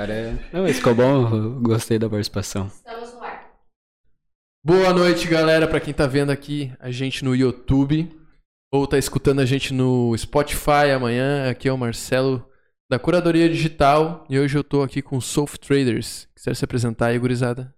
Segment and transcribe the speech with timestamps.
[0.00, 0.34] Cara, é...
[0.50, 2.68] Não, esse ficou bom, gostei da participação.
[2.68, 3.50] Estamos no ar.
[4.64, 8.10] Boa noite, galera, pra quem tá vendo aqui a gente no YouTube
[8.72, 11.50] ou tá escutando a gente no Spotify amanhã.
[11.50, 12.42] Aqui é o Marcelo
[12.90, 16.26] da Curadoria Digital e hoje eu tô aqui com o Soft Traders.
[16.34, 17.74] Quiser se apresentar aí, gurizada?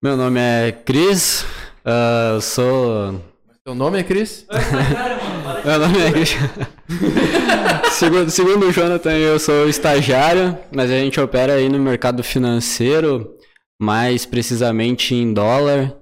[0.00, 1.44] Meu nome é Cris,
[1.84, 3.20] ah, eu sou...
[3.66, 4.46] Seu nome é Cris?
[5.64, 11.68] Meu nome é segundo, segundo o Jonathan, eu sou estagiário, mas a gente opera aí
[11.68, 13.36] no mercado financeiro,
[13.80, 15.96] mais precisamente em dólar.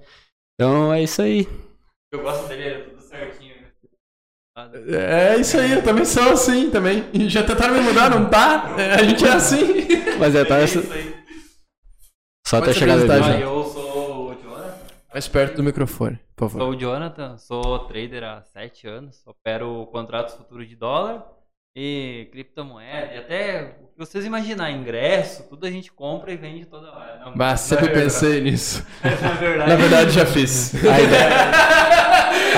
[0.55, 1.47] Então é isso aí.
[2.13, 3.55] Eu gosto dele, é tudo certinho.
[4.89, 7.05] É isso aí, eu também sou assim também.
[7.29, 8.75] Já tentaram me mudar, não tá?
[8.79, 9.87] É, a gente é assim.
[10.19, 11.15] Mas é, tá, É isso aí.
[12.47, 13.25] só apresentar, ali.
[13.25, 13.94] Ah, eu sou.
[15.15, 16.59] Mais perto do microfone, por favor.
[16.59, 19.25] Sou o Jonathan, sou trader há 7 anos.
[19.25, 21.25] Opero contratos futuros de dólar
[21.77, 23.15] e criptomoeda.
[23.15, 27.21] E até o que vocês imaginar, ingresso, tudo a gente compra e vende toda hora.
[27.21, 28.85] Não, Mas sempre pensei nisso.
[29.05, 30.75] Na verdade, Na verdade, já fiz.
[30.85, 31.51] A ideia,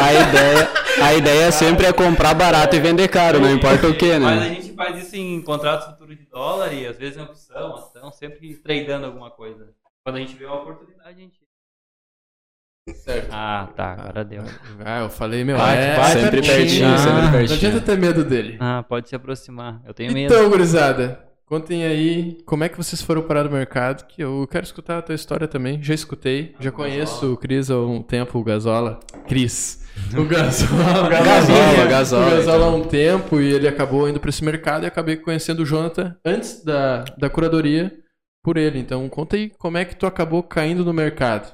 [0.03, 0.69] a, ideia,
[1.03, 4.41] a ideia sempre é comprar barato e vender caro, não importa o que, Mas a
[4.41, 4.55] né?
[4.55, 8.55] gente faz isso em contratos futuros de dólar e às vezes em opção, ação, sempre
[8.57, 9.75] tradando alguma coisa.
[10.03, 11.46] Quando a gente vê uma oportunidade, a gente.
[12.95, 13.29] Certo.
[13.33, 14.43] Ah, tá, agora deu.
[14.85, 17.57] Ah, eu falei, meu, Vai, é, vai, Sempre pertinho, Ah, sempre Não pertinho.
[17.57, 18.57] adianta ter medo dele.
[18.61, 19.81] Ah, pode se aproximar.
[19.85, 20.33] Eu tenho medo.
[20.33, 24.65] Então, gurizada, contem aí como é que vocês foram parar no mercado, que eu quero
[24.65, 25.83] escutar a tua história também.
[25.83, 29.01] Já escutei, já conheço o Cris há um tempo, o Gasola.
[29.27, 29.85] Cris.
[30.17, 31.09] O Gasola.
[31.09, 32.77] Gasola, Gasola, O Gasola há então.
[32.81, 36.63] um tempo e ele acabou indo pra esse mercado e acabei conhecendo o Jonathan antes
[36.63, 37.91] da, da curadoria
[38.45, 38.79] por ele.
[38.79, 41.51] Então, conta aí como é que tu acabou caindo no mercado.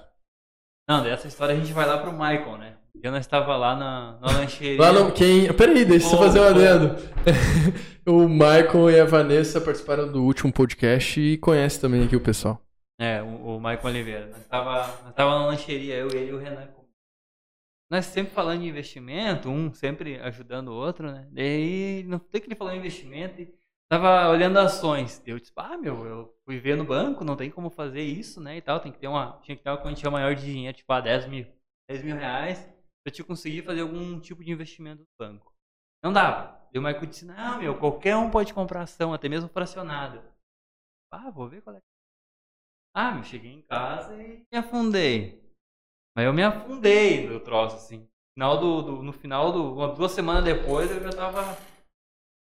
[0.92, 2.74] Não, dessa história a gente vai lá pro Michael, né?
[3.02, 4.78] Eu não estava lá na, na lancheria.
[4.78, 5.50] Lá no, quem...
[5.54, 6.96] Peraí, deixa eu fazer um adendo.
[8.04, 12.60] o Michael e a Vanessa participaram do último podcast e conhece também aqui o pessoal.
[13.00, 14.26] É, o, o Michael Oliveira.
[14.26, 16.68] Nós tava, nós tava na lancheria, eu, ele e o Renan.
[17.90, 21.26] Nós sempre falando de investimento, um sempre ajudando o outro, né?
[21.32, 23.46] Daí, não sei que ele falou em investimento e
[23.92, 25.22] tava olhando ações.
[25.26, 28.56] Eu disse, ah, meu, eu fui ver no banco, não tem como fazer isso, né?
[28.56, 30.92] E tal, tem que ter uma, tinha que ter uma quantia maior de dinheiro, tipo,
[30.92, 31.46] ah, 10 mil,
[31.88, 32.58] 10 mil reais,
[33.04, 35.52] pra te conseguir fazer algum tipo de investimento no banco.
[36.02, 36.60] Não dava.
[36.72, 40.24] E o Michael disse, não, meu, qualquer um pode comprar ação, até mesmo fracionada.
[41.12, 41.80] Ah, vou ver qual é.
[42.94, 45.42] Ah, meu, cheguei em casa e me afundei.
[46.16, 48.08] Mas eu me afundei no troço, assim.
[48.34, 49.74] Final do, do- no final do.
[49.74, 51.42] uma- Duas semanas depois eu já tava.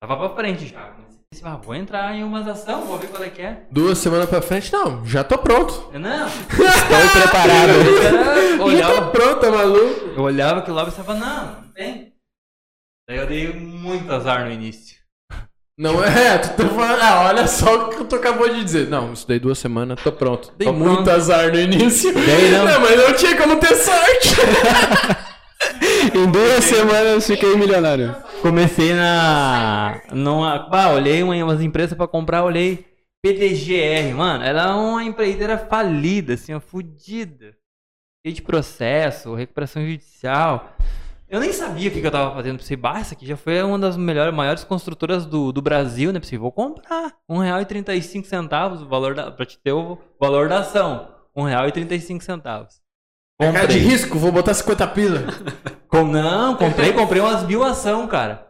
[0.01, 0.95] Tava pra frente já.
[1.43, 3.63] Ah, vou entrar em umas ação, vou ver qual é que é.
[3.71, 5.91] Duas semanas pra frente, não, já tô pronto.
[5.93, 6.57] Eu, não, Estou
[7.13, 7.71] preparado.
[7.71, 10.07] eu era- Já tô olhava, pronto, tá maluco?
[10.17, 12.13] eu olhava aquilo lá e pensava, não, não tem.
[13.09, 14.97] Daí eu dei muito azar no início.
[15.79, 17.01] Não é, tu tá falando.
[17.03, 18.89] Ah, olha só o que tu acabou de dizer.
[18.89, 20.53] Não, isso daí duas semanas, tô pronto.
[20.57, 21.11] Dei Tô muito pronto.
[21.11, 22.15] azar no início.
[22.15, 22.81] Daí não.
[22.81, 24.37] mas não tinha como ter sorte.
[26.15, 28.15] Em duas semanas fiquei milionário.
[28.47, 30.03] Comecei na.
[30.13, 32.87] Numa, bah, olhei uma- umas empresas pra comprar, olhei
[33.21, 34.45] PDGR, mano.
[34.45, 37.57] Ela é uma empreiteira falida, assim, ó, fudida.
[38.25, 40.77] Cheio de processo, recuperação judicial.
[41.29, 42.59] Eu nem sabia o que, que eu tava fazendo.
[42.59, 46.21] Pensei, bah, essa aqui já foi uma das melhores, maiores construtoras do, do Brasil, né?
[46.21, 47.15] Pensei, vou comprar.
[47.29, 49.29] R$1,35 o valor da.
[49.33, 51.09] Pra te ter o valor da ação.
[51.37, 52.81] R$1,35.
[53.41, 55.25] Cara de risco, vou botar 50 pila.
[55.89, 58.47] Com, não, comprei, comprei umas mil ação, cara.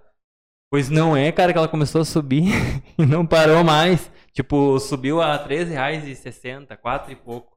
[0.71, 2.53] Pois não é, cara, que ela começou a subir
[2.99, 4.11] e não parou mais.
[4.33, 7.57] Tipo, subiu a R$13,60, 4 e pouco.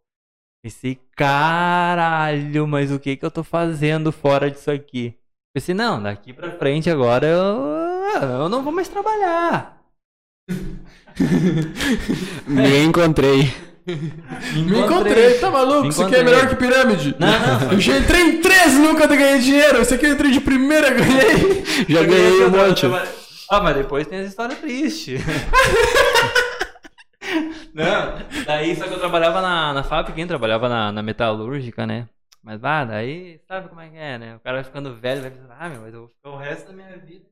[0.63, 5.17] Pensei, caralho, mas o que que eu tô fazendo fora disso aqui?
[5.53, 9.81] Pensei, não, daqui pra frente agora eu, eu não vou mais trabalhar.
[12.47, 13.69] Me encontrei.
[14.53, 15.83] Me encontrei, tá maluco?
[15.83, 16.35] Me Isso aqui é encontrei.
[16.41, 17.16] melhor que pirâmide.
[17.19, 17.72] Não, não.
[17.73, 19.81] Eu já entrei em 13 nunca ganhei dinheiro.
[19.81, 21.63] Isso aqui eu entrei de primeira, ganhei.
[21.88, 22.85] Já ganhei um monte.
[23.51, 25.22] Ah, mas depois tem as histórias tristes.
[27.73, 32.08] Não, daí só que eu trabalhava na, na fábrica, quem trabalhava na, na metalúrgica, né?
[32.41, 34.35] Mas, bah, daí sabe como é que é, né?
[34.35, 36.67] O cara vai ficando velho, vai pensar, ah, meu, mas eu vou ficar o resto
[36.67, 37.25] da minha vida.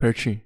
[0.00, 0.40] Pertinho.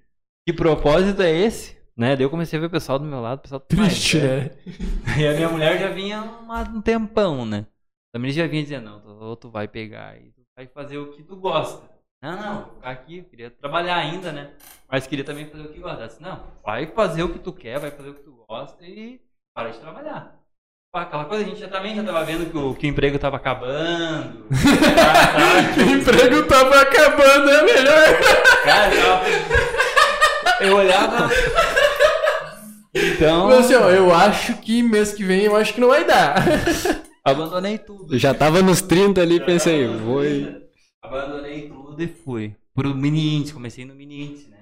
[0.47, 1.77] Que propósito é esse?
[1.97, 2.17] Né?
[2.17, 4.45] Daí eu comecei a ver o pessoal do meu lado, o pessoal Triste, velho.
[4.45, 4.51] né?
[5.19, 7.67] E a minha mulher já vinha uma- um tempão, né?
[8.15, 11.23] Também já vinha dizendo, não, tu, tu vai pegar e tu vai fazer o que
[11.23, 11.91] tu gosta.
[12.23, 14.51] Não, não, ficar aqui, eu queria trabalhar ainda, né?
[14.89, 16.07] Mas queria também fazer o que gosta.
[16.07, 19.21] Disse, não, vai fazer o que tu quer, vai fazer o que tu gosta e
[19.55, 20.37] para de trabalhar.
[20.95, 23.39] Aquela coisa, a gente já também já tava vendo que o, que o emprego tava
[23.39, 24.47] acabando.
[25.79, 28.21] o emprego tava acabando, é melhor.
[28.63, 28.95] Cara,
[30.61, 31.29] eu, eu olhava.
[32.95, 35.89] O Então, Mas assim, ó, eu acho que mês que vem eu acho que não
[35.89, 36.37] vai dar.
[37.25, 38.19] abandonei tudo.
[38.19, 40.21] Já tava nos 30 ali, pensei, vou.
[41.03, 42.55] Abandonei tudo e fui.
[42.75, 44.59] Pro mini índice, comecei no mini índice, né?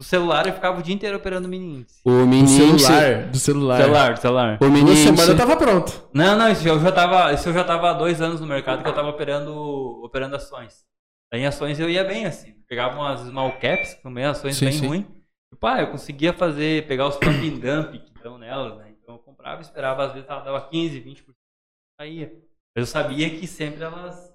[0.00, 2.00] O celular eu ficava o dia inteiro operando mini índice.
[2.04, 2.78] O Do menino.
[2.78, 3.80] celular, do celular.
[3.80, 4.58] Celular, celular.
[4.60, 4.96] O Uma menino.
[4.96, 6.08] semana eu tava pronto.
[6.12, 8.82] Não, não, isso eu já tava, isso eu já tava há dois anos no mercado
[8.82, 9.52] que eu tava operando,
[10.04, 10.84] operando ações.
[11.32, 12.54] Aí em ações eu ia bem assim.
[12.68, 14.86] Pegava umas small caps, também ações Sim, bem sim.
[14.86, 15.04] ruins.
[15.52, 18.90] E pá, eu conseguia fazer, pegar os pump and dump que estão nelas, né?
[19.02, 21.34] Então eu comprava e esperava, às vezes ela dava 15, 20%.
[22.00, 22.32] Saía.
[22.74, 24.32] Eu sabia que sempre elas.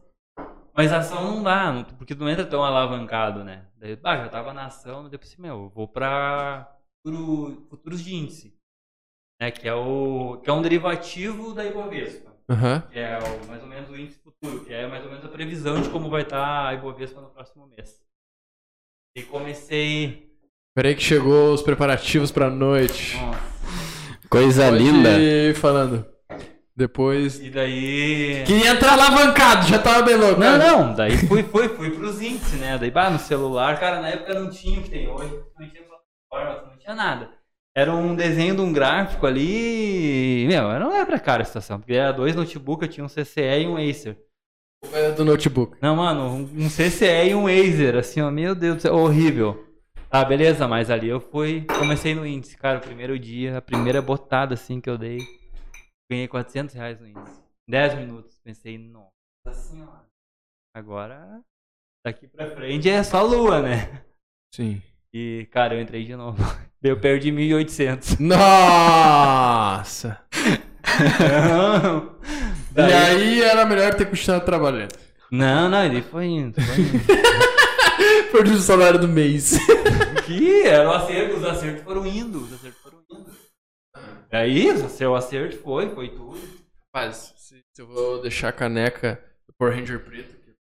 [0.74, 3.66] Mas a ação não dá, porque não entra tão alavancado, né?
[3.78, 6.72] Daí, bah, já tava na ação, depois assim, meu, eu vou pra
[7.04, 8.56] futuro- futuros de índice.
[9.42, 12.82] Né, que, é o, que é um derivativo da Ibovespa Aham.
[12.92, 15.30] que é o- mais ou menos o índice futuro, que é mais ou menos a
[15.30, 18.04] previsão de como vai estar a Ibovespa no próximo mês.
[19.16, 20.27] E comecei.
[20.78, 23.18] Peraí que chegou os preparativos pra noite.
[23.18, 23.40] Nossa,
[24.30, 25.10] Coisa Pode linda.
[25.20, 26.06] ir falando.
[26.76, 27.40] Depois.
[27.40, 28.44] e daí.
[28.46, 30.40] Queria entrar alavancado, já tava bem louco.
[30.40, 32.78] Não, não, daí fui, fui, fui pros índices, né?
[32.78, 35.82] Daí, bah, no celular, cara, na época não tinha o que tem hoje, não tinha
[35.82, 37.32] plataforma, não tinha nada.
[37.76, 40.46] Era um desenho de um gráfico ali.
[40.48, 43.64] Meu, não era pra cara a situação, porque era dois notebooks, eu tinha um CCE
[43.64, 44.16] e um Acer.
[44.94, 45.76] É do notebook.
[45.82, 49.67] Não, mano, um um CCE e um Acer, assim, ó, meu Deus do céu, horrível.
[50.18, 54.02] Tá, beleza, mas ali eu fui, comecei no índice, cara, o primeiro dia, a primeira
[54.02, 55.20] botada, assim, que eu dei,
[56.12, 57.40] ganhei 400 reais no índice.
[57.70, 59.12] 10 minutos, pensei, nossa
[59.54, 60.08] senhora,
[60.76, 61.40] agora,
[62.04, 64.02] daqui pra frente é só lua, né?
[64.56, 64.82] Sim.
[65.14, 66.44] E, cara, eu entrei de novo,
[66.82, 68.20] eu perdi 1.800.
[68.20, 70.20] Nossa!
[72.72, 74.94] E Daí- aí era melhor ter continuado trabalhando.
[75.32, 77.00] Não, não, ele foi indo, foi indo.
[78.32, 79.58] Perdi o salário do mês.
[80.28, 83.32] Que era o acerto, os acertos foram indo, os acertos foram indo.
[84.30, 86.38] Aí, o seu acerto foi, foi tudo.
[86.94, 90.54] Rapaz, se, se eu vou deixar a caneca do Power Ranger preto aqui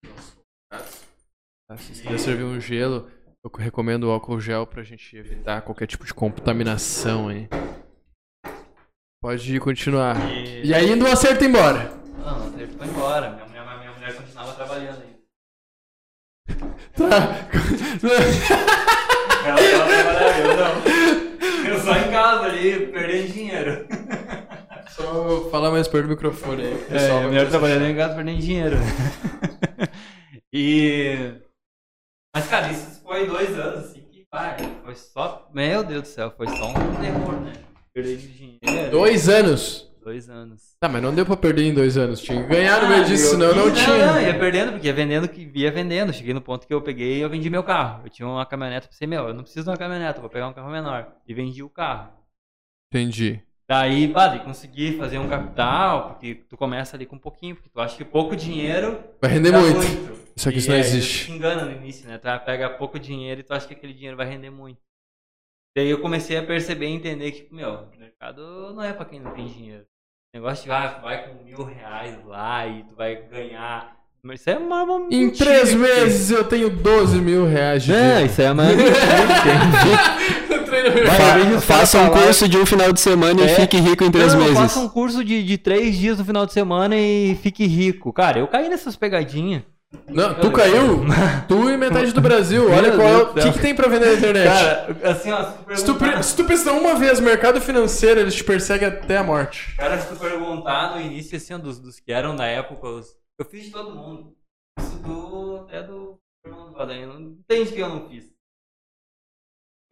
[1.67, 1.79] tá?
[1.79, 3.11] Se quiser servir um gelo,
[3.43, 7.49] eu recomendo o álcool gel pra gente evitar qualquer tipo de contaminação aí.
[9.23, 10.31] Pode continuar.
[10.31, 10.67] E...
[10.67, 11.91] E aí o acerto embora.
[12.19, 13.31] Não, o acerto foi embora.
[13.31, 15.15] Minha mulher, minha mulher continuava trabalhando ainda.
[16.95, 17.49] Tá.
[19.45, 21.71] Ela, ela trabalhava, eu não.
[21.71, 23.87] Eu só em casa ali, perdendo dinheiro.
[24.89, 26.73] Só falar mais perto do microfone aí.
[26.73, 28.77] É, pessoal a vai mulher começar a trabalhando em casa, perdendo dinheiro.
[30.53, 31.33] e...
[32.35, 35.49] Mas, cara, isso foi dois anos, assim, que, vai, foi só...
[35.53, 37.53] Meu Deus do céu, foi só um terror, né?
[37.93, 38.91] Perder dinheiro.
[38.91, 39.94] Dois anos.
[40.05, 40.77] Dois anos.
[40.79, 42.21] Tá, mas não deu pra perder em dois anos.
[42.21, 44.07] Tinha que ganhar no meio Ah, disso, eu senão não quis- tinha.
[44.07, 46.13] Não, ia perdendo, porque ia vendendo, que ia vendendo.
[46.13, 48.03] Cheguei no ponto que eu peguei e eu vendi meu carro.
[48.05, 50.47] Eu tinha uma caminhonete, pensei, meu, eu não preciso de uma caminhonete, eu vou pegar
[50.49, 51.11] um carro menor.
[51.27, 52.13] E vendi o carro.
[52.93, 53.41] Entendi.
[53.67, 57.81] Daí, bah, consegui fazer um capital, porque tu começa ali com um pouquinho, porque tu
[57.81, 59.77] acha que pouco dinheiro Vai render muito.
[59.77, 60.25] muito.
[60.37, 61.15] Isso aqui E não é, existe.
[61.23, 62.19] isso te engana no início, né?
[62.19, 64.81] Tu pega pouco dinheiro e tu acha que aquele dinheiro vai render muito.
[65.75, 69.19] Daí eu comecei a perceber e entender que, meu, o mercado não é pra quem
[69.19, 69.85] não tem dinheiro.
[70.35, 73.95] Negócio de, ah, vai com mil reais lá e tu vai ganhar.
[74.23, 77.93] Mas isso é uma, uma Em mentira três meses eu tenho 12 mil reais de
[77.93, 78.27] Não, dinheiro.
[78.27, 78.95] isso é uma mentira
[81.07, 83.49] Fa- faça um curso de um final de semana e É.
[83.49, 84.57] fique rico em três não, meses.
[84.59, 88.13] Faça um curso de, de três dias no final de semana e fique rico.
[88.13, 89.63] Cara, eu caí nessas pegadinhas.
[90.09, 91.05] Não, tu caiu?
[91.49, 92.71] Tu e metade do Brasil.
[92.71, 94.45] Olha Meu qual é o que, que tem pra vender na internet.
[94.47, 96.23] Cara, assim, ó, se tu perguntar...
[96.23, 99.75] se tu uma vez mercado financeiro, eles te perseguem até a morte.
[99.77, 103.45] Cara, se tu perguntar no início, assim, dos, dos que eram da época, os- eu
[103.45, 104.37] fiz de todo mundo.
[104.79, 108.33] Isso do, até do Fernando não tem de que eu não fiz.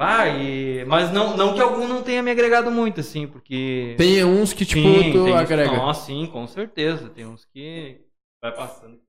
[0.00, 0.84] Ah, e...
[0.86, 3.94] Mas não, não que algum não tenha me agregado muito, assim, porque...
[3.96, 5.76] Tem uns que, tipo, Sim, tu tem uns- agrega.
[5.76, 7.08] Nossa, sim, com certeza.
[7.08, 8.00] Tem uns que
[8.42, 9.00] vai passando.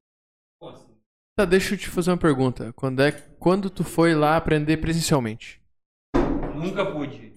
[1.37, 2.71] Tá, deixa eu te fazer uma pergunta.
[2.73, 5.59] Quando, é, quando tu foi lá aprender presencialmente?
[6.55, 7.33] Nunca pude.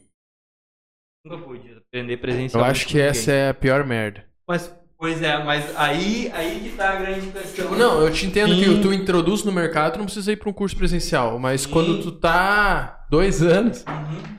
[1.25, 2.71] Nunca pude aprender Eu presencialmente.
[2.71, 4.25] acho que essa é a pior merda.
[4.47, 4.69] Mas,
[4.99, 7.71] pois é, mas aí, aí que tá a grande questão.
[7.77, 8.61] Não, eu te entendo Sim.
[8.77, 11.39] que tu introduz no mercado, tu não precisa ir pra um curso presencial.
[11.39, 11.71] Mas Sim.
[11.71, 14.39] quando tu tá dois anos, Uhum.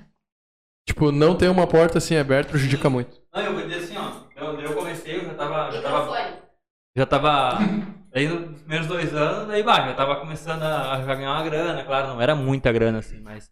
[0.87, 3.19] tipo, não ter uma porta assim aberta prejudica muito.
[3.33, 4.27] Não, eu vou dizer assim, ó.
[4.35, 5.71] Eu, eu comecei, eu já tava.
[5.71, 6.39] Já tava,
[6.95, 7.57] já tava
[8.17, 11.83] aí nos primeiros dois anos, daí bah, já tava começando a, a ganhar uma grana,
[11.83, 13.49] claro, não era muita grana assim, mas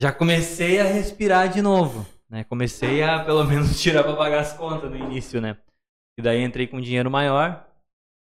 [0.00, 2.44] já comecei a respirar de novo, né?
[2.44, 5.56] Comecei a pelo menos tirar pra pagar as contas no início, né?
[6.18, 7.66] E daí entrei com dinheiro maior.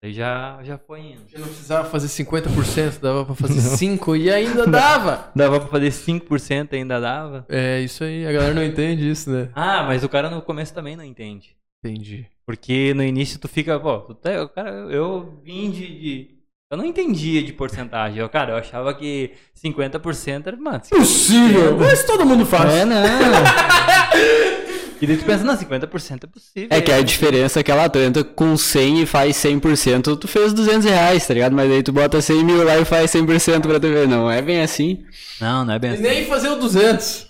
[0.04, 1.24] Aí já, já foi indo.
[1.34, 5.32] Eu não precisava fazer 50%, dava pra fazer 5% e ainda dava.
[5.36, 7.46] Dava pra fazer 5% ainda dava.
[7.50, 9.50] É, isso aí, a galera não entende isso, né?
[9.56, 11.56] Ah, mas o cara no começo também não entende.
[11.84, 12.28] Entendi.
[12.46, 16.28] Porque no início tu fica, pô, tu tá, cara, eu vim de, de-
[16.72, 18.20] Eu não entendia de porcentagem.
[18.20, 19.32] Eu, cara, eu achava que
[19.64, 20.90] 50% era, mano, 50%.
[20.98, 21.78] Possível!
[21.78, 22.74] Mas todo mundo faz.
[22.74, 23.02] É, não.
[25.02, 26.68] e daí tu pensa, não, 50% é possível.
[26.70, 30.28] É que a diferença é que ela tu entra com 100 e faz 100%, tu
[30.28, 31.54] fez 200 reais, tá ligado?
[31.54, 34.08] Mas aí tu bota 100 mil lá e faz 100% pra tu ver.
[34.08, 35.04] Não é bem assim.
[35.42, 36.04] Não, não é bem E assim.
[36.04, 37.28] nem fazer o 200.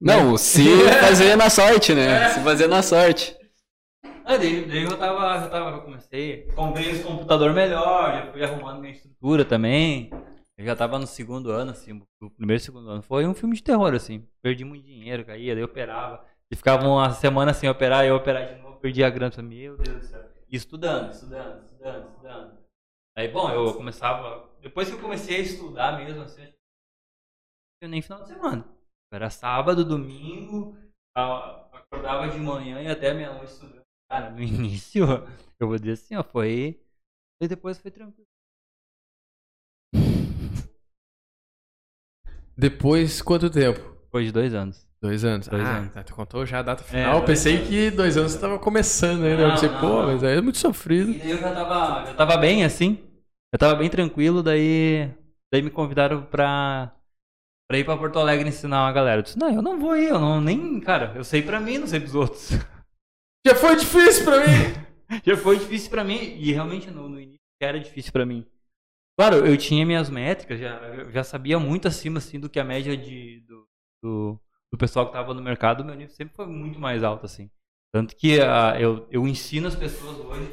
[0.00, 0.64] Não, se
[1.00, 2.30] fazer na sorte, né?
[2.30, 3.34] Se fazer na sorte.
[4.24, 8.42] Aí daí, daí eu tava, eu tava, eu comecei, comprei esse computador melhor, já fui
[8.42, 10.10] arrumando minha estrutura também.
[10.56, 13.02] Eu já tava no segundo ano, assim, o primeiro e segundo ano.
[13.02, 14.26] Foi um filme de terror, assim.
[14.40, 16.24] Perdi muito dinheiro, caía, daí eu operava.
[16.50, 19.42] E ficava uma semana sem operar, eu operar de novo, perdi a grana.
[19.42, 20.24] Meu Deus do céu.
[20.48, 22.58] E estudando, estudando, estudando, estudando.
[23.16, 24.48] Aí, bom, eu começava.
[24.62, 26.48] Depois que eu comecei a estudar mesmo, assim,
[27.82, 28.64] eu nem final de semana.
[29.12, 30.76] Era sábado, domingo,
[31.14, 33.83] acordava de manhã e até meia-noite estudando.
[34.14, 35.04] Cara, no início,
[35.58, 36.80] eu vou dizer assim, ó, foi.
[37.40, 38.28] E depois foi tranquilo.
[42.56, 43.80] Depois, quanto tempo?
[44.04, 44.86] Depois de dois anos.
[45.02, 45.48] Dois anos.
[45.48, 45.92] Dois ah, anos.
[45.92, 47.24] tá, tu contou já a data É, final.
[47.24, 47.68] dois Pensei anos.
[47.68, 49.42] que dois anos você tava começando ainda.
[49.42, 50.06] Eu Não, pensei, não, pô, não.
[50.06, 51.10] mas aí é muito sofrido.
[51.10, 52.98] E eu já tava, eu tava bem assim.
[53.52, 55.10] Eu tava bem tranquilo, daí.
[55.52, 56.94] Daí me convidaram pra.
[57.68, 59.18] Pra ir pra Porto Alegre ensinar uma galera.
[59.18, 60.80] Eu disse, não, eu não vou ir, eu não nem.
[60.80, 62.50] Cara, eu sei pra mim, não sei pros outros.
[63.46, 64.84] Já foi difícil pra mim.
[65.24, 68.46] já foi difícil pra mim e realmente no, no início era difícil pra mim.
[69.18, 72.64] Claro, eu tinha minhas métricas, já, eu já sabia muito acima assim do que a
[72.64, 73.68] média de, do,
[74.02, 74.40] do,
[74.72, 77.48] do pessoal que tava no mercado, meu nível sempre foi muito mais alto assim.
[77.92, 80.50] Tanto que ah, eu, eu ensino as pessoas hoje,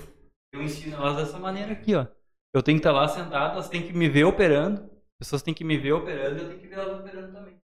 [0.53, 2.05] eu ensino elas dessa maneira aqui, ó.
[2.53, 5.53] Eu tenho que estar lá sentado, elas têm que me ver operando, as pessoas têm
[5.53, 7.57] que me ver operando e eu tenho que ver elas operando também.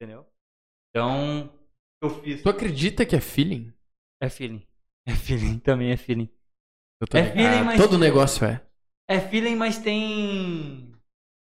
[0.00, 0.26] Entendeu?
[0.90, 1.52] Então,
[2.02, 2.42] eu fiz.
[2.42, 3.72] Tu acredita que é feeling?
[4.20, 4.62] É feeling.
[5.06, 6.28] É feeling, também é feeling.
[7.00, 7.36] Eu tô É ligado.
[7.36, 8.60] feeling, mas- Todo negócio é.
[9.08, 10.92] É feeling, mas tem.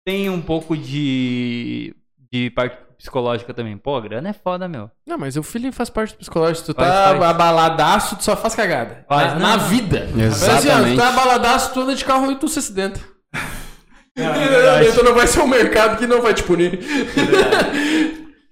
[0.06, 1.96] Tem um pouco de.
[2.32, 3.78] de parte psicológica também.
[3.78, 4.90] Pô, a grana é foda, meu.
[5.08, 6.68] Não, mas o feeling faz parte do psicológico.
[6.68, 7.22] Tu Faz, tá faz.
[7.24, 9.06] abaladaço, tu só faz cagada.
[9.08, 9.68] Faz, na, não, na não.
[9.70, 10.06] vida.
[10.18, 10.30] Exatamente.
[10.30, 13.00] Mas, assim, ó, tu tá abaladaço, tu anda de carro e tu se acidenta.
[14.16, 16.80] então não vai ser um mercado que não vai te punir.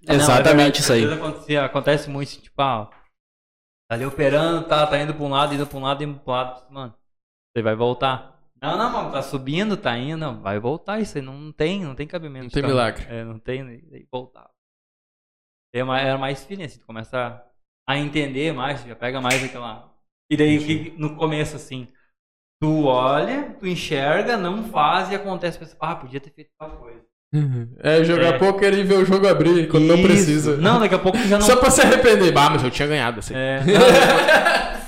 [0.07, 1.05] Exatamente isso aí.
[1.11, 2.89] Acontece, acontece muito, tipo, ah,
[3.89, 6.31] tá ali operando, tá, tá indo pra um lado, indo pra um lado, indo pro
[6.31, 6.71] lado.
[6.71, 6.93] Mano,
[7.55, 8.39] você vai voltar.
[8.61, 11.95] Não, não, mano, tá subindo, tá indo, não, vai voltar isso aí, não tem, não
[11.95, 12.45] tem cabimento.
[12.45, 13.05] Não tem Tá- milagre.
[13.09, 14.49] É, não tem, daí voltar.
[15.73, 17.43] É mais, era mais assim, tu começa
[17.87, 19.93] a entender mais, já pega mais aquela...
[20.31, 21.87] E daí, que- no começo, assim,
[22.61, 27.08] tu olha, tu enxerga, não faz e acontece, pensa, ah, podia ter feito tal coisa.
[27.79, 28.37] É jogar É.
[28.39, 30.07] poker e ver o jogo abrir quando não Isso.
[30.07, 30.57] precisa.
[30.57, 32.35] Não, daqui a pouco já não Só pra se arrepender.
[32.35, 33.33] Ah, mas eu tinha ganhado assim.
[33.35, 33.67] É, não,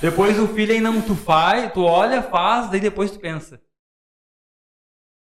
[0.00, 3.60] depois o feeling não, tu faz, tu olha, faz, daí depois tu pensa.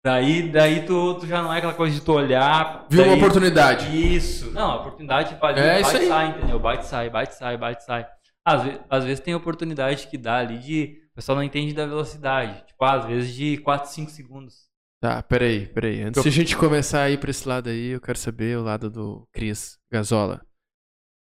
[0.04, 2.86] Daí, daí tu, tu já não é aquela coisa de tu olhar.
[2.88, 3.86] Viu uma oportunidade.
[4.16, 4.50] Isso.
[4.52, 6.08] Não, a oportunidade vai É bate aí.
[6.08, 6.58] sai, entendeu?
[6.60, 8.06] Bate sai, bate sai, bate sai.
[8.44, 10.98] Às, ve- às vezes tem oportunidade que dá ali de.
[11.12, 12.64] O pessoal não entende da velocidade.
[12.66, 14.67] Tipo, às vezes de 4, 5 segundos.
[15.00, 16.02] Tá, peraí, peraí.
[16.02, 18.62] Antes de a gente começar a ir pra esse lado aí, eu quero saber o
[18.62, 20.40] lado do Cris Gazola.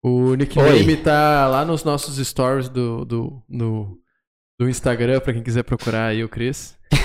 [0.04, 3.98] O nickname tá lá nos nossos stories do, do, no,
[4.58, 6.78] do Instagram, pra quem quiser procurar aí o Cris.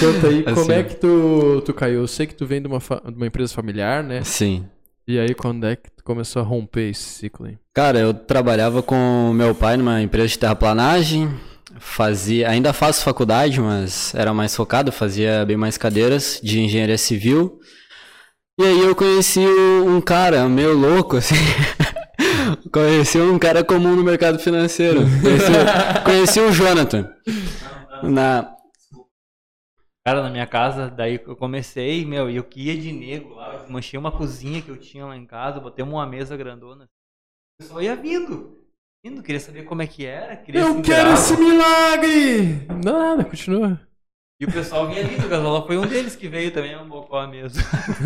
[0.00, 0.72] Conta aí, como Assim.
[0.72, 2.00] é que tu, tu caiu?
[2.00, 4.22] Eu sei que tu vem de uma, de uma empresa familiar, né?
[4.22, 4.66] Sim.
[5.06, 7.58] E aí, quando é que tu começou a romper esse ciclo aí?
[7.74, 11.28] Cara, eu trabalhava com meu pai numa empresa de terraplanagem.
[11.78, 17.60] Fazia, ainda faço faculdade, mas era mais focado, fazia bem mais cadeiras de engenharia civil.
[18.58, 19.46] E aí eu conheci
[19.86, 21.34] um cara meio louco, assim.
[22.72, 25.00] conheci um cara comum no mercado financeiro.
[25.22, 27.08] Conheci, conheci o Jonathan.
[28.02, 28.58] Na,
[30.08, 33.66] Cara, na minha casa, daí eu comecei, meu, e eu que ia de nego lá,
[33.68, 36.84] manchei uma cozinha que eu tinha lá em casa, botei uma mesa grandona.
[36.84, 38.57] O pessoal ia vindo,
[39.04, 42.66] vindo, queria saber como é que era, Eu quero esse milagre!
[42.84, 43.80] Não, nada, continua.
[44.40, 47.26] E o pessoal vinha vindo, o Gasola foi um deles que veio também, um bocó
[47.26, 47.60] mesmo.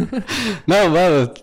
[0.67, 1.31] não, mano,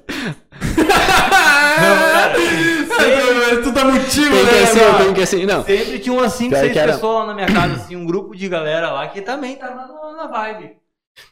[2.99, 4.63] É, tu dá motivo, tem que né?
[4.63, 4.97] assim, mano?
[5.05, 5.45] tem que assim.
[5.45, 7.95] Não, Sempre tinha umas 5, Pior 6 que era- pessoas lá na minha casa, assim,
[7.95, 10.75] um grupo de galera lá que também tava na, na vibe.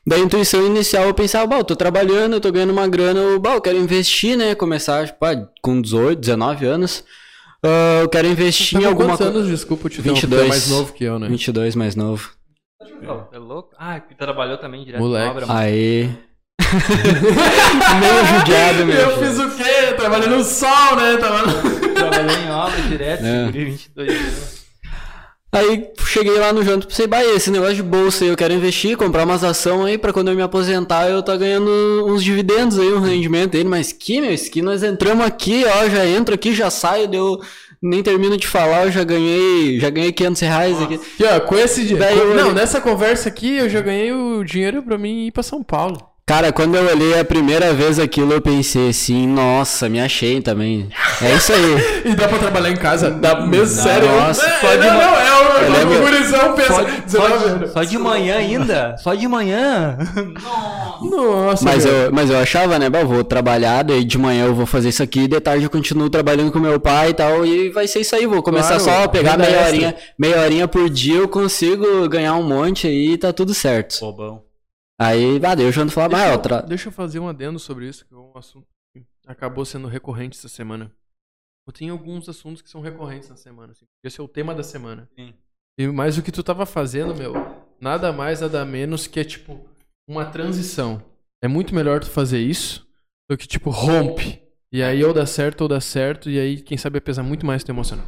[0.06, 3.40] Da intuição inicial eu pensava, bah, eu tô trabalhando, eu tô ganhando uma grana, eu,
[3.40, 4.54] bah, eu quero investir, né?
[4.56, 7.04] Começar, tipo, ah, com 18, 19 anos.
[7.64, 9.40] Ah, eu quero investir Tá em alguma quantos coisa.
[9.40, 10.24] anos, desculpa te 22.
[10.24, 11.28] interromper, é mais novo que eu, né?
[11.28, 12.32] 22 mais novo.
[13.32, 13.70] É louco?
[13.78, 15.26] Ah, que trabalhou também direto Moleque.
[15.26, 15.46] na obra.
[15.48, 15.60] mano.
[15.60, 16.10] Aí.
[18.00, 18.96] Meio judiado, meu.
[18.96, 19.94] Eu fiz o quê?
[19.96, 21.18] Trabalhei no sol, né?
[21.18, 21.94] Tava no...
[21.94, 23.46] Trabalhei em obra direto, É.
[23.46, 24.57] segurei 22 anos.
[25.51, 28.54] Aí cheguei lá no janto e pensei, bah, esse negócio de bolsa aí, eu quero
[28.54, 31.70] investir, comprar umas ações aí pra quando eu me aposentar eu tá ganhando
[32.06, 33.70] uns dividendos aí, um rendimento dele.
[33.70, 37.39] Mas que, meu, que nós entramos aqui, ó, já entro aqui, já saio, deu.
[37.82, 39.80] Nem termino de falar, eu já ganhei.
[39.80, 40.96] Já ganhei 500 reais aqui.
[40.96, 41.98] Aqui, ó, com esse eu
[42.34, 45.62] Não, olhei- nessa conversa aqui eu já ganhei o dinheiro pra mim ir pra São
[45.63, 46.07] Paulo.
[46.30, 50.90] Cara, quando eu olhei a primeira vez aquilo, eu pensei assim, nossa, me achei também.
[51.22, 52.04] É isso aí.
[52.12, 53.10] E dá pra trabalhar em casa?
[53.10, 54.10] Dá mesmo, sério?
[54.10, 56.74] Nossa, é, só de não, ma- não, é o, é lembro- gurizão pensa.
[56.74, 57.68] Só, 19 só, anos.
[57.70, 58.96] de, só de manhã ainda?
[58.98, 59.98] Só de manhã?
[61.02, 64.66] Nossa, Mas eu, mas eu achava, né, eu vou trabalhar, daí de manhã eu vou
[64.66, 67.88] fazer isso aqui, de tarde eu continuo trabalhando com meu pai e tal, e vai
[67.88, 69.68] ser isso aí, vou começar Claro, só a pegar meia extra.
[69.68, 73.98] horinha, meia horinha por dia, eu consigo ganhar um monte aí e tá tudo certo.
[74.02, 74.47] Bobão.
[75.00, 76.62] Aí, ah, daí eu já não falava, ah, Deixa, eu eu, tra...
[76.62, 80.38] deixa eu fazer um adendo sobre isso, que é um assunto que acabou sendo recorrente
[80.38, 80.92] essa semana.
[81.68, 83.74] Eu tenho alguns assuntos que são recorrentes na semana.
[83.74, 83.86] Assim.
[84.04, 85.08] Esse é o tema da semana.
[85.16, 85.34] Sim.
[85.77, 87.34] E, mas o que tu tava fazendo, meu,
[87.80, 89.70] nada mais, nada menos que é tipo
[90.08, 91.04] uma transição.
[91.44, 92.88] É muito melhor tu fazer isso
[93.30, 94.42] do que tipo rompe.
[94.72, 97.63] E aí ou dá certo ou dá certo, e aí quem sabe pesa muito mais
[97.63, 98.06] teu emocional.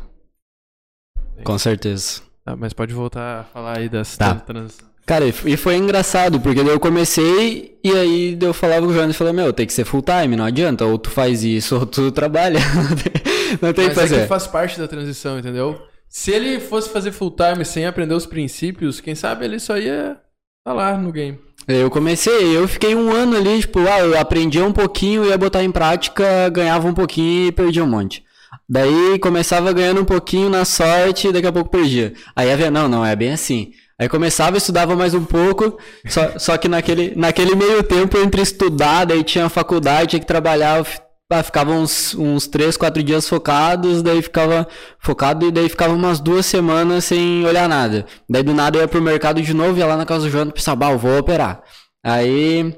[1.45, 2.21] com certeza.
[2.43, 4.33] Tá, mas pode voltar a falar aí das Tá.
[4.35, 4.88] tran- transição.
[5.09, 9.15] Cara, e foi engraçado, porque daí eu comecei e aí eu falava com o Jonas
[9.15, 11.85] e falei, meu, tem que ser full time, não adianta, ou tu faz isso ou
[11.87, 12.59] tu trabalha,
[13.59, 14.21] não tem, o que Mas é fazer.
[14.21, 15.81] que faz parte da transição, entendeu?
[16.07, 20.15] Se ele fosse fazer full time sem aprender os princípios, quem sabe ele só ia
[20.63, 21.39] tá lá no game.
[21.65, 25.39] Daí Eu comecei, eu fiquei um ano ali, tipo, ah, eu aprendia um pouquinho, ia
[25.39, 28.23] botar em prática, ganhava um pouquinho e perdia um monte.
[28.69, 32.13] Daí começava ganhando um pouquinho na sorte e daqui a pouco perdia.
[32.35, 33.71] Aí ia ver, não, não, é bem assim.
[33.99, 35.77] Aí começava, estudava mais um pouco,
[36.07, 40.85] só, só que naquele, naquele meio tempo entre estudar, daí tinha faculdade, tinha que trabalhar,
[41.29, 44.65] ah, ficava uns, uns três, quatro dias focados, daí ficava
[44.99, 48.05] focado e daí ficava umas duas semanas sem olhar nada.
[48.29, 50.47] Daí do nada eu ia pro mercado de novo, ia lá na casa do João
[50.47, 51.61] e pensava, bah, eu vou operar.
[52.01, 52.73] Aí,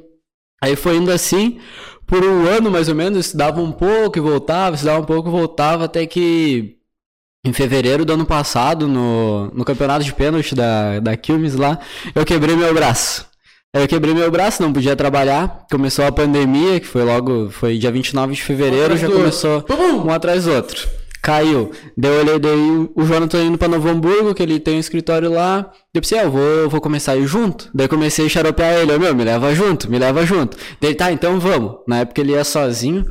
[0.60, 1.60] aí foi indo assim,
[2.08, 5.32] por um ano mais ou menos, estudava um pouco e voltava, estudava um pouco e
[5.32, 6.81] voltava, até que
[7.44, 11.80] em fevereiro do ano passado, no, no campeonato de pênalti da, da Quilmes lá,
[12.14, 13.26] eu quebrei meu braço.
[13.74, 15.66] Aí eu quebrei meu braço, não podia trabalhar.
[15.72, 19.22] Começou a pandemia, que foi logo, foi dia 29 de fevereiro, já outro.
[19.22, 19.66] começou
[20.06, 20.88] um atrás do outro.
[21.22, 21.72] Caiu.
[21.96, 25.32] Daí eu olhei, daí o Jonathan indo pra Novo Hamburgo, que ele tem um escritório
[25.32, 25.72] lá.
[25.94, 27.70] Eu pensei, ah, eu vou, eu vou começar a ir junto.
[27.74, 30.58] Daí comecei a xaropear ele, ô meu, me leva junto, me leva junto.
[30.82, 31.78] Daí, tá, então vamos.
[31.88, 33.06] Na época ele ia sozinho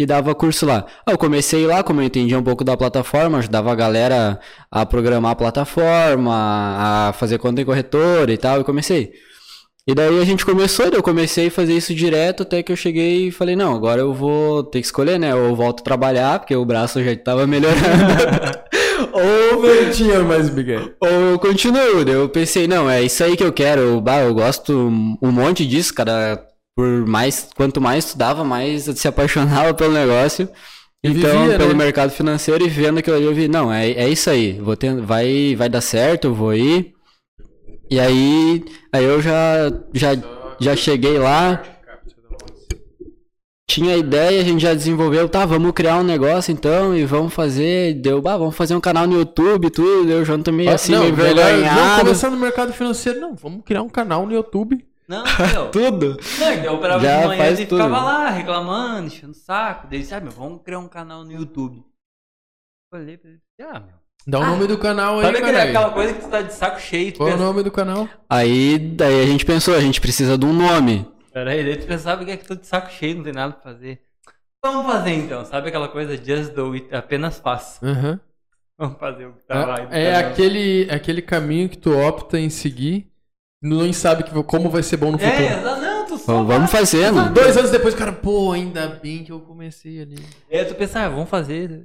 [0.00, 0.86] e dava curso lá.
[1.06, 5.32] Eu comecei lá, como eu entendia um pouco da plataforma, ajudava a galera a programar
[5.32, 9.12] a plataforma, a fazer conta em corretora e tal, e comecei.
[9.86, 13.28] E daí a gente começou, eu comecei a fazer isso direto, até que eu cheguei
[13.28, 15.34] e falei, não, agora eu vou ter que escolher, né?
[15.34, 17.80] Ou eu volto a trabalhar, porque o braço já tava melhorando.
[19.12, 20.92] ou, Não tinha mais Miguel.
[21.00, 22.02] ou eu continuo.
[22.08, 24.00] Eu pensei, não, é isso aí que eu quero.
[24.00, 24.72] Bah, eu gosto
[25.20, 26.49] um monte disso, cara.
[26.76, 30.48] Por mais, quanto mais estudava, mais se apaixonava pelo negócio.
[31.02, 31.84] Então, vivia, pelo né?
[31.84, 34.52] mercado financeiro e vendo aquilo ali, eu vi, não, é, é isso aí.
[34.60, 36.92] Vou ter, vai, vai dar certo, eu vou ir.
[37.90, 40.10] E aí, aí eu já, já,
[40.60, 41.62] já cheguei lá,
[43.70, 47.32] tinha a ideia, a gente já desenvolveu, tá, vamos criar um negócio então e vamos
[47.32, 50.70] fazer, deu, bah, vamos fazer um canal no YouTube e tudo, eu já tô meio
[50.70, 53.34] assim, não, meio melhor não envergonhado, começar no mercado financeiro, não.
[53.34, 54.84] Vamos criar um canal no YouTube.
[55.10, 55.70] Não, meu.
[55.72, 56.16] tudo.
[56.38, 57.82] Não, então eu operava Já de manhã faz e tudo.
[57.82, 59.88] ficava lá reclamando, enchendo o saco.
[59.90, 61.84] Daí disse, ah, meu, vamos criar um canal no YouTube.
[62.92, 64.00] Falei pra ele, ah, meu.
[64.24, 67.10] Dá o nome do canal aí, Sabe aquela coisa que tu tá de saco cheio,
[67.10, 68.08] tu Qual é o nome do canal?
[68.28, 71.10] Aí, daí a gente pensou, a gente precisa de um nome.
[71.32, 73.72] Peraí, daí tu pensava que é que tô de saco cheio, não tem nada pra
[73.72, 74.02] fazer.
[74.64, 77.84] Vamos fazer então, sabe aquela coisa just do it, apenas faça.
[77.84, 78.20] Aham.
[78.78, 79.88] Vamos fazer o que tá lá.
[79.90, 83.09] É, é aquele, aquele caminho que tu opta em seguir,
[83.62, 85.42] não sabe que, como vai ser bom no futuro.
[85.42, 86.90] É, não, tu só Vamos, vamos faz.
[86.90, 87.30] fazendo.
[87.32, 90.18] Dois anos depois, cara, pô, ainda bem que eu comecei ali.
[90.50, 91.82] É, tu pensa, ah, vamos fazer.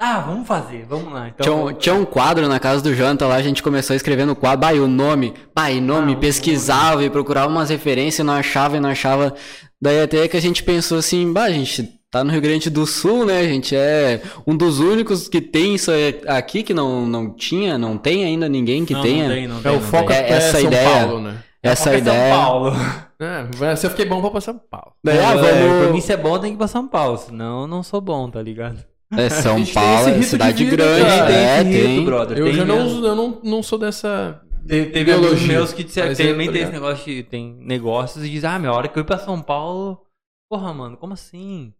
[0.00, 1.28] Ah, vamos fazer, vamos lá.
[1.28, 3.96] Então, Tinha um, tinha um quadro na casa do Janta lá, a gente começou a
[3.96, 7.48] escrever no quadro, bah, e o nome, bah, e nome, Ah, o pesquisava e procurava
[7.48, 9.34] umas referências, não achava e não achava.
[9.82, 12.86] Daí até que a gente pensou assim, bah, a gente tá no Rio Grande do
[12.86, 13.44] Sul, né?
[13.44, 15.90] Gente é um dos únicos que tem isso
[16.26, 19.28] aqui, que não, não tinha, não tem ainda ninguém que não, tenha.
[19.28, 20.16] Não tem, não É tem, o não foco tem.
[20.16, 21.06] É é, essa São ideia.
[21.06, 21.44] Paulo, né?
[21.62, 22.34] Essa é ideia.
[22.34, 22.72] São Paulo.
[23.20, 24.92] É, se eu fiquei bom, vou pra São Paulo.
[25.02, 26.04] Daí, ah, É, Pra mim, vamos.
[26.04, 27.18] se é bom, tem que ir pra São Paulo.
[27.18, 28.78] Senão, eu não sou bom, tá ligado?
[29.16, 31.04] É, São tem Paulo é cidade vida, grande.
[31.04, 31.32] cara.
[31.32, 32.04] É, esse rito, tem.
[32.04, 32.38] brother.
[32.38, 34.40] Eu tem já não, eu não, não sou dessa.
[34.68, 38.24] Teve, teve amigos meus que disseram, eu também tô tem esse negócio de, tem negócios
[38.24, 40.00] e diz, ah, minha hora que eu ir pra São Paulo,
[40.48, 41.72] porra, mano, como assim?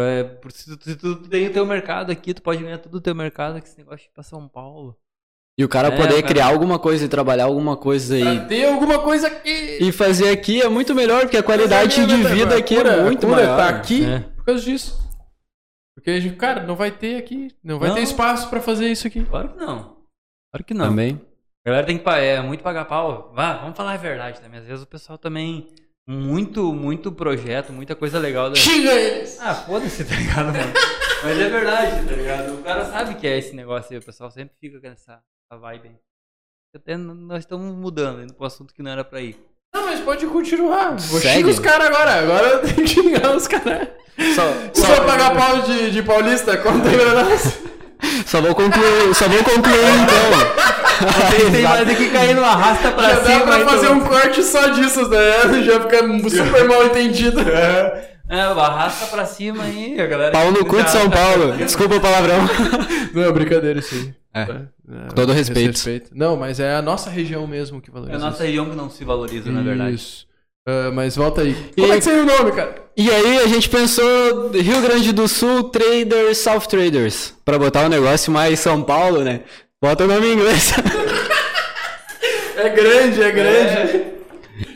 [0.00, 2.96] É, por- se, tu, se tu tem o teu mercado aqui, tu pode ganhar tudo
[2.96, 4.96] o teu mercado, que esse negócio de ir pra São Paulo.
[5.58, 6.26] E o cara É, poder cara.
[6.28, 8.46] criar alguma coisa e trabalhar alguma coisa Pra aí.
[8.46, 9.78] ter alguma coisa aqui.
[9.80, 13.36] E fazer aqui é muito melhor, porque a qualidade de vida aqui é muito cura
[13.42, 13.56] maior.
[13.56, 14.20] tá aqui É.
[14.20, 14.98] por causa disso.
[15.94, 17.54] Porque, a gente, cara, não vai ter aqui.
[17.62, 17.96] Não vai Não.
[17.96, 19.22] ter espaço pra fazer isso aqui.
[19.24, 19.96] Claro que não.
[20.50, 20.86] Claro que não.
[20.88, 21.20] Também.
[21.62, 23.30] A galera tem que é, muito pagar pau.
[23.34, 24.60] Vá, vamos falar a verdade também.
[24.60, 25.68] Às vezes o pessoal também.
[26.10, 28.50] Muito, muito projeto, muita coisa legal.
[28.50, 28.56] Da...
[28.56, 29.38] Xinga eles!
[29.40, 30.72] Ah, foda-se, tá ligado, mano?
[31.22, 32.54] Mas é verdade, tá ligado?
[32.54, 35.60] O cara sabe que é esse negócio aí, o pessoal sempre fica com essa, essa
[35.60, 35.94] vibe aí.
[36.74, 39.38] Até nós estamos mudando, indo pro assunto que não era pra ir.
[39.72, 40.96] Não, mas pode continuar.
[40.96, 41.36] Vou Segue.
[41.36, 42.14] xingar os caras agora.
[42.14, 43.88] Agora eu tenho que xingar os caras.
[44.34, 47.58] Só, Só pagar pau de, de paulista, conta aí pra nós.
[48.26, 50.79] só vou concluir, só vou concluir então.
[51.52, 53.38] Tem, mais aqui cair no arrasta pra Já cima.
[53.38, 53.68] dá pra então.
[53.74, 55.62] fazer um corte só disso, né?
[55.64, 55.98] Já fica
[56.30, 57.40] super mal entendido.
[57.40, 60.30] É, arrasta pra cima aí, a galera.
[60.32, 61.52] Pau no cu de São Paulo.
[61.56, 62.38] Desculpa o palavrão.
[63.14, 64.14] Não, é brincadeira isso aí.
[64.32, 64.40] É.
[64.42, 64.46] É,
[65.08, 65.80] Com todo respeito.
[66.14, 68.16] Não, mas é a nossa região mesmo que É valoriza.
[68.16, 69.94] a nossa região que não se valoriza, na verdade.
[69.96, 70.26] Isso.
[70.66, 71.56] Ah, mas volta aí.
[71.76, 72.74] E Como é aí- que saiu o nome, cara?
[72.96, 77.34] E aí a gente pensou Rio Grande do Sul Traders, South Traders.
[77.44, 79.40] Pra botar um negócio mais São Paulo, né?
[79.82, 80.72] Bota o nome em inglês.
[82.56, 84.04] É grande, é grande.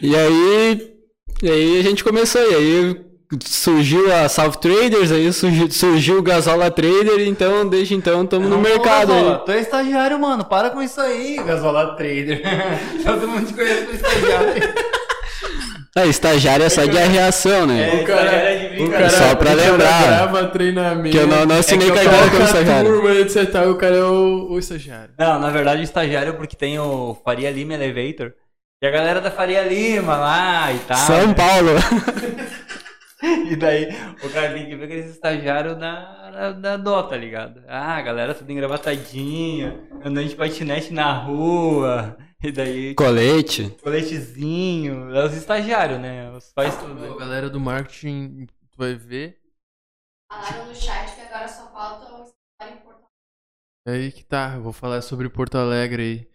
[0.00, 0.94] E aí,
[1.42, 2.40] e aí a gente começou.
[2.40, 3.04] E aí
[3.44, 8.58] surgiu a South Traders, aí surgiu, surgiu o Gasola Trader, então desde então estamos no
[8.58, 9.44] mercado Gasola, aí.
[9.44, 10.44] Tu é estagiário, mano.
[10.46, 12.40] Para com isso aí, Gasola Trader.
[13.04, 14.74] Todo mundo te conhece como estagiário.
[15.96, 17.88] É, estagiário é só de reação, né?
[18.00, 20.02] É, O cara, de o cara, Só pra o cara lembrar.
[20.06, 21.10] grava treinamento.
[21.10, 22.90] Que eu não, não assinei É que carteira como estagiário.
[22.90, 23.54] turma, etc.
[23.70, 25.14] O cara é o, o estagiário.
[25.16, 28.32] Não, na verdade o estagiário é porque tem o Faria Lima Elevator.
[28.82, 30.96] E a galera da Faria Lima lá e tal.
[30.96, 31.34] São né?
[31.34, 31.70] Paulo.
[33.50, 33.88] E daí
[34.22, 37.62] o cara tem que ver aqueles estagiários da, da, da DO, tá ligado?
[37.66, 42.18] Ah, a galera tudo engravatadinha, andando de patinete na rua.
[42.44, 43.70] E daí Colete.
[43.82, 45.14] coletezinho.
[45.14, 46.30] É os estagiários, né?
[46.30, 47.16] Os A tudo.
[47.16, 49.38] galera do marketing, tu vai ver.
[50.30, 53.04] Falaram no chat que agora só falta o escritório em Porto
[53.86, 54.52] É aí que tá.
[54.56, 56.28] Eu vou falar sobre Porto Alegre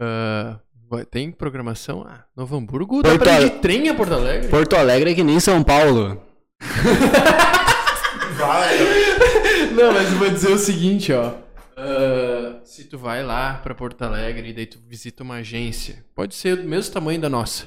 [0.00, 0.56] aí.
[0.88, 2.04] Vai- tem programação?
[2.06, 3.02] Ah, Novo Hamburgo?
[3.02, 4.48] Dá Porto pra ir de trem a Porto Alegre?
[4.48, 6.22] Porto Alegre é que nem São Paulo.
[9.74, 11.32] Não, mas eu vou dizer o seguinte, ó.
[11.76, 12.39] Ah,
[12.70, 16.56] se tu vai lá pra Porto Alegre e daí tu visita uma agência, pode ser
[16.56, 17.66] do mesmo tamanho da nossa.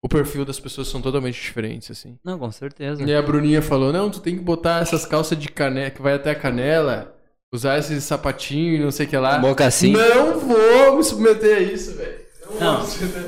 [0.00, 2.16] O perfil das pessoas são totalmente diferentes, assim.
[2.22, 3.02] Não, com certeza.
[3.02, 6.14] E a Bruninha falou: não, tu tem que botar essas calças de canela que vai
[6.14, 7.16] até a canela,
[7.52, 9.40] usar esse sapatinho e não sei o que lá.
[9.40, 9.90] Boca assim.
[9.90, 12.28] Não vou me submeter a isso, velho.
[12.60, 12.80] Não.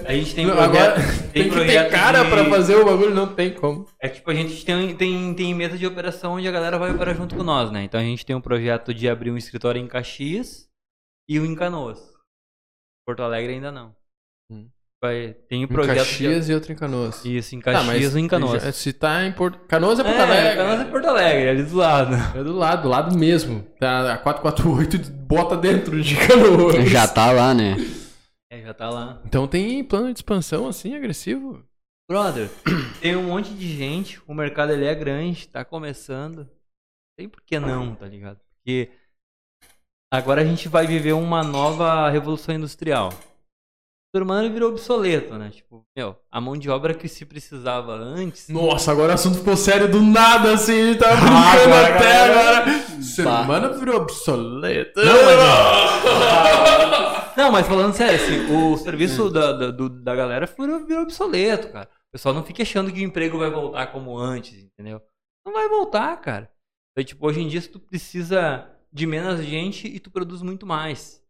[0.05, 0.63] A gente tem projeto.
[0.65, 0.95] agora
[1.33, 3.85] tem, tem, que ter cara de- pra fazer o bagulho, não tem como.
[4.01, 7.17] É tipo, a gente tem, tem, tem mesa de operação onde a galera vai operar
[7.17, 7.83] junto com nós, né?
[7.83, 10.70] Então a gente tem um projeto de abrir um escritório em Caxias
[11.29, 12.01] e um em Canoas.
[13.07, 13.95] Porto Alegre ainda não.
[14.51, 14.69] Hum.
[15.03, 17.23] Vai, tem o Em projeto Caxias e outro em Canoas.
[17.23, 17.37] de...
[17.39, 18.63] Isso, em Tá, Caxias ou em Canoas.
[18.63, 19.59] já- Se tá em Porto...
[19.67, 20.57] Canoas é Porto é, Alegre.
[20.57, 22.39] Canoas é Porto Alegre, ali do lado.
[22.39, 23.63] É do lado, do lado mesmo.
[23.79, 26.75] Tá a 448 bota dentro de Canoas.
[26.91, 27.77] Já tá lá, né?
[28.53, 29.23] É, já tá lá.
[29.25, 31.65] Então tem plano de expansão assim, agressivo?
[32.11, 32.51] Brother,
[33.01, 36.51] tem um monte de gente, o mercado ele é grande, tá começando.
[37.17, 38.41] Tem por que não, tá ligado?
[38.57, 38.91] Porque
[40.13, 43.11] agora a gente vai viver uma nova revolução industrial.
[43.13, 45.51] O ser humano virou obsoleto, né?
[45.51, 48.49] Tipo, meu, a mão de obra que se precisava antes.
[48.49, 52.25] Nossa, agora o assunto ficou sério do nada, assim, ele tava Ah, brincando agora, até
[52.25, 53.03] agora- agora.
[53.03, 53.41] Ser Tá.
[53.43, 55.01] humano virou obsoleto.
[55.01, 55.39] Não, mas-
[57.37, 61.69] Não, mas falando sério, assim, o serviço da, da, do- da galera virou, virou obsoleto,
[61.73, 61.89] cara.
[62.09, 65.01] O pessoal não fica achando que o emprego vai voltar como antes, entendeu?
[65.47, 66.51] Não vai voltar, cara.
[66.93, 70.67] Então, tipo, hoje em dia, se tu precisa de menos gente e tu produz muito
[70.67, 71.23] mais.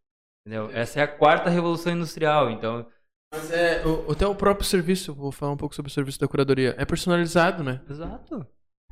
[0.45, 0.69] Entendeu?
[0.71, 2.85] Essa é a quarta revolução industrial, então.
[3.33, 6.27] Mas é, o, até o próprio serviço, vou falar um pouco sobre o serviço da
[6.27, 6.75] curadoria.
[6.77, 7.81] É personalizado, né?
[7.89, 8.45] Exato.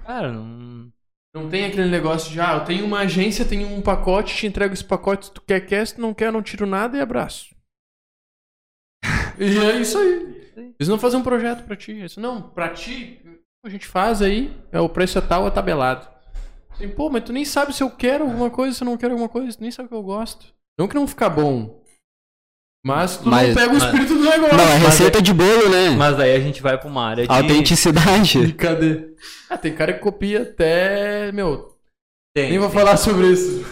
[0.05, 0.91] Cara, não.
[1.33, 4.73] Não tem aquele negócio de, ah, eu tenho uma agência, tenho um pacote, te entrego
[4.73, 7.55] esse pacote, se tu quer, quer, se tu não quer, não tiro nada e abraço.
[9.37, 10.39] e é isso aí.
[10.79, 11.91] Eles não fazem um projeto pra ti.
[11.91, 13.21] Eles, não, pra ti,
[13.63, 16.07] a gente faz aí, é o preço é tal, é tabelado.
[16.71, 19.13] Assim, pô, mas tu nem sabe se eu quero alguma coisa, se eu não quero
[19.13, 20.47] alguma coisa, tu nem sabe o que eu gosto.
[20.77, 21.79] Não que não fica bom.
[22.85, 24.55] Mas tu Mas- não pega o mas- espírito do negócio.
[24.57, 25.89] Não, é receita de bolo, né?
[25.89, 27.33] Mas daí a gente vai pra uma área de.
[27.33, 28.39] Autenticidade.
[28.39, 29.13] E cadê?
[29.49, 31.75] Ah, tem cara que copia até, meu,
[32.41, 32.77] Tem, Nem vou tem.
[32.79, 33.63] falar sobre isso.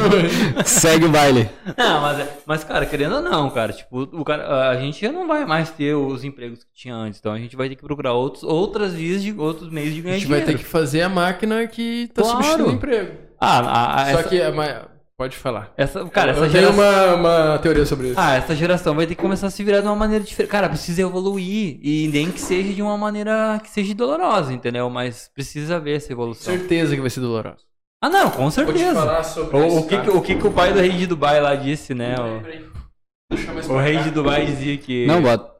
[0.64, 1.48] Segue o baile.
[1.76, 5.12] Não, mas, é- mas, cara, querendo ou não, cara, tipo, o cara, a gente já
[5.12, 7.18] não vai mais ter os empregos que tinha antes.
[7.20, 10.02] Então a gente vai ter que procurar outros, outras vias de outros meios de A
[10.04, 10.64] ganhar gente vai ter dinheiro.
[10.64, 12.36] que fazer a máquina que tá Claro.
[12.38, 13.12] substituindo o emprego.
[13.40, 14.82] Ah, a- a- Só essa, que, a ma-
[15.16, 15.72] pode falar.
[15.76, 17.16] essa, cara, eu essa tenho geração.
[17.16, 18.20] uma, uma teoria sobre isso.
[18.20, 20.50] Ah, essa geração vai ter que começar a se virar de uma maneira diferente.
[20.50, 21.78] Cara, precisa evoluir.
[21.82, 24.88] E nem que seja de uma maneira que seja dolorosa, entendeu?
[24.90, 26.52] Mas precisa ver essa evolução.
[26.54, 27.69] Certeza que vai ser doloroso.
[28.02, 28.94] Ah, não, com Vou te certeza.
[28.94, 29.78] falar sobre O, isso.
[29.80, 32.14] o que, que- o que, que o pai do rei de Dubai lá disse, né?
[32.18, 35.06] O, o rei de Dubai dizia que.
[35.06, 35.50] Não, bota.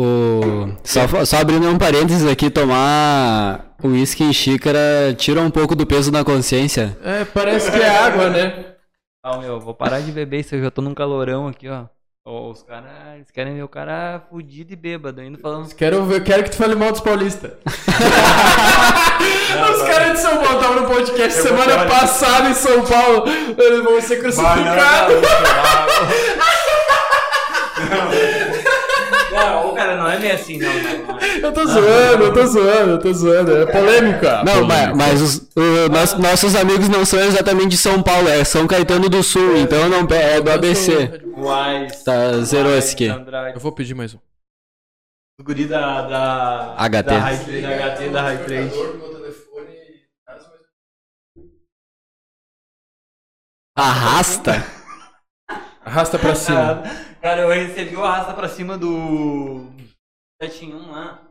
[0.00, 0.40] O...
[0.84, 6.10] Só, só abrindo um parênteses aqui, tomar uísque em xícara tira um pouco do peso
[6.12, 6.96] na consciência.
[7.02, 8.74] É, parece que é água, né?
[9.24, 11.86] Ah, meu, vou parar de beber isso, eu já tô num calorão aqui, ó.
[12.30, 15.74] Ó, Os caras, eles querem ver o cara fudido e bêbado, ainda falando.
[15.74, 17.52] Quero, ver- quero que tu fale mal dos paulistas.
[19.74, 23.24] Os caras de São Paulo estavam no podcast semana passada em São Paulo.
[23.56, 25.16] Eles vão ser crucificados.
[29.32, 30.68] Não, o cara não é meio assim, não.
[30.72, 31.18] não, não.
[31.42, 33.56] Eu tô zoando, eu tô zoando, eu tô zoando.
[33.56, 34.42] É polêmica.
[34.44, 38.66] Não, mas, mas os, o- nossos amigos não são exatamente de São Paulo, é São
[38.66, 41.22] Caetano do Sul, então não é do ABC.
[41.40, 42.04] Wise.
[42.04, 43.06] Tá, zerou esse aqui.
[43.54, 44.18] Eu vou pedir mais um.
[45.40, 46.02] O guri da.
[46.02, 47.02] da HT.
[47.02, 48.72] Da, High- da HT, da High Trade.
[53.76, 54.52] Arrasta?
[55.84, 56.82] Arrasta pra cima.
[57.22, 59.66] Cara, eu recebi o arrasta pra cima do.
[60.42, 61.22] 7 em 1 lá.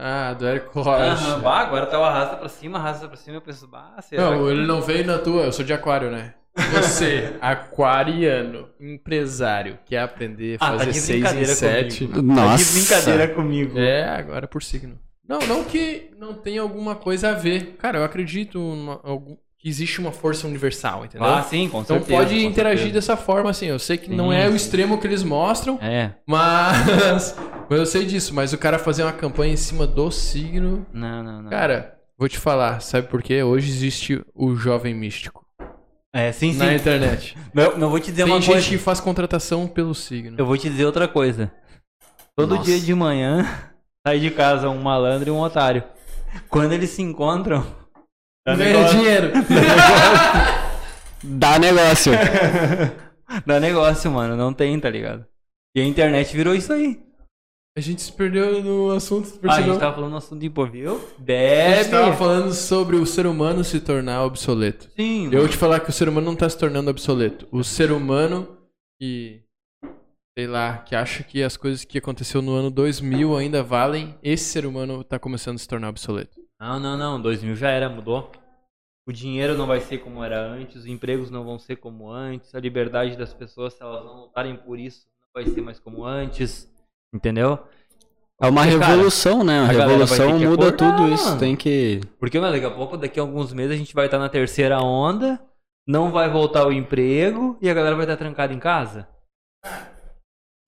[0.00, 1.38] Ah, do Érico Aham, Rocha.
[1.40, 3.36] bah, agora tá o arrasta pra cima, arrasta pra cima.
[3.36, 6.10] Eu penso, bah, será Não, que- ele não veio na tua, eu sou de aquário,
[6.10, 6.34] né?
[6.72, 12.06] Você, aquariano, empresário, quer aprender a Ah, tá fazer de 6 em brincadeira 7.
[12.06, 12.14] comigo.
[12.14, 12.72] Tá de Nossa.
[12.78, 13.78] brincadeira comigo.
[13.78, 14.98] É, agora por signo.
[15.28, 17.76] Não, não que não tenha alguma coisa a ver.
[17.78, 21.26] Cara, eu acredito numa- algum- que existe uma força universal, entendeu?
[21.26, 22.16] Ah, sim, com então certeza.
[22.18, 22.94] pode com interagir certeza.
[23.12, 23.66] dessa forma, assim.
[23.66, 26.12] Eu sei que não Sim, é o extremo que eles mostram, É.
[26.26, 27.36] mas,
[27.68, 28.32] mas eu sei disso.
[28.34, 30.86] Mas o cara fazer uma campanha em cima do signo.
[30.92, 31.50] Não, não, não.
[31.50, 33.42] Cara, vou te falar, sabe por quê?
[33.42, 35.44] Hoje existe o jovem místico
[36.14, 36.58] é, sim, sim.
[36.58, 37.36] na internet.
[37.52, 38.68] Não, não vou te dizer Tem uma gente coisa.
[38.68, 40.36] que faz contratação pelo signo.
[40.38, 41.52] Eu vou te dizer outra coisa.
[42.36, 42.64] Todo Nossa.
[42.70, 43.46] dia de manhã
[44.06, 45.82] sai de casa um malandro e um otário.
[46.48, 47.66] Quando eles se encontram.
[48.46, 48.98] dá Ganha negócio.
[48.98, 49.32] dinheiro.
[51.22, 52.12] Dá negócio.
[53.44, 54.36] Dá negócio, mano.
[54.36, 55.26] Não tem, tá ligado?
[55.74, 57.00] E a internet virou isso aí.
[57.78, 60.66] A gente se perdeu no assunto, Ah, a gente tava falando no assunto de pô,
[60.66, 60.96] viu?
[60.96, 61.90] A gente Bebe.
[61.90, 64.90] tava falando sobre o ser humano se tornar obsoleto.
[64.96, 65.26] Sim.
[65.32, 67.46] Eu vou te falar que o ser humano não tá se tornando obsoleto.
[67.52, 68.48] O ser humano
[69.00, 69.44] que,
[70.36, 74.46] sei lá, que acha que as coisas que aconteceu no ano 2000 ainda valem, esse
[74.46, 76.36] ser humano tá começando a se tornar obsoleto.
[76.60, 77.22] Não, não, não.
[77.22, 78.32] 2000 já era, mudou.
[79.08, 82.52] O dinheiro não vai ser como era antes, os empregos não vão ser como antes,
[82.56, 86.04] a liberdade das pessoas, se elas não lutarem por isso, não vai ser mais como
[86.04, 86.68] antes.
[87.14, 87.58] Entendeu?
[88.40, 89.60] É uma Porque, cara, revolução, né?
[89.60, 91.24] A, revolução muda acordar, tudo isso.
[91.26, 91.40] mano.
[91.40, 92.00] Tem que.
[92.20, 94.80] Porque, mano, daqui a pouco, daqui a alguns meses, a gente vai estar na terceira
[94.80, 95.40] onda,
[95.86, 99.08] não vai voltar o emprego e a galera vai estar trancada em casa.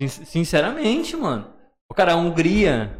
[0.02, 1.46] Sin- Sinceramente, mano.
[1.90, 2.96] O cara, a Hungria.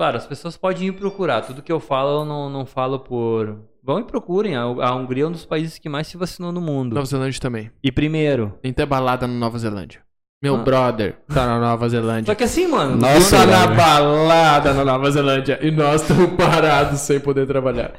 [0.00, 1.42] Claro, as pessoas podem ir procurar.
[1.42, 3.62] Tudo que eu falo, eu não, não falo por.
[3.82, 4.56] Vão e procurem.
[4.56, 6.94] A, a Hungria é um dos países que mais se vacinou no mundo.
[6.94, 7.70] Nova Zelândia também.
[7.84, 8.58] E primeiro.
[8.62, 10.02] Tem até balada na Nova Zelândia.
[10.42, 10.62] Meu Ah.
[10.62, 12.26] brother tá na Nova Zelândia.
[12.26, 12.96] Só que assim, mano.
[12.96, 17.92] Nossa, tá na balada na Nova Zelândia e nós estamos parados sem poder trabalhar.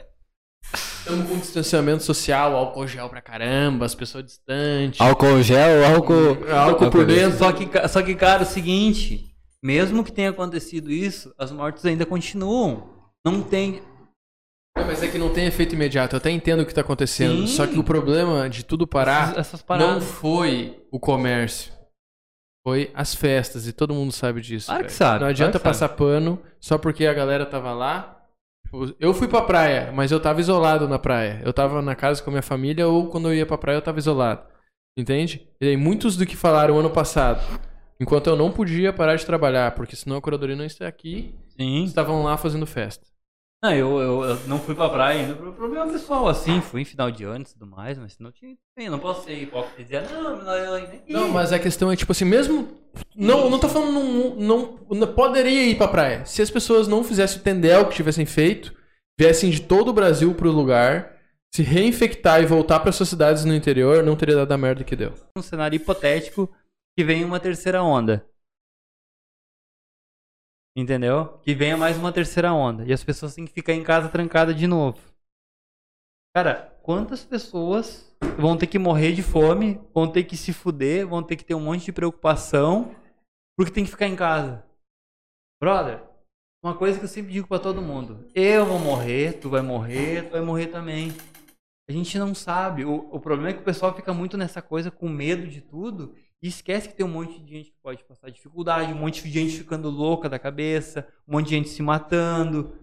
[0.74, 5.00] Estamos com distanciamento social, álcool gel pra caramba, as pessoas distantes.
[5.00, 6.38] Álcool gel, álcool.
[6.52, 7.38] Álcool por dentro.
[7.38, 9.26] Só que, só que, cara, é o seguinte,
[9.64, 12.90] mesmo que tenha acontecido isso, as mortes ainda continuam.
[13.26, 13.82] Não tem.
[14.78, 16.16] Não, mas é que não tem efeito imediato.
[16.16, 17.48] Eu até entendo o que tá acontecendo.
[17.48, 17.56] Sim.
[17.56, 21.72] Só que o problema de tudo parar essas, essas não foi o comércio.
[22.66, 24.68] Foi as festas, e todo mundo sabe disso.
[24.68, 24.98] Claro que velho.
[24.98, 28.24] sabe, Não adianta claro passar pano só porque a galera tava lá.
[29.00, 31.42] Eu fui pra praia, mas eu tava isolado na praia.
[31.46, 33.82] Eu tava na casa com a minha família ou quando eu ia pra praia eu
[33.82, 34.44] tava isolado.
[34.98, 35.48] Entende?
[35.62, 37.42] E aí, muitos do que falaram ano passado,
[38.00, 41.84] enquanto eu não podia parar de trabalhar, porque senão a curadoria não está aqui, Sim.
[41.84, 43.06] estavam lá fazendo festa.
[43.64, 46.62] Não, eu, eu, eu não fui pra praia ainda por problema pessoal, assim.
[46.62, 48.56] Fui em final de ano e tudo mais, mas não tinha.
[48.78, 50.90] Eu não posso ser hipócrita e dizer, não, não, eu.
[51.08, 52.68] Não, mas a questão é tipo assim, mesmo.
[53.16, 56.26] Não, não tô falando não, não, não poderia ir pra praia.
[56.26, 58.74] Se as pessoas não fizessem o tendel que tivessem feito,
[59.20, 61.16] viessem de todo o Brasil pro lugar,
[61.54, 64.96] se reinfectar e voltar para suas cidades no interior, não teria dado a merda que
[64.96, 65.14] deu.
[65.38, 66.50] um cenário hipotético
[66.98, 68.26] que venha uma terceira onda.
[70.76, 71.38] Entendeu?
[71.40, 72.84] Que venha mais uma terceira onda.
[72.84, 75.00] E as pessoas têm que ficar em casa trancada de novo.
[76.36, 81.24] Cara, quantas pessoas vão ter que morrer de fome, vão ter que se fuder, vão
[81.24, 82.94] ter que ter um monte de preocupação,
[83.58, 84.66] porque tem que ficar em casa.
[85.62, 86.04] Brother,
[86.62, 90.24] uma coisa que eu sempre digo pra todo mundo: eu vou morrer, tu vai morrer,
[90.24, 91.14] tu vai morrer também.
[91.88, 92.84] A gente não sabe.
[92.84, 96.14] O, o problema é que o pessoal fica muito nessa coisa com medo de tudo
[96.44, 99.30] e esquece que tem um monte de gente que pode passar dificuldade, um monte de
[99.32, 102.74] gente ficando louca da cabeça, um monte de gente se matando.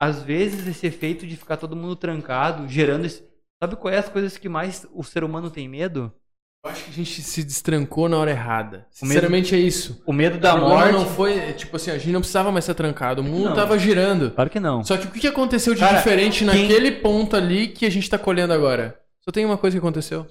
[0.00, 3.22] Às vezes esse efeito de ficar todo mundo trancado, gerando esse...
[3.62, 6.12] Sabe qual é as coisas que mais o ser humano tem medo?
[6.64, 8.86] Eu acho que a gente se destrancou na hora errada.
[9.00, 10.02] O medo- Sinceramente é isso.
[10.06, 10.92] O medo da O morte.
[10.92, 13.54] não foi, tipo assim, a gente não precisava mais ser trancado, o mundo Não.
[13.54, 14.30] tava girando.
[14.30, 14.82] Claro que não.
[14.82, 17.90] Só que o que que aconteceu de Cara, diferente quem- naquele ponto ali que a
[17.90, 18.98] gente tá colhendo agora?
[19.20, 20.26] Só tem uma coisa que aconteceu.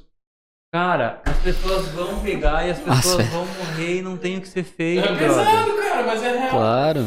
[0.74, 3.24] Cara, as pessoas vão pegar e as pessoas Nossa.
[3.26, 5.28] vão morrer e não tem o que ser feito, É brother.
[5.30, 6.50] pesado, cara, mas é real.
[6.50, 7.00] Claro.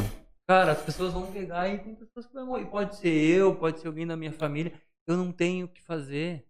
[0.49, 2.67] Cara, as pessoas vão pegar e tem pessoas que vão morrer.
[2.67, 4.73] Pode ser eu, pode ser alguém da minha família.
[5.09, 6.47] Eu não tenho o que fazer.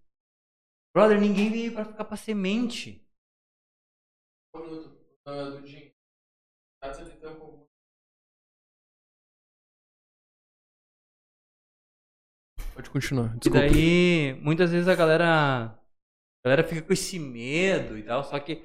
[0.94, 3.02] Brother, ninguém veio pra ficar pra semente.
[12.74, 13.58] Pode continuar, E desculpa.
[13.68, 15.75] daí, muitas vezes a galera.
[16.46, 18.62] A galera fica com esse medo e tal, só que.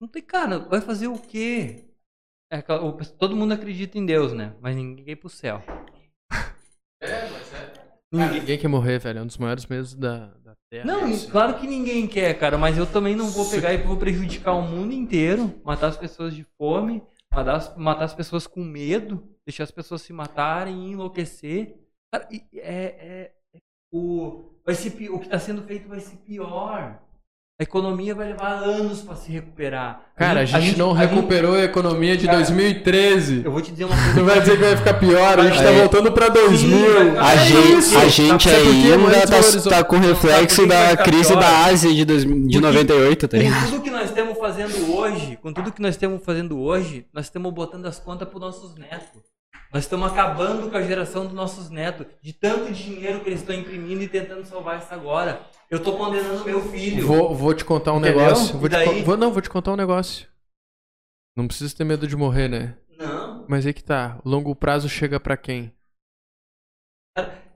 [0.00, 1.84] Não tem, cara, vai fazer o quê?
[2.50, 2.62] É,
[3.18, 4.56] todo mundo acredita em Deus, né?
[4.62, 5.62] Mas ninguém quer ir pro céu.
[7.02, 7.66] É, mas é.
[8.16, 9.18] Cara, ninguém quer morrer, velho.
[9.18, 10.86] É um dos maiores medos da, da Terra.
[10.86, 14.54] Não, claro que ninguém quer, cara, mas eu também não vou pegar e vou prejudicar
[14.54, 19.36] o mundo inteiro, matar as pessoas de fome, matar as, matar as pessoas com medo,
[19.44, 21.78] deixar as pessoas se matarem e enlouquecer.
[22.10, 23.32] Cara, é- é-
[23.92, 26.98] o, vai ser, o que está sendo feito vai ser pior.
[27.60, 30.00] A economia vai levar anos para se recuperar.
[30.16, 33.42] Cara, a gente, não a gente- recuperou a economia de Cara, 2013.
[33.44, 34.14] eu vou te dizer uma coisa.
[34.14, 36.92] Tu vai dizer que vai ficar pior, a gente tá Aí- voltando pra 2000.
[36.92, 38.92] vai ficar- A É gente, a gente Sabe por quê?
[38.92, 41.40] ainda Mas tá, tá com reflexo da crise pior?
[41.40, 43.64] da Ásia de, dois, de Porque- 98, tá ligado?
[43.64, 47.26] Com tudo que nós estamos fazendo hoje, com tudo que nós estamos fazendo hoje, nós
[47.26, 49.22] estamos botando as contas para nossos netos.
[49.72, 53.56] Nós estamos acabando com a geração dos nossos netos, de tanto dinheiro que eles estão
[53.56, 55.46] imprimindo e tentando salvar isso agora.
[55.70, 57.06] Eu estou condenando meu filho.
[57.06, 58.20] Vou, vou te contar um Entendeu?
[58.20, 58.58] negócio.
[58.58, 59.02] Vou te daí?
[59.02, 60.28] vou, não, vou te contar um negócio.
[61.34, 62.76] Não precisa ter medo de morrer, né?
[62.98, 63.46] Não.
[63.48, 64.20] Mas aí que tá.
[64.26, 65.72] Longo prazo chega pra quem?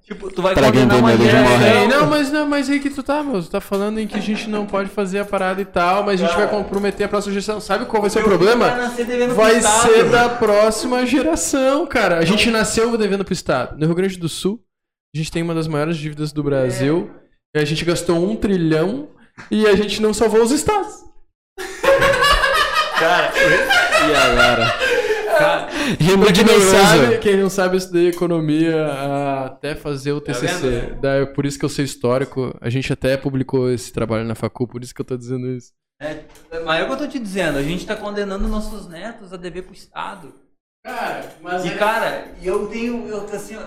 [0.06, 1.50] Tipo, tu vai Pra quem condenar uma geração.
[1.50, 1.80] morrer.
[1.82, 3.42] Ei, não, mas não, mas aí que tu tá, meu.
[3.42, 6.22] Tu tá falando em que a gente não pode fazer a parada e tal, mas
[6.22, 7.60] a gente vai comprometer a próxima geração.
[7.60, 8.68] Sabe qual vai ser o problema?
[9.34, 12.18] Vai ser da próxima geração, cara.
[12.18, 13.76] A gente nasceu devendo pro Estado.
[13.76, 14.60] No Rio Grande do Sul,
[15.12, 17.10] a gente tem uma das maiores dívidas do Brasil.
[17.56, 19.08] E a gente gastou um trilhão
[19.50, 20.94] e a gente não salvou os estados.
[22.98, 24.74] Cara, E agora?
[25.38, 30.20] Cara, Pra quem não sabe, quem não sabe, eu estudei economia ah, até fazer o
[30.20, 30.68] TCC.
[30.68, 31.00] vendo?
[31.00, 32.56] Daí, é por isso que eu sei histórico.
[32.60, 35.72] A gente até publicou esse trabalho na facu, por isso que eu tô dizendo isso.
[36.00, 36.24] é,
[36.64, 39.36] mas é o que eu tô te dizendo, a gente tá condenando nossos netos a
[39.36, 40.32] dever pro Estado.
[40.84, 43.08] Cara, mas E cara, e eu tenho.
[43.08, 43.66] Eu, assim, eu-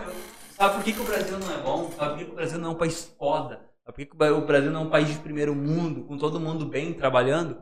[0.57, 1.91] sabe por que, que o Brasil não é bom?
[1.97, 3.55] Sabe por que, que o Brasil não é um país foda?
[3.85, 6.39] Sabe por que, que o Brasil não é um país de primeiro mundo, com todo
[6.39, 7.57] mundo bem trabalhando?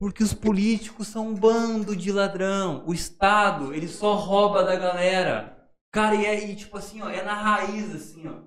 [0.00, 2.84] Porque os políticos são um bando de ladrão.
[2.86, 5.68] O Estado, ele só rouba da galera.
[5.92, 8.42] Cara, e aí, tipo assim, ó, é na raiz, assim, ó.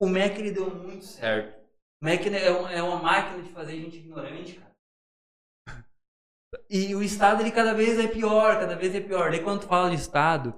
[0.00, 1.60] O MEC ele deu muito certo.
[2.00, 4.72] O MEC né, é, é uma máquina de fazer gente ignorante, cara.
[6.68, 9.30] E o Estado, ele cada vez é pior, cada vez é pior.
[9.30, 10.54] Daí quando fala de Estado,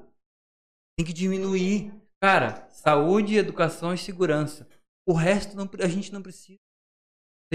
[0.96, 1.92] tem que diminuir.
[2.22, 4.68] Cara, saúde, educação e segurança.
[5.07, 6.59] O resto não, a gente não precisa.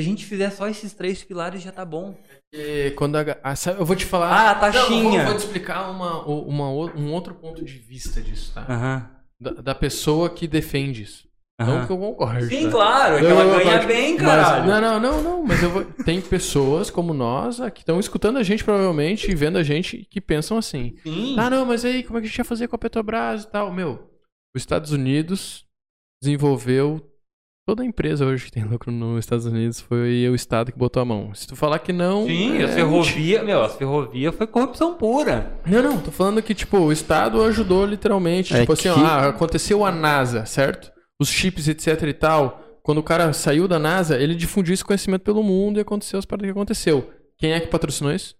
[0.02, 2.16] Se a gente fizer só esses três pilares já tá bom.
[2.54, 4.28] E quando a, ga- ah, eu vou te falar.
[4.30, 5.20] Ah, a Não, eu taxinha.
[5.24, 8.66] vou, vou te explicar uma, uma, um outro ponto de vista disso, tá?
[8.70, 9.10] Aham.
[9.40, 11.28] Da, da pessoa que defende isso.
[11.60, 12.46] Não que eu concordo.
[12.46, 12.72] Sim, tá?
[12.72, 14.66] claro, é que ela ganha bem, caralho.
[14.66, 15.84] não, não, não, não, mas eu vou.
[16.06, 20.08] Tem pessoas como nós ah, que estão escutando a gente, provavelmente, e vendo a gente,
[20.10, 20.96] que pensam assim.
[21.04, 21.36] Sim.
[21.38, 23.48] Ah, não, mas aí, como é que a gente ia fazer com a Petrobras e
[23.50, 23.74] tal?
[23.74, 24.10] Meu,
[24.56, 25.66] os Estados Unidos
[26.24, 27.06] desenvolveu.
[27.70, 31.06] Toda empresa hoje que tem lucro nos Estados Unidos foi o Estado que botou a
[31.06, 31.32] mão.
[31.36, 32.26] Se tu falar que não.
[32.26, 35.54] Sim, é a ferrovia, meu, a ferrovia foi corrupção pura.
[35.68, 38.56] Não, não, tô falando que, tipo, o Estado ajudou literalmente.
[38.56, 40.92] É tipo assim, ó, que- ah, aconteceu a NASA, certo?
[41.22, 42.60] Os chips, etc e tal.
[42.82, 46.26] Quando o cara saiu da NASA, ele difundiu esse conhecimento pelo mundo e aconteceu as
[46.26, 47.08] paradas que aconteceu.
[47.38, 48.34] Quem é que patrocinou isso?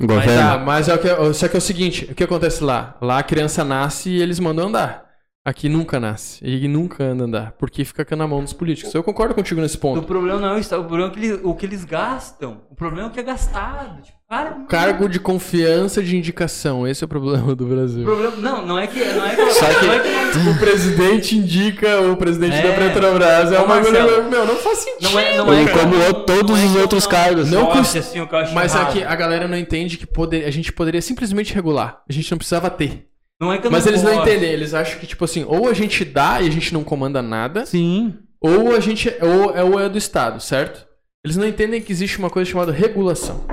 [0.00, 0.64] Tá, Governo.
[0.64, 2.96] mas é o que, só que é o seguinte, o que acontece lá?
[3.02, 5.07] Lá a criança nasce e eles mandam andar.
[5.48, 6.38] Aqui nunca nasce.
[6.44, 7.52] E nunca anda andar.
[7.58, 8.94] Porque fica na mão dos políticos.
[8.94, 10.02] Eu concordo contigo nesse O ponto.
[10.06, 12.62] problema não é o Estado, o problema é que eles- o que eles gastam.
[12.70, 14.02] O problema é o que é gastado.
[14.02, 16.86] Tipo, cara, Cargo de confiança de indicação.
[16.86, 18.04] Esse é o problema do o Brasil.
[18.04, 20.58] problema, não, não é que não é que, Só que- não é que não- O
[20.58, 22.62] presidente indica o presidente É.
[22.62, 23.50] da Petrobras.
[23.52, 24.22] É uma coisa.
[24.22, 25.10] Meu, não faz sentido.
[25.12, 27.50] não é, não é que- como não- o- todos não é os outros não- cargos.
[27.50, 28.88] Não custa- assim, o que eu acho Mas errado.
[28.90, 32.02] aqui a galera não entende que poder, a gente poderia simplesmente regular.
[32.08, 33.06] A gente não precisava ter.
[33.40, 34.28] Não é que eu Mas eles não gosto.
[34.28, 34.50] entendem.
[34.50, 37.64] Eles acham que, tipo assim, ou a gente dá e a gente não comanda nada,
[37.66, 38.14] Sim.
[38.40, 40.86] ou a gente ou é, ou é do Estado, certo?
[41.24, 43.44] Eles não entendem que existe uma coisa chamada regulação.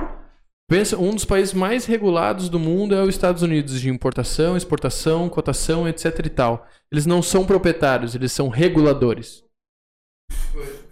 [0.68, 5.28] Pensa, um dos países mais regulados do mundo é os Estados Unidos, de importação, exportação,
[5.28, 6.66] cotação, etc e tal.
[6.90, 9.44] Eles não são proprietários, eles são reguladores.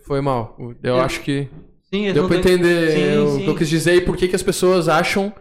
[0.07, 0.57] Foi mal.
[0.83, 1.49] Eu acho que
[1.91, 3.43] Sim, eles deu não pra têm- entender Sim, o sim.
[3.45, 5.33] que eu quis dizer e por que, que as pessoas acham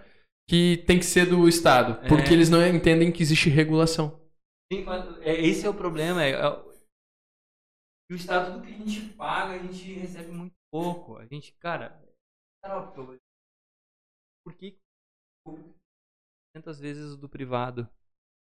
[0.49, 2.03] que tem que ser do Estado.
[2.03, 2.07] É.
[2.07, 4.19] Porque eles não entendem que existe regulação.
[4.71, 4.85] Sim,
[5.21, 6.23] é, esse é o problema.
[6.23, 6.73] É, é o-
[8.11, 11.17] Estado, tudo que a gente paga, a gente recebe muito pouco.
[11.17, 11.99] A gente, cara,
[14.45, 14.77] por que
[15.47, 15.79] o público
[16.55, 17.89] tantas vezes o do privado?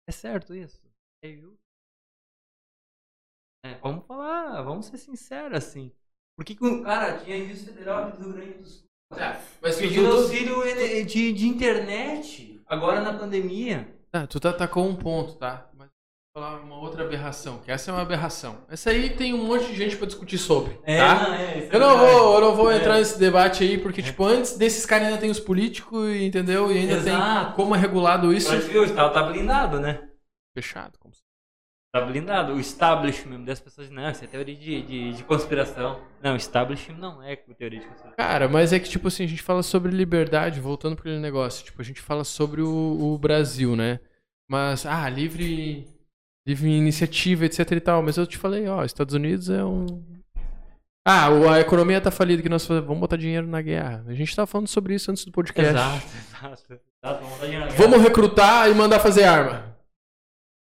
[0.08, 0.80] É certo isso?
[1.24, 1.58] É justo?
[3.66, 5.92] É, vamos falar, vamos ser sinceros assim.
[6.38, 8.86] Por que, que o cara tinha juiz federal do Rio Grande do Sul?
[9.62, 13.88] Mas Pedindo auxílio ele- de, de internet, agora na pandemia.
[14.12, 15.68] Tá, tu tá, tacou um ponto, tá?
[15.78, 15.90] Mas
[16.34, 18.60] vou falar uma outra aberração, que essa é uma aberração.
[18.70, 21.28] Essa aí tem um monte de gente pra discutir sobre, É, tá?
[21.28, 22.78] não, é, é Eu não vou, eu não vou É.
[22.78, 26.72] entrar nesse debate aí, porque, tipo, antes desses caras ainda tem os políticos, entendeu?
[26.72, 27.54] E ainda tem Exato.
[27.56, 28.50] como é regulado isso.
[28.54, 30.08] Mas viu, o Estado tá blindado, né?
[30.58, 31.25] Fechado, como se-
[31.96, 32.56] Tá blindado.
[32.56, 36.02] O establishment das pessoas, não, isso é teoria de, de, de conspiração.
[36.22, 38.18] Não, establishment não é teoria de conspiração.
[38.18, 41.64] Cara, mas é que, tipo assim, a gente fala sobre liberdade, voltando pro aquele negócio.
[41.64, 44.02] Tipo, a gente fala sobre o, o Brasil, né?
[44.46, 45.88] Mas, ah, livre,
[46.46, 48.04] livre iniciativa, etc e tal.
[48.04, 50.04] Mas eu te falei, ó, Estados Unidos é um.
[51.08, 52.68] Ah, a economia tá falida que nós.
[52.68, 54.04] Vamos botar dinheiro na guerra.
[54.06, 55.72] A gente tava falando sobre isso antes do podcast.
[55.72, 56.74] Exato, exato.
[56.74, 59.75] exato vamos dar dinheiro na Vamos recrutar e mandar fazer arma.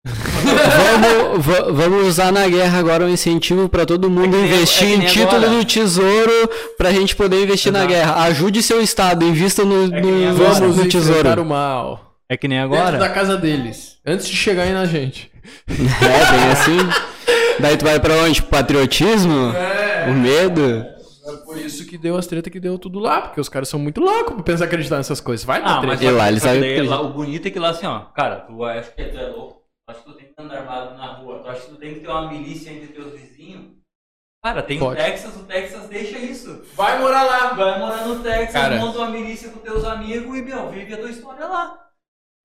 [0.05, 4.94] Vamos, va- vamos usar na guerra agora um incentivo pra todo mundo É investir é
[4.94, 5.48] em título agora.
[5.59, 7.92] do tesouro pra gente poder investir na Exato.
[7.94, 8.22] guerra.
[8.24, 10.34] Ajude seu estado, invista no, É no.
[10.34, 11.42] Vamos no tesouro.
[11.42, 12.14] o mal.
[12.28, 12.98] É que nem Dentro agora.
[12.98, 13.96] da casa deles.
[14.07, 15.30] Antes de chegar aí na gente.
[15.68, 16.78] É, bem assim.
[17.59, 18.40] Daí tu vai pra onde?
[18.42, 19.53] Patriotismo?
[20.09, 20.84] O medo?
[21.26, 23.78] É por isso que deu as tretas que deu tudo lá, porque os caras são
[23.78, 25.44] muito loucos pra pensar acreditar nessas coisas.
[25.44, 26.05] Vai Ah, mas treta.
[26.05, 29.03] E lá eles lá, o bonito é que lá assim, ó, cara, tu acha que
[29.05, 29.59] tu é louco,
[29.95, 31.95] tu acha que tu tem que andar armado na rua, tu acha que tu tem
[31.95, 33.80] que ter uma milícia entre teus vizinhos.
[34.43, 35.01] Cara, tem Pode.
[35.01, 36.64] o Texas, o Texas deixa isso.
[36.74, 37.53] Vai morar lá.
[37.53, 38.76] Vai morar no Texas, Cara.
[38.78, 41.91] monta uma milícia com teus amigos e, meu, vive a tua história lá.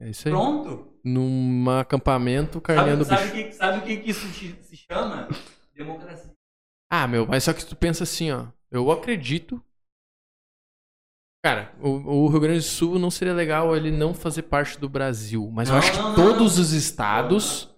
[0.02, 0.34] É isso aí.
[0.34, 0.93] Pronto.
[1.06, 3.34] Num acampamento Sabe, carneando sabe, bicho.
[3.34, 5.30] que, sabe o que, que isso se se chama?
[5.74, 6.34] Democracia.
[6.91, 8.48] Ah, meu, mas só que tu pensa assim, ó.
[8.70, 9.64] Eu acredito.
[11.46, 11.89] Cara, o,
[12.24, 15.48] o Rio Grande do Sul não seria legal ele não fazer parte do Brasil.
[15.54, 16.64] Mas eu Não, acho que não, todos não.
[16.64, 17.70] os estados.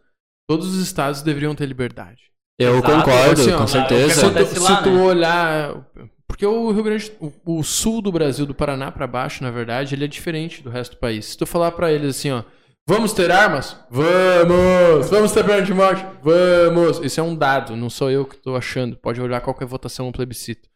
[0.49, 2.31] Todos os estados deveriam ter liberdade.
[2.57, 2.89] Eu Exato.
[2.93, 4.13] concordo, Assim, ó, com certeza.
[4.21, 5.01] Se tu, se lá, tu né?
[5.01, 5.85] olhar.
[6.25, 9.93] Porque o Rio Grande, o, o sul do Brasil, do Paraná pra baixo, na verdade,
[9.95, 11.25] ele é diferente do resto do país.
[11.25, 12.43] Se tu falar pra eles assim, ó,
[12.87, 13.77] vamos ter armas?
[13.91, 15.09] Vamos!
[15.09, 16.05] Vamos ter pena de morte?
[16.23, 16.99] Vamos!
[17.03, 18.95] Isso é um dado, não sou eu que tô achando.
[18.95, 20.69] Pode olhar qualquer votação no plebiscito.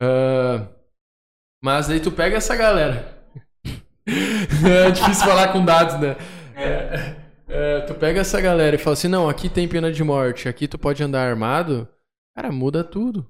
[0.00, 0.68] Ah,
[1.64, 3.16] mas aí tu pega essa galera.
[4.06, 6.14] é difícil falar com dados, né?
[6.54, 7.14] É.
[7.48, 10.68] É, tu pega essa galera e fala assim, não, aqui tem pena de morte, aqui
[10.68, 11.88] tu pode andar armado,
[12.36, 13.26] cara, muda tudo.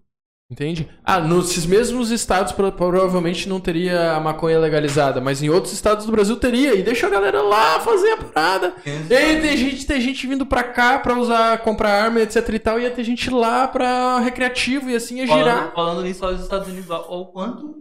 [0.50, 0.88] Entende?
[1.04, 6.04] Ah, nesses mesmos estados pro- provavelmente não teria a maconha legalizada, mas em outros estados
[6.06, 6.74] do Brasil teria.
[6.74, 8.74] E deixa a galera lá fazer a parada.
[9.08, 12.58] E aí tem gente, tem gente vindo pra cá pra usar, comprar arma, etc e
[12.58, 15.72] tal, e ia ter gente lá pra recreativo e assim ia Falando, girar.
[15.74, 17.74] falando nisso, olha os Estados Unidos, ó, o quanto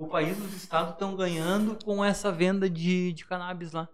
[0.00, 3.88] o, país e os estados estão ganhando com essa venda de, de cannabis lá.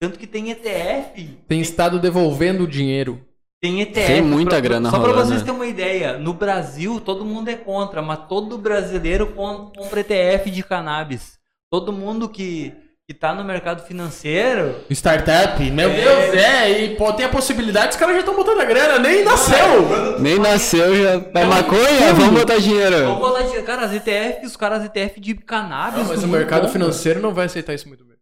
[0.00, 1.38] Tanto que tem ETF.
[1.46, 3.24] Tem estado devolvendo o dinheiro.
[3.62, 4.06] Tem ETF.
[4.06, 5.44] Tem muita pra- grana Só pra rolando, vocês né?
[5.46, 10.50] terem uma ideia, no Brasil todo mundo é contra, mas todo brasileiro com- compra ETF
[10.50, 11.38] de cannabis.
[11.70, 12.72] Todo mundo que,
[13.10, 14.76] que tá no mercado financeiro.
[14.88, 15.94] Startup, meu É.
[16.00, 19.24] Deus, é, e pô, tem a possibilidade, os caras já estão botando a grana, nem
[19.24, 20.20] nasceu!
[20.20, 21.10] Nem nasceu já.
[21.14, 22.14] É um maconha?
[22.14, 22.98] Vamos botar dinheiro.
[23.06, 25.98] Vamos botar de- Cara, as ETF, os caras ETF de cannabis.
[26.02, 26.72] Não, mas todo o mercado compra.
[26.72, 28.16] financeiro não vai aceitar isso muito bem.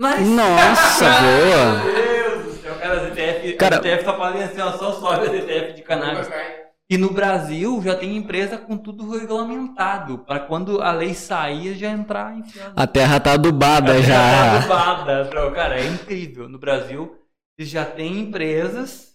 [0.00, 1.84] Mas- Nossa, boa.
[1.84, 4.92] Meu Deus do céu, cara, as ETF, Cara- as ETF tá fazendo assim, ó, só
[4.94, 6.28] sobe as ETF de cannabis.
[6.92, 11.88] E no Brasil já tem empresa com tudo regulamentado, pra quando a lei sair já
[11.88, 12.74] entrar enfiando.
[12.76, 14.58] A terra tá adubada Tá já.
[14.58, 15.52] adubada, bro.
[15.52, 16.50] Cara, é incrível.
[16.50, 17.16] No Brasil,
[17.58, 19.11] já têm empresas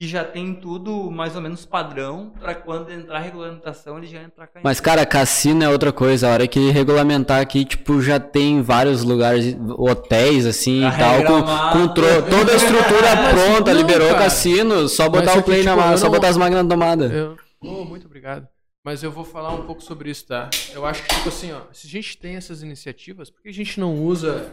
[0.00, 4.22] que já tem tudo mais ou menos padrão pra quando entrar a regulamentação ele já
[4.22, 4.62] entrar caindo.
[4.64, 6.28] Mas, cara, cassino é outra coisa.
[6.28, 11.24] A hora que regulamentar aqui, tipo, já tem vários lugares, hotéis, assim, A e tal,
[11.24, 11.42] com,
[11.80, 14.24] com tro- toda a estrutura pronta, Não, liberou o cara.
[14.24, 16.62] cassino, só botar o play que, na tipo, mala, eu só não- botar as máquinas
[16.62, 17.06] na tomada.
[17.06, 17.36] Eu...
[17.60, 18.46] Oh, muito obrigado.
[18.84, 20.48] Mas eu vou falar um pouco sobre isso, tá?
[20.72, 23.52] Eu acho que, tipo assim, ó, se a gente tem essas iniciativas, por que a
[23.52, 24.46] gente não usa.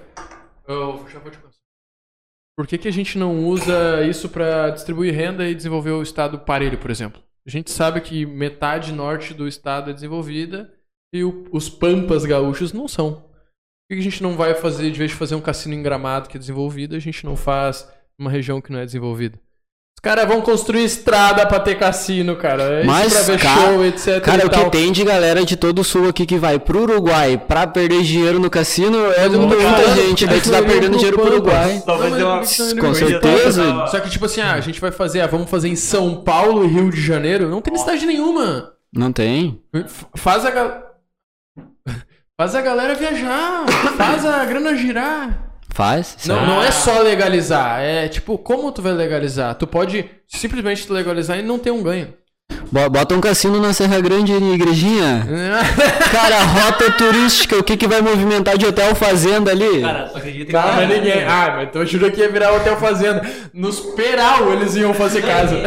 [0.68, 1.55] Eu já vou te passar.
[2.58, 6.40] Por que, que a gente não usa isso pra distribuir renda e desenvolver o estado
[6.40, 7.22] parelho, por exemplo?
[7.46, 10.74] A gente sabe que metade norte do estado é desenvolvida
[11.14, 13.16] e o- os pampas gaúchos não são.
[13.16, 15.84] Por que que a gente não vai fazer, de vez de fazer um cassino em
[15.84, 19.40] gramado que é desenvolvido, a gente não faz uma região que não é desenvolvida?
[19.98, 22.64] Os caras vão construir estrada pra ter cassino, cara.
[22.64, 24.22] É isso Mas, pra ver cara- show, etc.
[24.22, 26.82] Cara, e o que tem de galera de todo o sul aqui que vai pro
[26.84, 30.26] Uruguai pra perder dinheiro no cassino é não muita falando, gente.
[30.28, 31.26] Daí eles tu tá perdendo dinheiro pro.
[31.34, 31.82] Uruguai.
[31.88, 32.10] Uma...
[32.10, 33.88] não Com certeza.
[33.88, 36.64] Só que, tipo assim, ah, a gente vai fazer, ah, vamos fazer em São Paulo
[36.64, 37.50] e Rio de Janeiro.
[37.50, 38.74] Não tem necessidade nenhuma.
[38.94, 39.60] Não tem?
[40.16, 40.84] Faz a.
[42.40, 43.66] Faz a galera viajar.
[43.98, 45.45] Faz a grana girar.
[45.76, 46.16] Faz?
[46.26, 47.82] Não, não é só legalizar.
[47.82, 49.54] É tipo, como tu vai legalizar?
[49.56, 52.14] Tu pode simplesmente legalizar e não ter um ganho.
[52.72, 55.28] Bo- Bota um cassino na Serra Grande e Igrejinha.
[56.14, 59.82] Cara, rota turística, o que que vai movimentar de hotel fazenda ali?
[59.82, 60.52] Cara, tu acredita que...
[60.54, 61.24] Cara, mas ninguém.
[61.26, 63.22] Ah, mas então eu juro que ia virar hotel fazenda.
[63.54, 65.58] Nos Peral eles iam fazer casa.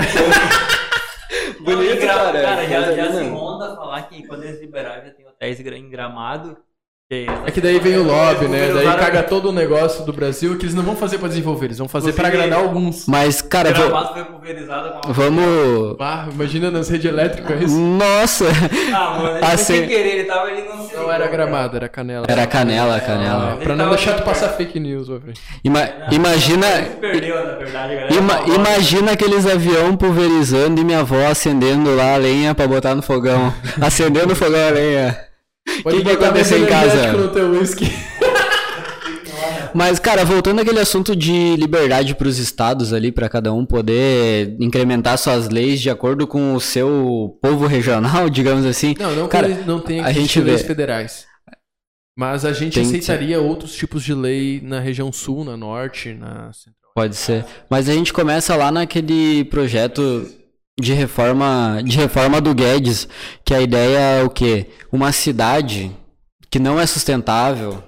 [1.60, 2.40] Bonito, cara.
[2.40, 6.56] Cara, já, já se ronda falar que quando eles liberaram já tem hotéis em gramado.
[7.10, 8.70] É que daí vem o lobby, né?
[8.70, 11.78] Daí caga todo o negócio do Brasil que eles não vão fazer pra desenvolver, eles
[11.78, 13.06] vão fazer pra agradar alguns.
[13.06, 13.88] Mas, cara, vou-
[15.14, 15.96] vamos.
[15.98, 17.78] Ah, imagina nas redes elétricas isso.
[17.80, 18.44] Nossa!
[18.94, 19.64] Ah, mano, ele Ah, foi sim.
[19.64, 22.26] sem querer, ele tava ali não se Não era gramado, era canela.
[22.28, 23.52] Era canela, canela.
[23.54, 25.40] Ah, pra não deixar tu passar fake news, ô, frente.
[25.64, 26.66] Ima- imagina.
[26.66, 28.12] se perdeu, na verdade, galera.
[28.14, 32.94] ima- Falou, imagina aqueles avião pulverizando e minha avó acendendo lá a lenha pra botar
[32.94, 33.50] no fogão.
[33.80, 35.27] Acendendo o fogão a lenha.
[35.82, 37.12] Pode que que botar aconteceu em casa?
[37.12, 37.86] no teu whisky.
[39.74, 45.18] Mas, cara, voltando àquele assunto de liberdade pros estados ali, pra cada um poder incrementar
[45.18, 48.94] suas leis de acordo com o seu povo regional, digamos assim.
[48.98, 51.26] Não, não, Cara, que não tem a que gente existir vê- leis federais.
[52.16, 56.14] Mas a gente Tem que aceitaria outros tipos de lei na região sul, na norte,
[56.14, 56.74] na central.
[56.94, 57.44] Pode ser.
[57.70, 60.26] Mas a gente começa lá naquele projeto
[60.80, 63.08] de reforma, de reforma do Guedes,
[63.44, 64.66] que a ideia é o quê?
[64.92, 65.90] Uma cidade
[66.50, 67.82] que não é sustentável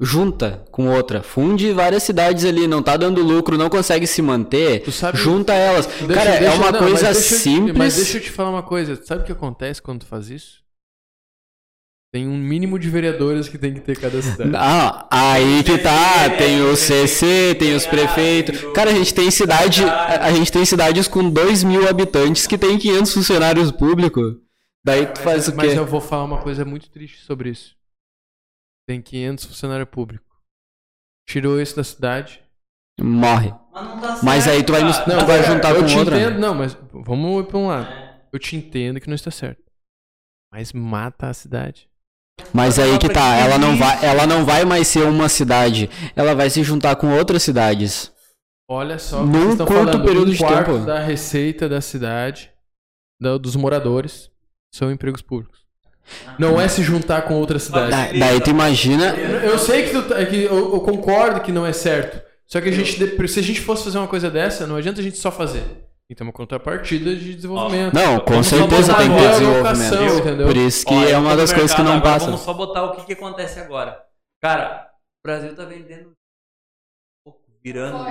[0.00, 4.82] junta com outra, funde várias cidades ali, não tá dando lucro, não consegue se manter,
[5.14, 5.86] junta elas.
[5.86, 7.76] Deixa- Cara, é deixa- uma não, coisa mas deixa simples.
[7.78, 9.00] Mas deixa eu te falar uma coisa.
[9.04, 10.61] Sabe o que acontece quando tu faz isso?
[12.12, 14.52] Tem um mínimo de vereadores que tem que ter cada cidade.
[14.54, 18.60] Ah, aí que tá, tem o CC, tem os prefeitos.
[18.74, 22.78] Cara, a gente tem cidade, a gente tem cidades com 2 mil habitantes que tem
[22.78, 24.36] 500 funcionários públicos.
[24.84, 25.78] Daí tu faz o Mas quê?
[25.78, 27.74] eu vou falar uma coisa muito triste sobre isso.
[28.86, 30.26] Tem 500 funcionários públicos.
[31.26, 32.42] Tirou isso da cidade.
[33.00, 33.54] Morre.
[33.72, 36.20] Mas não tá Mas certo, aí tu vai, tu vai juntar eu com te outra.
[36.20, 36.38] entendo.
[36.38, 37.86] Não, mas vamos ir pra um lado.
[37.90, 38.20] É.
[38.30, 39.62] Eu te entendo que não está certo.
[40.52, 41.88] Mas mata a cidade.
[42.52, 46.34] Mas aí que tá, ela não vai, ela não vai mais ser uma cidade, ela
[46.34, 48.12] vai se juntar com outras cidades.
[48.68, 50.78] Olha só, Num curto falando, período um de tempo.
[50.78, 52.50] da receita da cidade,
[53.20, 54.30] da- dos moradores,
[54.74, 55.60] são empregos públicos.
[56.38, 57.90] Não é se juntar com outra cidade.
[57.90, 61.52] Da- daí tu imagina, Eu sei que, tu tá- é que eu, eu concordo que
[61.52, 62.20] não é certo.
[62.46, 62.92] Só que a gente,
[63.28, 65.62] se a gente fosse fazer uma coisa dessa, não adianta a gente só fazer.
[66.12, 67.94] Tem que ter uma contrapartida de desenvolvimento.
[67.94, 70.18] não, com Vamos certeza tem que ter desenvolvimento.
[70.20, 70.46] entendeu?
[70.46, 72.26] Por isso que é uma das coisas que não agora, passa.
[72.26, 74.06] Vamos só botar o que, que acontece agora.
[74.42, 76.12] Cara, o Brasil tá vendendo.
[77.64, 78.04] Virando,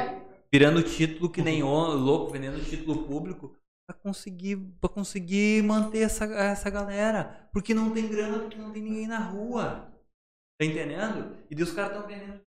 [0.51, 6.69] virando título que nem louco, vendendo título público pra conseguir, pra conseguir manter essa, essa
[6.71, 7.47] galera.
[7.53, 9.91] Porque não tem grana, porque não tem ninguém na rua.
[10.59, 11.37] Tá entendendo?
[11.51, 12.41] E daí os caras estão vendendo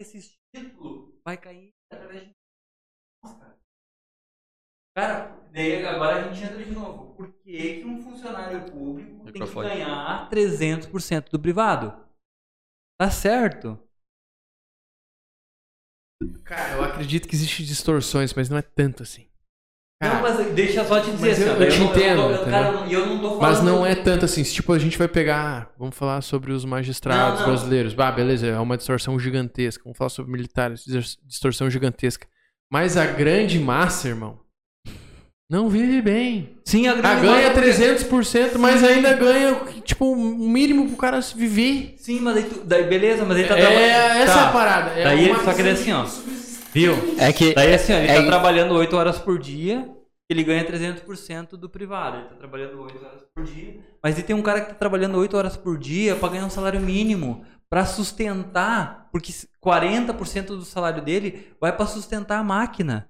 [0.00, 1.12] esses títulos.
[1.24, 2.41] Vai cair através de.
[4.94, 5.40] Cara.
[5.52, 7.14] Daí agora a gente entra de novo.
[7.14, 9.68] Por que, que um funcionário público Microfone.
[9.68, 11.94] tem que ganhar 300% do privado?
[12.98, 13.78] Tá certo.
[16.44, 19.28] Cara, eu acredito que existem distorções, mas não é tanto assim.
[20.00, 22.34] Cara, não, mas deixa eu só te dizer assim, eu- eu te não- entendo, eu,
[22.34, 22.50] entendeu?
[22.50, 23.40] cara, e eu não tô falando.
[23.42, 24.42] Mas não é tanto assim.
[24.42, 25.72] Se, Tipo, a gente vai pegar.
[25.78, 27.54] Vamos falar sobre os magistrados Não, não.
[27.54, 27.94] brasileiros.
[27.94, 29.82] Bah, beleza, é uma distorção gigantesca.
[29.84, 32.26] Vamos falar sobre militares, dis- distorção gigantesca.
[32.70, 34.40] Mas a grande massa, irmão,
[35.52, 36.56] não vive bem.
[36.64, 41.20] Sim, a Ah, grande ganha massa- 300%, mas ainda ganha, tipo, um mínimo pro cara
[41.20, 41.94] viver.
[41.98, 44.22] Sim, mas daí, tu- daí beleza, mas ele tá É, trabalhando.
[44.22, 44.40] essa tá.
[44.40, 44.90] é a parada.
[44.98, 46.06] É daí ele só queria assim, ó.
[46.72, 46.94] Viu?
[47.18, 49.86] É que Daí assim, ó, ele É- tá trabalhando 8 horas por dia
[50.30, 52.16] ele ganha 300% do privado.
[52.16, 53.80] Ele tá trabalhando 8 horas por dia.
[54.02, 56.50] Mas e tem um cara que tá trabalhando 8 horas por dia para ganhar um
[56.50, 57.44] salário mínimo.
[57.68, 59.08] Pra sustentar.
[59.12, 59.30] Porque
[59.60, 63.06] 40% do salário dele vai pra sustentar a máquina.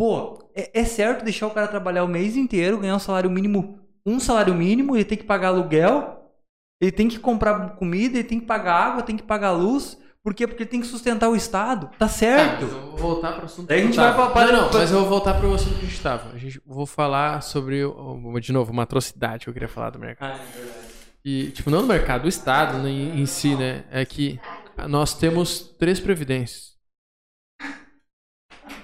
[0.00, 3.78] Pô, é, é certo deixar o cara trabalhar o mês inteiro, ganhar um salário mínimo,
[4.06, 6.32] um salário mínimo, ele tem que pagar aluguel,
[6.80, 9.98] ele tem que comprar comida, ele tem que pagar água, tem que pagar luz.
[10.24, 10.46] Por quê?
[10.46, 11.88] Porque ele tem que sustentar o Estado.
[11.88, 12.62] Tá Tá, certo.
[12.64, 14.68] mas eu vou voltar pro assunto Daí a que gente eu vai pra- Não, não,
[14.70, 16.30] pra- mas eu vou voltar pro assunto que a gente tava.
[16.34, 19.98] A gente, vou falar sobre, o- de novo, uma atrocidade que eu queria falar do
[19.98, 20.32] mercado.
[20.40, 20.78] Ah, é verdade.
[21.22, 23.84] E, tipo, não no mercado, o Estado né, em, em si, né?
[23.90, 24.40] É que
[24.88, 26.69] nós temos três previdências.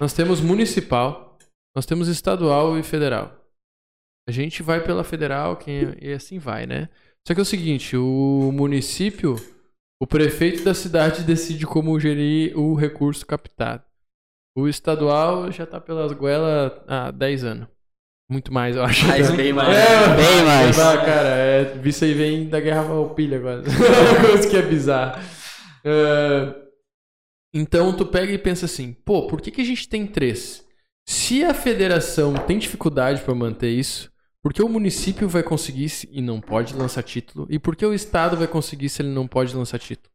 [0.01, 1.39] Nós temos municipal,
[1.75, 3.33] nós temos estadual e federal.
[4.29, 6.89] A gente vai pela federal quem, e assim vai, né?
[7.27, 9.37] Só que é o seguinte, o município,
[10.01, 13.83] o prefeito da cidade decide como gerir o recurso captado.
[14.57, 17.69] O estadual já tá pelas goelas há 10 anos.
[18.29, 19.07] Muito mais, eu acho.
[19.07, 19.23] Né?
[19.37, 19.77] bem mais.
[19.77, 20.79] É, Bem mais.
[20.79, 23.63] Ah, cara, é, isso aí vem da Guerra Valpilha agora.
[23.63, 25.23] Uma coisa que é bizarra.
[25.85, 26.66] É,
[27.57, 30.65] então tu pega e pensa assim, pô, por que, que a gente tem três?
[31.09, 34.11] Se a federação tem dificuldade pra manter isso,
[34.43, 37.47] por que o município vai conseguir se- e não pode lançar título?
[37.51, 40.11] E por que o estado vai conseguir se ele não pode lançar título?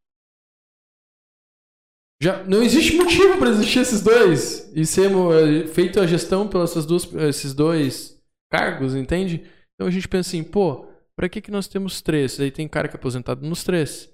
[2.22, 6.70] Já não existe motivo pra existir esses dois e ser eh, feito a gestão pelos
[6.72, 8.22] essas duas, esses dois
[8.52, 9.44] cargos, entende?
[9.74, 10.86] Então a gente pensa assim, pô,
[11.16, 12.40] pra que que nós temos três?
[12.40, 14.08] Aí tem cara que é aposentado nos três.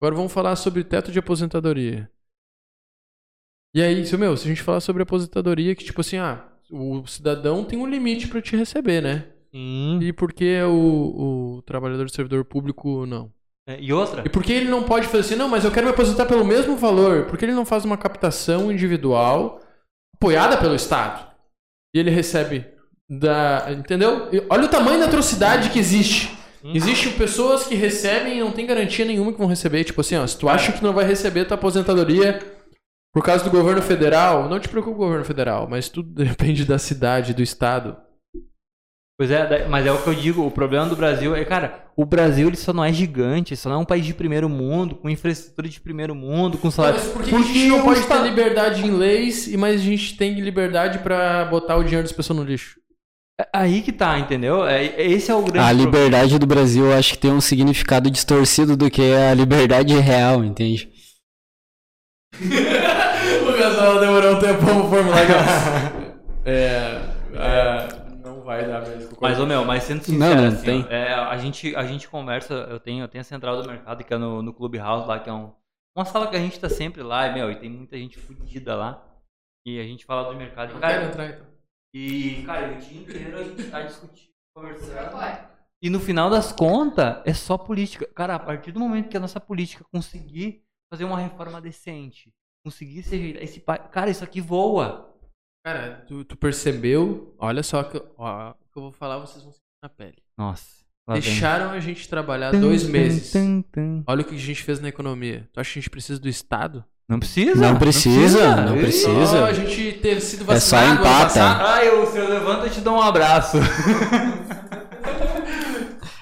[0.00, 2.10] Agora vamos falar sobre teto de aposentadoria.
[3.74, 7.06] E aí, seu meu, se a gente falar sobre aposentadoria, que tipo assim, ah, o
[7.06, 9.26] cidadão tem um limite pra te receber, né?
[9.50, 9.98] Sim.
[10.02, 13.30] E por que o, o trabalhador servidor público não?
[13.66, 14.22] É, E outra?
[14.26, 16.44] E por que ele não pode fazer assim, não, mas eu quero me aposentar pelo
[16.44, 17.26] mesmo valor?
[17.26, 19.60] Por que ele não faz uma captação individual
[20.14, 21.30] apoiada pelo Estado?
[21.94, 22.64] E ele recebe
[23.08, 23.66] da.
[23.70, 24.28] Entendeu?
[24.48, 26.36] Olha o tamanho da atrocidade que existe.
[26.64, 29.82] Existem pessoas que recebem e não tem garantia nenhuma que vão receber.
[29.84, 32.40] Tipo assim, ó, se tu acha que não vai receber tua aposentadoria
[33.12, 36.64] por causa do governo federal, não te preocupe com o governo federal, mas tudo depende
[36.64, 37.96] da cidade, do estado.
[39.18, 42.04] Pois é, mas é o que eu digo, o problema do Brasil é, cara, o
[42.04, 45.08] Brasil ele só não é gigante, só não é um país de primeiro mundo, com
[45.08, 46.98] infraestrutura de primeiro mundo, com salário.
[46.98, 49.80] Mas por que, que a gente não pode Estado- ter liberdade em leis, e mas
[49.80, 52.80] a gente tem liberdade pra botar o dinheiro das pessoas no lixo?
[53.40, 54.66] É Aí que tá, entendeu?
[54.66, 55.84] É, esse é o grande A problema.
[55.84, 60.42] liberdade do Brasil eu acho que tem um significado distorcido do que a liberdade real,
[60.42, 60.90] entende?
[63.82, 65.32] casal demorou um tempão pra formular que
[66.48, 67.02] é,
[67.34, 69.16] é, não vai dar mesmo.
[69.20, 70.84] Mas, ô meu, mas sendo Não, sincero, não assim, tem.
[70.84, 74.04] ó, é, a, gente, a gente conversa, eu tenho, eu tenho a central do mercado,
[74.04, 75.52] que é no, no Clubhouse lá, que é um,
[75.96, 78.74] uma sala que a gente tá sempre lá, e, meu, e tem muita gente fodida
[78.76, 79.04] lá.
[79.66, 80.70] E a gente fala do mercado.
[80.70, 81.46] E, Não quero cara, entrar então.
[81.94, 85.52] e, cara, o dia inteiro a gente tá discutindo, conversando.
[85.80, 88.06] E no final das contas, é só política.
[88.14, 92.32] Cara, a partir do momento que a nossa política conseguir fazer uma reforma decente,
[92.64, 93.60] conseguir se ajeitar, esse
[93.90, 95.12] cara, isso aqui voa.
[95.64, 97.34] Cara, tu, tu percebeu?
[97.38, 100.16] Olha só que, ó, o que eu vou falar, vocês vão sentir na pele.
[100.36, 100.64] Nossa.
[101.06, 101.22] lá vem.
[101.22, 103.32] Deixaram a gente trabalhar Tum, dois meses.
[103.32, 104.02] tum, tum.
[104.06, 105.48] Olha o que a gente fez na economia.
[105.52, 106.84] Tu acha que a gente precisa do Estado?
[107.08, 107.54] Não precisa.
[107.54, 109.26] Não precisa, não Ih, precisa.
[109.26, 111.74] Só a gente ter sido É só vacinado empata.
[111.74, 113.58] Ah, eu, se eu levanto, eu te dou um abraço.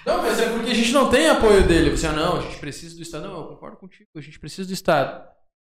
[0.04, 1.90] Não, mas é porque a gente não tem apoio dele.
[1.90, 3.28] Você, ah, não, a gente precisa do Estado.
[3.28, 5.22] Não, eu concordo contigo, a gente precisa do Estado.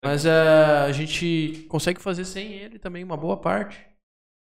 [0.04, 3.78] Mas ah, a gente consegue fazer sem ele também uma boa parte.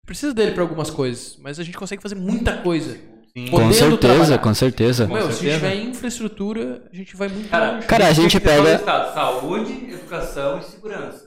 [0.05, 2.97] Precisa dele para algumas coisas, mas a gente consegue fazer muita coisa.
[3.35, 3.47] Sim.
[3.49, 4.37] Com certeza, trabalhar.
[4.37, 5.07] com certeza.
[5.07, 5.55] Meu, se certeza.
[5.55, 7.87] tiver infraestrutura, a gente vai muito Cara, longe.
[7.87, 11.24] Cara, a gente que ter pega- Saúde, educação e segurança.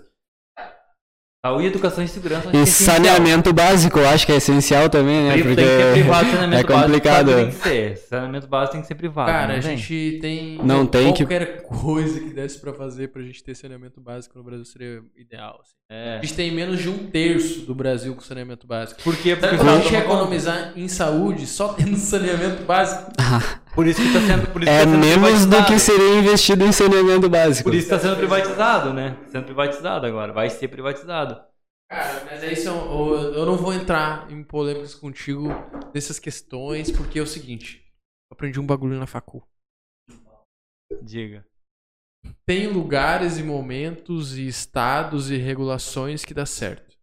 [1.49, 2.41] Saúde, educação e segurança.
[2.43, 2.97] acho que é E essencial.
[2.97, 5.37] saneamento básico eu acho que é essencial também, né?
[5.39, 7.27] Porque Tem que ter privado, saneamento é complicado.
[7.33, 7.41] básico.
[7.41, 7.97] Tem que ser.
[8.09, 9.31] Saneamento básico tem que ser privado.
[9.31, 10.59] Cara, não a gente tem.
[10.63, 14.45] Não tem que- Qualquer coisa que desse pra fazer pra gente ter saneamento básico no
[14.45, 15.61] Brasil seria ideal.
[15.63, 15.73] assim.
[15.91, 16.19] É.
[16.19, 19.03] A gente tem menos de um terço do Brasil com saneamento básico.
[19.03, 19.35] Por quê?
[19.35, 23.11] Porque a gente economizar em saúde só tendo saneamento básico?
[23.79, 26.19] Por isso que tá sendo, por isso é que tá sendo menos do que seria
[26.19, 27.71] investido em saneamento básico.
[27.71, 29.17] Por isso tá sendo privatizado, né?
[29.29, 30.33] Sendo privatizado agora.
[30.33, 31.41] Vai ser privatizado.
[31.89, 35.51] Cara, mas aí são, eu eu não vou entrar em polêmicas contigo
[35.93, 37.81] dessas questões, porque é o seguinte.
[38.29, 39.47] Eu aprendi um bagulho na facul.
[41.01, 41.47] Diga.
[42.45, 46.99] Tem lugares e momentos e estados e regulações que dá certo.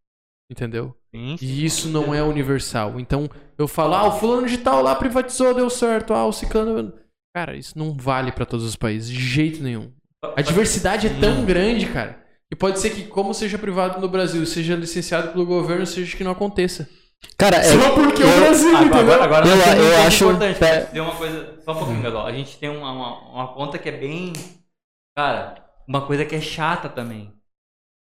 [0.52, 0.94] Entendeu?
[1.16, 1.36] Sim.
[1.42, 3.00] E isso não é universal.
[3.00, 6.14] Então, eu falo, ah, o fulano de tal lá privatizou, deu certo.
[6.14, 6.94] Ah, o ciclano...
[7.36, 9.92] Cara, isso não vale pra todos os países, de jeito nenhum.
[10.36, 12.18] A diversidade é tão grande, cara,
[12.50, 16.24] que pode ser que, como seja privado no Brasil, seja licenciado pelo governo, seja que
[16.24, 16.88] não aconteça.
[17.38, 19.14] Cara, é, Só porque é o eu- Brasil, Agora, entendeu?
[19.24, 19.48] agora, agora
[19.78, 20.64] Eu- eu acho- importante.
[20.64, 21.56] é- Tem uma coisa.
[21.64, 22.26] Só um pouquinho, Gadol.
[22.26, 24.32] A gente tem uma, uma, uma ponta que é bem.
[25.18, 25.56] Cara,
[25.88, 27.34] uma coisa que é chata também.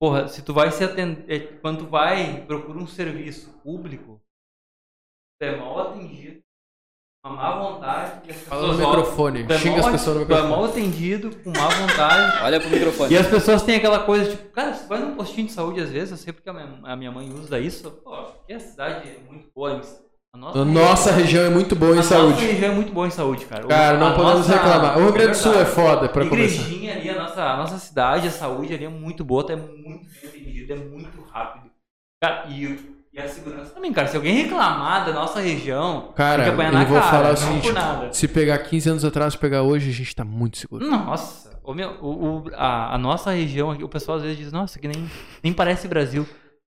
[0.00, 1.60] Porra, se tu vai se atender.
[1.60, 4.20] Quando tu vai, procura um serviço público,
[5.38, 6.40] tu é mal atendido,
[7.22, 8.30] com uma má vontade.
[8.30, 9.46] as Fala no microfone.
[9.46, 10.50] tu é Xinga as mal- pessoas no Tu é microfone.
[10.62, 12.38] mal atendido, com má vontade.
[12.44, 13.12] Olha pro microfone.
[13.14, 15.90] E as pessoas têm aquela coisa, tipo, cara, você vai num postinho de saúde às
[15.90, 19.06] vezes, eu sei porque a minha, a minha mãe usa isso, pô, porque a cidade
[19.06, 19.82] é muito boa.
[20.32, 22.34] A nossa, A nossa região é muito boa em a saúde.
[22.34, 23.66] nossa região é muito boa em saúde, cara.
[23.66, 24.96] Cara, não A podemos nossa- reclamar.
[24.98, 26.62] O Rio Grande do Sul é foda pra começar.
[26.62, 29.54] Igrejinha ali, a nossa, a nossa cidade, a saúde ali é muito boa, tá?
[29.54, 29.76] é muito
[30.22, 31.68] bem atendida, é muito rápido.
[32.22, 32.78] Cara, e,
[33.12, 34.06] e a segurança também, cara.
[34.06, 37.36] Se alguém reclamar da nossa região, Cara, tem que apanhar na vou cara, falar o
[37.36, 37.68] seguinte:
[38.12, 40.86] se pegar 15 anos atrás, pegar hoje, a gente tá muito seguro.
[40.88, 44.52] Nossa, o meu, o, o- a, a nossa região aqui, o pessoal às vezes diz,
[44.52, 45.10] nossa, que nem,
[45.42, 46.24] nem parece Brasil.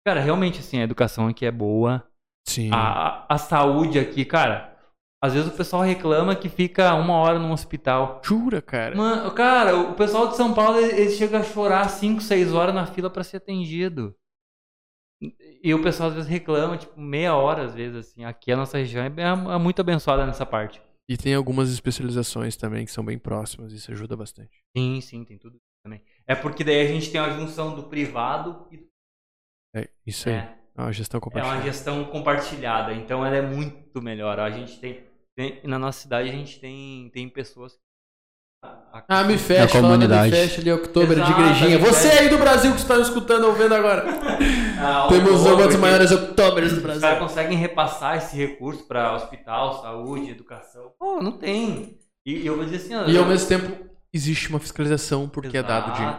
[0.07, 2.05] Cara, realmente, assim, a educação aqui é boa.
[2.49, 2.71] Sim.
[2.73, 4.77] A, a saúde aqui, cara,
[5.23, 8.21] às vezes o pessoal reclama que fica uma hora num hospital.
[8.25, 8.97] Jura, cara?
[8.97, 12.75] Mano, cara, o pessoal de São Paulo, ele, ele chega a chorar 5, 6 horas
[12.75, 14.15] na fila pra ser atendido.
[15.63, 18.25] E o pessoal às vezes reclama, tipo, meia hora às vezes, assim.
[18.25, 20.81] Aqui a nossa região é, bem- é muito abençoada nessa parte.
[21.09, 24.63] E tem algumas especializações também que são bem próximas, isso ajuda bastante.
[24.77, 26.03] Sim, sim, tem tudo também.
[26.27, 28.87] É porque daí a gente tem a junção do privado e do
[29.75, 30.35] É isso aí.
[30.35, 31.63] é, É uma gestão é uma compartilhada.
[31.65, 32.93] gestão compartilhada.
[32.95, 34.39] Então ela é muito melhor.
[34.39, 35.05] A gente tem,
[35.37, 37.73] tem- na nossa cidade a gente tem, tem pessoas
[38.65, 40.31] a- Ah, me fecha, comunidade.
[40.31, 41.79] me fecha ali, outubro de Exato, igrejinha.
[41.79, 42.23] Me Você Fecha.
[42.23, 44.05] aí do Brasil que está escutando ou vendo agora.
[44.79, 47.01] Ah, Temos uma das porque maiores outubers do Os Brasil.
[47.01, 50.93] caras conseguem repassar esse recurso para hospital, saúde, educação.
[50.99, 51.97] Pô, não tem.
[52.27, 55.29] E, e eu vou dizer assim, ó, E ao eu- mesmo tempo existe uma fiscalização
[55.31, 56.19] porque é dado dinheiro.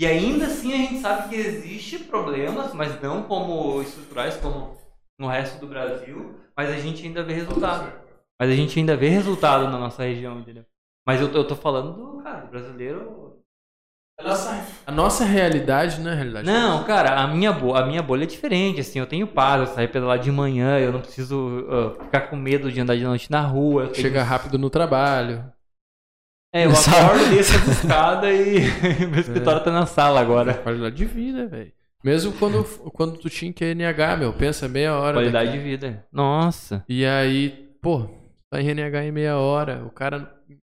[0.00, 4.74] E ainda assim a gente sabe que existe problemas, mas não como estruturais como
[5.18, 7.92] no resto do Brasil, mas a gente ainda vê resultado.
[8.40, 10.64] Mas a gente ainda vê resultado na nossa região, entendeu?
[11.06, 13.42] Mas eu tô, eu tô falando do, cara, do brasileiro.
[14.86, 16.46] A nossa realidade não é a realidade.
[16.46, 19.90] Não, cara, a minha, a minha bolha é diferente, assim, eu tenho paz, eu saio
[19.90, 23.42] pedalar de manhã, eu não preciso ah, ficar com medo de andar de noite na
[23.42, 23.82] rua.
[23.82, 24.02] Eu tenho...
[24.02, 25.44] Chega rápido no trabalho.
[26.52, 28.60] É, eu acordo, desço as escadas e
[29.06, 30.54] meu escritório tá na sala agora.
[30.54, 31.72] Qualidade de vida, velho.
[32.02, 35.14] Mesmo quando, quando tu tinha que NH, meu, pensa meia hora.
[35.18, 35.58] Qualidade daqui.
[35.58, 36.04] de vida.
[36.12, 36.82] Nossa.
[36.88, 38.06] E aí, pô,
[38.50, 39.82] tá em NH em meia hora.
[39.86, 40.32] O cara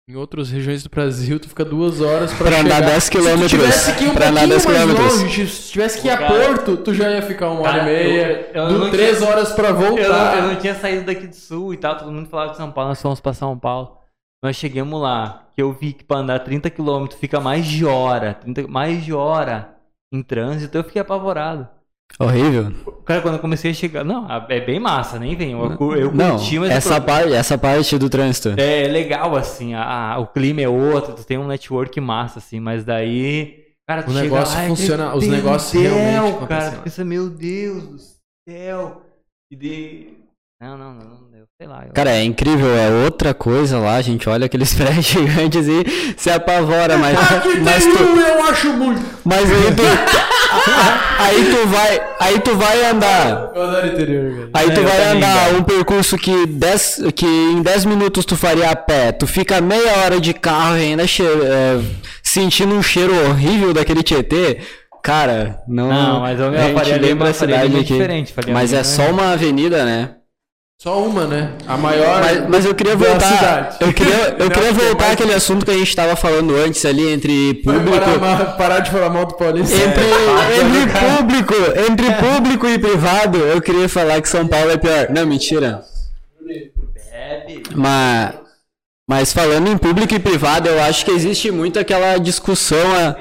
[0.08, 2.86] em outras regiões do Brasil, tu fica duas horas pra, Pra andar chegar.
[2.92, 3.50] 10 Se tu quilômetros.
[3.50, 5.20] tivesse que ir um Pra andar pouquinho 10 mais quilômetros.
[5.22, 7.94] longe, se tivesse que ir a Porto, tu já ia ficar uma hora cara, e
[8.04, 8.50] meia.
[8.54, 10.36] eu- eu três tinha- horas pra Eu não, voltar.
[10.38, 12.90] eu não tinha saído daqui do sul e tal, todo mundo falava de São Paulo,
[12.90, 13.95] nós fomos pra São Paulo.
[14.44, 18.34] Nós chegamos lá, que eu vi que pra andar 30 km fica mais de hora,
[18.34, 19.74] 30, mais de hora
[20.12, 21.68] em trânsito, eu fiquei apavorado.
[22.20, 22.72] Horrível.
[23.04, 24.04] Cara, quando eu comecei a chegar.
[24.04, 25.50] Não, é bem massa, nem vem.
[25.52, 25.60] Eu,
[25.96, 26.70] eu Não, curti, mas.
[26.70, 28.50] essa, pro- parte, essa parte do trânsito.
[28.60, 32.60] É legal, assim, a, a- o clima é outro, tu tem um network massa, assim,
[32.60, 33.64] mas daí.
[33.88, 37.28] Cara, tu O negócio lá, é funciona- os negócios hotel, realmente Cara, tu pensa, meu
[37.28, 37.98] Deus do
[38.48, 39.02] céu.
[39.50, 40.14] E de.
[40.60, 41.25] Não, não, não,
[41.58, 41.84] sei lá.
[41.86, 41.92] Eu...
[41.94, 46.30] Cara, é incrível, é outra coisa lá, a gente olha aqueles prédios gigantes e se
[46.30, 49.02] apavora, mas, Aqui mas, tem tu, um, eu acho muito.
[49.24, 49.82] mas aí tu.
[51.18, 52.00] aí tu vai.
[52.20, 53.50] Aí tu vai andar.
[53.54, 54.50] Eu adoro interior, velho.
[54.52, 58.70] Aí tu É, vai andar um percurso que, 10, que em 10 minutos tu faria
[58.70, 61.80] a pé, tu fica meia hora de carro e ainda che- é,
[62.22, 64.58] sentindo um cheiro horrível daquele Tietê.
[65.02, 65.88] Cara, não.
[65.88, 67.98] Não, mas eu- eu a gente faria lembra uma- a cidade aqui.
[68.52, 70.10] Mas é só uma avenida, né?
[70.78, 71.52] Só uma, né?
[71.66, 72.20] A maior.
[72.20, 73.20] Mas, mas eu queria voltar.
[73.20, 73.76] cidade.
[73.80, 76.84] Eu queria, eu Não, queria voltar mais- àquele assunto que a gente estava falando antes
[76.84, 77.90] ali entre público.
[77.98, 79.74] parar, parar de falar mal do Paulista.
[79.74, 81.16] Entre, É, entre cara.
[81.16, 81.54] público,
[81.90, 85.08] entre público e privado, eu queria falar que São Paulo é pior.
[85.10, 85.82] Não, mentira.
[87.74, 88.34] Mas,
[89.08, 93.16] mas falando em público e privado, eu acho que existe muito aquela discussão, a-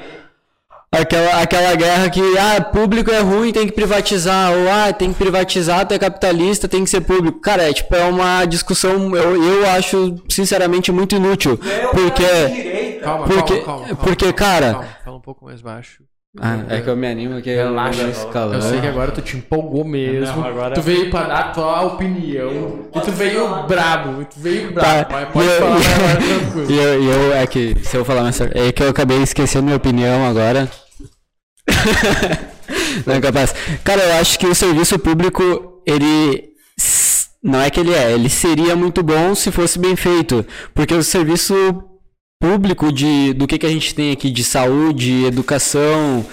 [0.90, 5.18] aquela, aquela guerra que, ah, público é ruim, tem que privatizar, ou ah, tem que
[5.18, 7.40] privatizar, tu é capitalista, tem que ser público.
[7.40, 11.58] Cara, é tipo, é uma discussão, eu, eu acho, sinceramente, muito inútil.
[11.92, 13.00] Porque.
[13.02, 16.02] Calma, Porque- calma, calma, calma, porque, calma, cara- calma, fala um pouco mais baixo.
[16.38, 18.02] Ah, é que eu me animo que Relaxa.
[18.02, 18.56] eu escalando.
[18.56, 20.36] Eu sei que agora tu te empolgou mesmo.
[20.36, 22.86] Não, agora- Tu veio pra dar a tua opinião.
[22.94, 24.20] E tu veio brabo.
[24.22, 25.04] E tu veio brabo.
[25.08, 26.70] Tá, Mas pode e eu- falar agora tranquilo.
[26.70, 29.64] E eu, e eu, é que, se eu falar mais é que eu acabei esquecendo
[29.64, 30.68] minha opinião agora.
[33.06, 33.54] não é capaz.
[33.84, 36.50] Cara, eu acho que o serviço público, ele.
[37.42, 40.44] Não é que ele é, ele seria muito bom se fosse bem feito.
[40.74, 41.54] Porque o serviço
[42.46, 46.24] público de, do que, que a gente tem aqui de saúde, educação,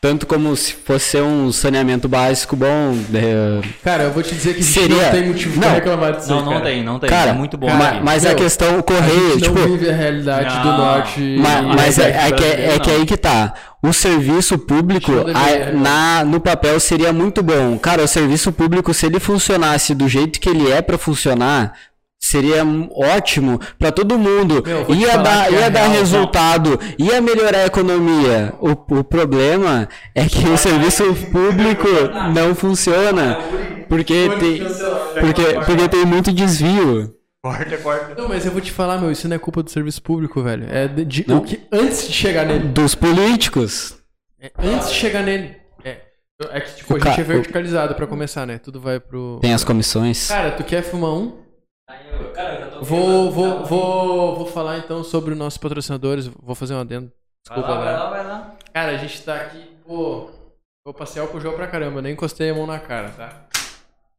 [0.00, 2.96] tanto como se fosse um saneamento básico bom.
[3.14, 5.60] é, Cara, eu vou te dizer que a Seria- não tem motivo Não.
[5.62, 6.28] pra reclamar disso.
[6.30, 6.64] Não, aí, não cara.
[6.64, 7.10] tem, não tem.
[7.10, 7.68] Cara, é muito bom.
[7.70, 8.00] ma- aqui.
[8.02, 9.58] mas a Meu, questão, o A correio, gente tipo.
[9.58, 10.78] não vive a realidade do Não.
[10.78, 11.20] norte.
[11.20, 13.54] Ma- e- Mas, e- é, é que, é brasileiro, que aí que tá.
[13.82, 17.76] O serviço público, a- na, no papel, seria muito bom.
[17.78, 21.74] Cara, o serviço público, se ele funcionasse do jeito que ele é pra funcionar,
[22.24, 22.62] seria
[22.94, 24.62] ótimo pra todo mundo.
[24.64, 28.54] Meu, ia dar, que é ia dar real, resultado, ia melhorar a economia.
[28.60, 28.70] O,
[29.00, 31.88] o problema é que o serviço público
[32.32, 33.38] não funciona.
[33.88, 34.58] Porque tem,
[35.20, 37.12] porque, porque tem muito desvio.
[37.44, 38.14] Corta, corta.
[38.16, 40.66] Não, mas eu vou te falar, meu, isso não é culpa do serviço público, velho.
[40.70, 41.38] É de, de- Não?
[41.38, 42.68] o que antes de chegar nele.
[42.68, 43.96] Dos políticos.
[44.40, 45.56] É, antes de chegar nele.
[45.84, 45.96] É,
[46.52, 48.58] é que, tipo, O a gente ca- é verticalizado pra começar, né?
[48.58, 49.38] Tudo vai pro.
[49.42, 50.28] Tem as comissões.
[50.28, 51.32] Cara, tu quer fumar um?
[52.34, 56.26] Cara, Vou, vou, vou, vou falar então sobre os nossos patrocinadores.
[56.26, 57.12] Vou fazer um adendo.
[57.48, 58.56] Vai Desculpa, lá, vai lá, vai lá.
[58.72, 60.30] Cara, a gente tá aqui, pô.
[60.84, 63.46] Vou passear o João pra caramba, nem encostei a mão na cara, tá?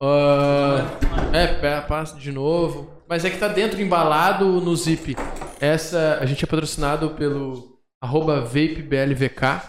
[0.02, 0.86] Ah,
[1.34, 2.92] é, pé, passa de novo.
[3.08, 5.16] Mas é que tá dentro, embalado no zip.
[5.60, 9.62] Essa, a gente é patrocinado pelo arroba VapeBLVK.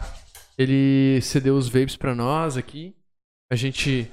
[0.56, 2.96] Ele cedeu os vapes pra nós aqui.
[3.50, 4.10] A gente,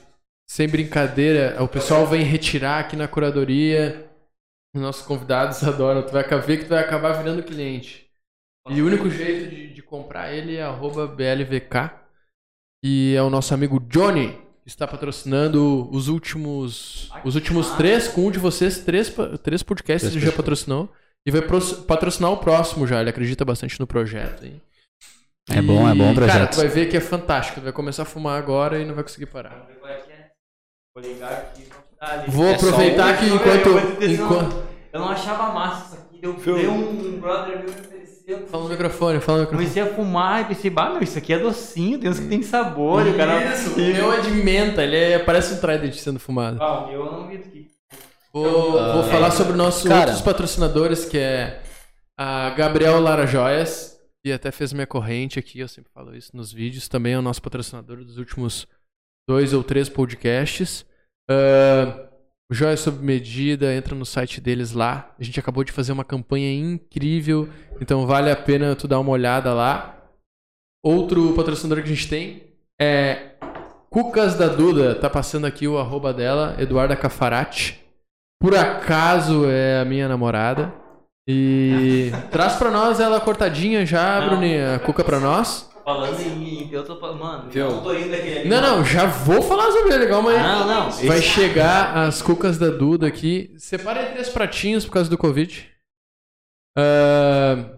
[0.51, 4.05] sem brincadeira, o pessoal vem retirar aqui na curadoria.
[4.75, 6.05] Os nossos convidados adoram.
[6.05, 8.05] Tu vai ver que tu vai acabar virando cliente.
[8.69, 11.91] E o único jeito de, de comprar ele é arroba BLVK.
[12.83, 17.09] E é o nosso amigo Johnny, que está patrocinando os últimos.
[17.23, 19.09] Os últimos três, com um de vocês, três,
[19.41, 20.91] três podcasts ele já patrocinou.
[21.25, 21.43] E vai
[21.87, 22.99] patrocinar o próximo já.
[22.99, 24.43] Ele acredita bastante no projeto.
[24.43, 24.61] Hein?
[25.49, 26.51] É bom, é bom o Cara, projeto.
[26.51, 27.61] tu vai ver que é fantástico.
[27.61, 29.65] Tu vai começar a fumar agora e não vai conseguir parar.
[30.93, 31.67] Vou ligar aqui.
[31.99, 32.31] Tá ali.
[32.31, 34.63] Vou É aproveitar um- que Eu enquanto.
[34.91, 36.19] Eu não achava massa isso aqui.
[36.19, 38.45] Deu, deu um brother meu me ofereceu.
[38.47, 39.69] Fala no microfone, fala no microfone.
[39.69, 42.41] Comecei a fumar e pensei, bah, meu, isso aqui é docinho, tem uns que tem
[42.43, 43.05] sabor.
[43.07, 43.53] e o cara...
[43.53, 46.61] Isso, o meu é de menta, ele é, parece um Trident sendo fumado.
[46.61, 47.71] Ah, eu não vi aqui.
[48.33, 50.01] Vou, vou falar sobre nossos Cara.
[50.01, 51.61] outros patrocinadores, que é
[52.17, 56.51] a Gabriel Lara Joias, e até fez minha corrente aqui, eu sempre falo isso nos
[56.53, 58.67] vídeos, também é o nosso patrocinador dos últimos
[59.31, 60.85] dois ou três podcasts.
[61.29, 62.09] Ah,
[62.51, 65.15] o Joia Sob Medida, entra no site deles lá.
[65.17, 67.47] A gente acabou de fazer uma campanha incrível,
[67.79, 69.95] então vale a pena tu dar uma olhada lá.
[70.83, 72.43] Outro patrocinador que a gente tem
[72.79, 73.35] é
[73.89, 77.79] Cucas da Duda, tá passando aqui o arroba dela, Eduarda Cafarati.
[78.41, 80.73] Por acaso é a minha namorada.
[81.25, 84.19] E traz pra nós ela cortadinha já.
[84.19, 85.70] Bruninha, a cuca pra nós.
[85.83, 86.71] Falando em.
[86.71, 86.99] Eu tô.
[87.15, 87.65] Mano, Viu?
[87.65, 88.47] eu não tô indo aqui.
[88.47, 90.37] Não, não, já vou falar sobre ele, calma aí.
[90.37, 90.91] Não, não.
[90.91, 93.53] Vai esse- chegar as cucas da Duda aqui.
[93.57, 95.69] Separa três pratinhos por causa do Covid.
[96.77, 97.77] Ah,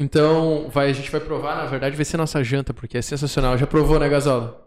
[0.00, 3.56] então, vai, a gente vai provar, na verdade vai ser nossa janta, porque é sensacional.
[3.56, 4.66] Já provou, né, Gasola?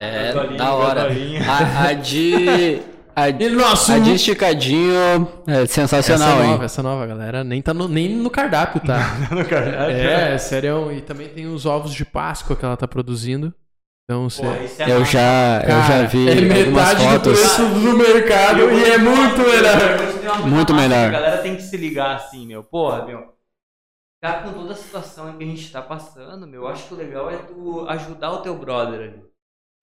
[0.00, 1.08] É, da hora.
[1.48, 2.80] A, a de.
[3.14, 4.92] A, E nosso a de esticadinho
[5.46, 6.50] é sensacional, essa hein?
[6.50, 8.98] nova, essa nova, galera, nem tá no, nem no cardápio, tá?
[9.30, 9.96] no cardápio.
[9.96, 10.90] é, sério.
[10.92, 13.54] E também tem os ovos de Páscoa que ela tá produzindo.
[14.04, 14.42] Então, você...
[14.42, 17.40] Pô, esse é Eu já, eu já Cara, vi é algumas metade do fotos.
[17.40, 20.48] preço do mercado Eu e é muito melhor.
[20.48, 21.08] Muito melhor.
[21.08, 22.64] A galera tem que se ligar assim, meu.
[22.64, 23.32] Porra, meu.
[24.22, 26.96] Cara, com toda a situação que a gente tá passando, meu, eu acho que o
[26.96, 29.24] legal é tu ajudar o teu brother ali.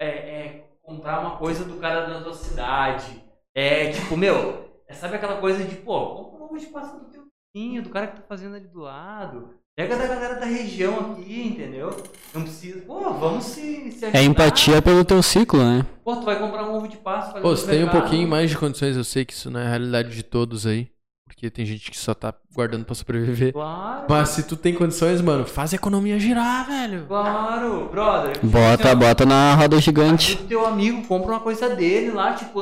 [0.02, 3.24] É, é comprar uma coisa do cara da tua cidade.
[3.54, 7.06] É tipo, meu, é, sabe aquela coisa de, pô, compra um ovo de passa do
[7.06, 7.24] teu
[7.54, 9.54] vizinho, do cara que tá fazendo ali do lado.
[9.76, 11.96] Pega da galera da região aqui, entendeu?
[12.34, 12.82] Não precisa.
[12.82, 14.20] Pô, vamos se, se ajudar.
[14.20, 15.86] É empatia pelo teu ciclo, né?
[16.04, 17.32] Pô, tu vai comprar um ovo de passa.
[17.34, 19.66] vai Pô, se tem um pouquinho mais de condições, eu sei que isso não é
[19.66, 20.90] a realidade de todos aí.
[21.30, 23.54] Porque tem gente que só tá guardando pra sobreviver.
[23.54, 24.06] Claro.
[24.10, 27.06] Mas se tu tem condições, mano, faz a economia girar, velho.
[27.08, 28.40] Claro, brother.
[28.44, 30.34] Bota, bota na roda gigante.
[30.34, 32.60] o teu amigo, compra uma coisa dele lá, tipo,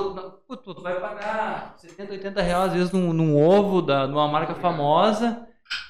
[0.47, 4.53] tu tu vai pagar 70, 80 reais às vezes num, num ovo da, numa marca
[4.53, 5.47] famosa.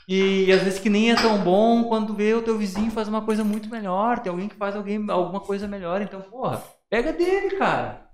[0.08, 3.22] E, às vezes que nem é tão bom quando vê o teu vizinho faz uma
[3.22, 7.58] coisa muito melhor, tem alguém que faz alguém, alguma coisa melhor, então, porra, pega dele,
[7.58, 8.07] cara.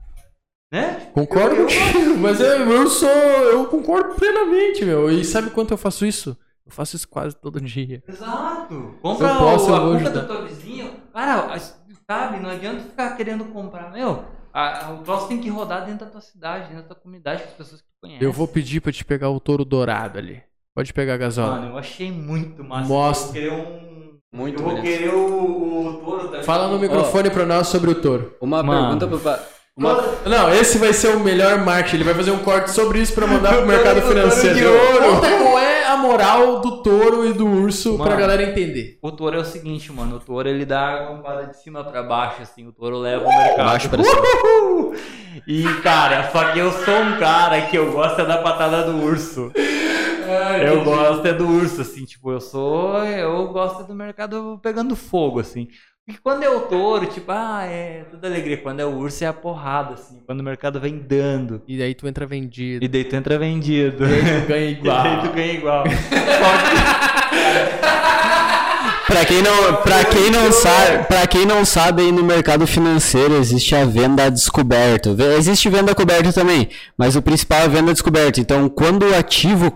[0.74, 1.12] Né?
[1.14, 3.08] Concordo Eu- eu contigo, mas eu, eu sou.
[3.08, 5.12] Eu concordo plenamente, meu.
[5.12, 6.36] E sabe quanto eu faço isso?
[6.66, 8.02] Eu faço isso quase todo dia.
[8.08, 8.96] Exato.
[9.00, 10.22] Compra eu posso, o, eu a ajudar.
[10.22, 10.90] do teu vizinho.
[11.14, 11.56] Cara,
[12.10, 13.92] sabe, não adianta ficar querendo comprar.
[13.92, 16.96] Meu, a- a- o troço tem que rodar dentro da tua cidade, dentro da tua
[17.04, 18.24] comunidade, com as pessoas que tu conhece.
[18.26, 20.42] Eu vou pedir pra te pegar o touro dourado ali.
[20.76, 21.58] Pode pegar a gasola.
[21.60, 22.88] Mano, eu achei muito massa.
[22.88, 23.40] Mostra.
[23.40, 24.18] Eu vou querer um.
[24.36, 24.84] Muito eu vou bonito.
[24.92, 26.44] querer o, o touro também.
[26.44, 28.36] Fala no microfone pra nós sobre o touro.
[28.42, 28.98] Uma Mano.
[29.00, 29.54] pergunta pro.
[29.76, 29.94] Uma...
[30.26, 31.96] Não, esse vai ser o melhor marketing.
[31.98, 34.70] Ele vai fazer um corte sobre isso pra mandar pro mercado touro de financeiro.
[34.72, 35.16] ouro.
[35.16, 38.18] Conta qual é a moral do touro e do urso pra Mano.
[38.18, 39.00] galera entender?
[39.02, 40.18] O touro é o seguinte, mano.
[40.18, 42.68] O touro ele dá a gambada de cima pra baixo, assim.
[42.68, 43.66] O touro leva o mercado.
[43.66, 44.22] Baixo pra cima.
[44.22, 44.96] Uhul!
[45.48, 49.04] E, cara, só que eu sou um cara que eu gosto é da patada do
[49.04, 49.52] urso.
[50.64, 53.04] Eu gosto é do urso, assim, tipo, eu sou.
[53.04, 55.68] Eu gosto do mercado pegando fogo, assim.
[56.06, 58.58] Porque quando é o touro, tipo, ah, é tudo alegria.
[58.58, 60.22] Quando é o urso, é a porrada, assim.
[60.26, 61.62] Quando o mercado vem dando.
[61.66, 62.84] E daí tu entra vendido.
[62.84, 64.04] E daí tu entra vendido.
[64.06, 65.04] E daí tu ganha E igual.
[65.04, 65.84] daí tu ganha igual.
[69.08, 73.36] Pra quem não, pra quem não sabe, para quem não sabe aí no mercado financeiro
[73.36, 75.16] existe a venda descoberta.
[75.38, 78.40] Existe venda coberta também, mas o principal é a venda descoberta.
[78.40, 79.72] Então, quando o ativo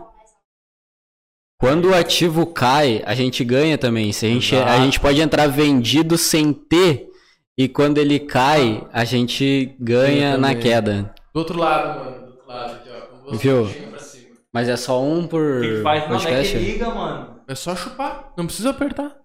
[1.60, 4.12] quando o ativo cai, a gente ganha também.
[4.14, 7.10] Se a gente a gente pode entrar vendido sem ter
[7.58, 11.14] e quando ele cai, a gente ganha na queda.
[11.34, 12.20] Do outro lado, mano.
[12.20, 12.90] Do outro lado aqui,
[13.26, 13.32] ó.
[13.36, 13.88] Viu?
[14.54, 16.10] Mas é só um por O que que faz?
[16.10, 17.42] Não, é que liga, mano.
[17.48, 18.34] É só chupar.
[18.38, 19.16] Não precisa apertar.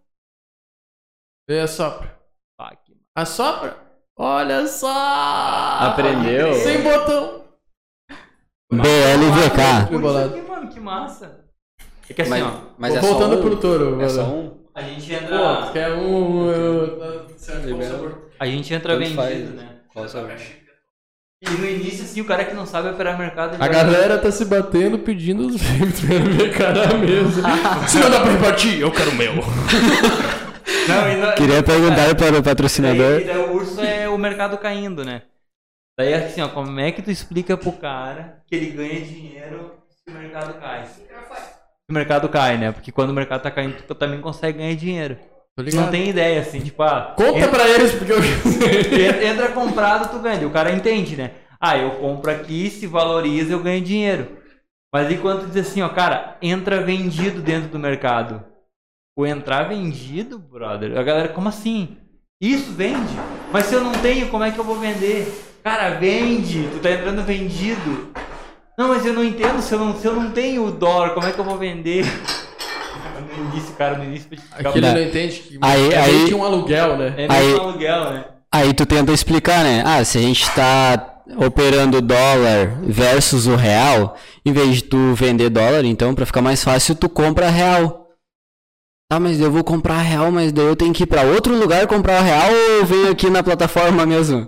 [1.49, 2.19] Vê, assopra.
[2.59, 2.77] Ah,
[3.15, 3.77] Assopra.
[4.17, 4.89] Olha só.
[4.91, 6.55] Aprendeu?
[6.55, 7.45] Sem botão.
[8.73, 9.89] BLVK.
[9.91, 11.42] Por isso aqui, mano, que massa.
[12.13, 12.61] É que assim, Mas, ó.
[12.79, 13.43] mas é Voltando só um?
[13.43, 14.53] pro touro, É só um?
[14.75, 15.57] A gente Pô, entra.
[15.67, 16.51] tu quer um.
[16.51, 18.23] eu-.
[18.39, 19.51] A gente entra Tanto vendido, faz.
[19.55, 19.69] né?
[19.93, 20.33] Qual sabor?
[21.45, 23.55] E no início, assim, o cara que não sabe operar mercado.
[23.55, 27.43] A vai- galera tá se batendo pedindo os ver cara na mesa.
[27.89, 29.33] Se não dá pra repartir, eu quero o meu.
[30.89, 33.17] Não, e não- Queria perguntar para o patrocinador.
[33.17, 35.23] Daí, daí o urso é o mercado caindo, né?
[35.99, 40.13] Daí assim, ó, como é que tu explica pro cara que ele ganha dinheiro se
[40.13, 40.85] o mercado cai?
[41.91, 42.73] O mercado cai, né?
[42.73, 45.17] Porque quando o mercado tá caindo, tu também consegue ganhar dinheiro.
[45.57, 48.19] Tu não tem ideia, assim, tipo, ah, Conta entra, pra eles porque eu.
[48.25, 50.47] en- entra comprado, tu vende.
[50.47, 51.33] O cara entende, né?
[51.61, 54.39] Ah, eu compro aqui, se valoriza, eu ganho dinheiro.
[54.93, 58.45] Mas e quando tu diz assim, ó, cara, entra vendido dentro do mercado.
[59.17, 61.99] O entrar vendido, brother, a galera, como assim?
[62.41, 63.15] Isso vende?
[63.53, 65.27] Mas se eu não tenho, como é que eu vou vender?
[65.63, 66.67] Cara, vende!
[66.73, 68.11] Tu tá entrando vendido.
[68.83, 71.25] Não, mas eu não entendo, se eu não, se eu não tenho o dólar, como
[71.25, 72.05] é que eu vou vender?
[73.37, 75.01] No início, cara, no início pra te Não.
[75.01, 77.15] entende que Aí- é aí- meio que um aluguel, né?
[77.17, 78.25] É Aí- um aluguel, né?
[78.53, 79.83] Aí tu tenta explicar, né?
[79.87, 85.49] Ah, se a gente tá operando dólar versus o real, em vez de tu vender
[85.49, 88.09] dólar, então, pra ficar mais fácil, tu compra real.
[89.11, 91.87] Ah, mas eu vou comprar real, mas daí eu tenho que ir pra outro lugar
[91.87, 94.47] comprar real ou eu venho aqui na plataforma mesmo?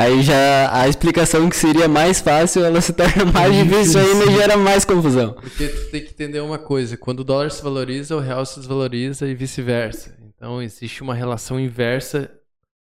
[0.00, 4.34] Aí já a explicação que seria mais fácil, ela se torna mais difícil ainda e
[4.36, 5.32] gera mais confusão.
[5.32, 8.58] Porque tu tem que entender uma coisa: quando o dólar se valoriza, o real se
[8.60, 10.14] desvaloriza e vice-versa.
[10.36, 12.30] Então existe uma relação inversa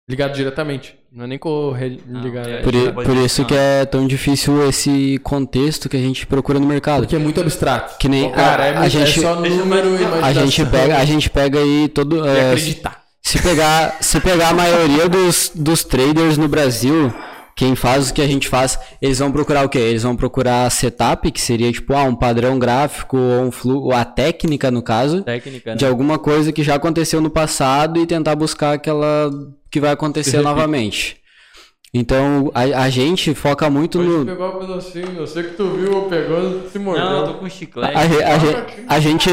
[0.08, 0.96] ligada diretamente.
[1.10, 2.48] Não é nem corre ligado.
[2.50, 2.60] é.
[2.62, 6.66] Por, Pode por isso que é tão difícil esse contexto que a gente procura no
[6.66, 7.00] mercado.
[7.00, 7.96] Porque é muito abstrato.
[7.98, 10.64] Que nem Pô, cara, é, a- a muito- gente- é só número e A gente
[10.66, 12.26] pega, a gente pega aí todo.
[12.26, 13.07] e é, acreditar.
[13.28, 17.12] Se pegar, se pegar a maioria dos, dos traders no Brasil,
[17.54, 19.78] quem faz o que a gente faz, eles vão procurar o quê?
[19.78, 23.92] Eles vão procurar setup, que seria tipo ah, um padrão gráfico ou um fluxo, ou
[23.92, 25.76] a técnica no caso, Técnica, né?
[25.76, 29.30] de alguma coisa que já aconteceu no passado e tentar buscar aquela
[29.70, 31.16] que vai acontecer novamente.
[31.92, 35.14] Então a, a gente foca muito Pode no, pegar o pedacinho.
[35.16, 37.04] Eu sei que tu viu, pegou, se mordeu.
[37.04, 37.96] Não, eu tô com chiclete.
[37.96, 39.30] A, a ge- a gente,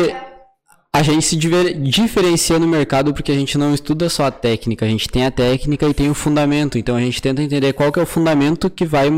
[0.96, 4.90] a gente se diferencia no mercado porque a gente não estuda só a técnica, a
[4.90, 6.78] gente tem a técnica e tem o fundamento.
[6.78, 9.10] Então a gente tenta entender qual que é o fundamento que vai,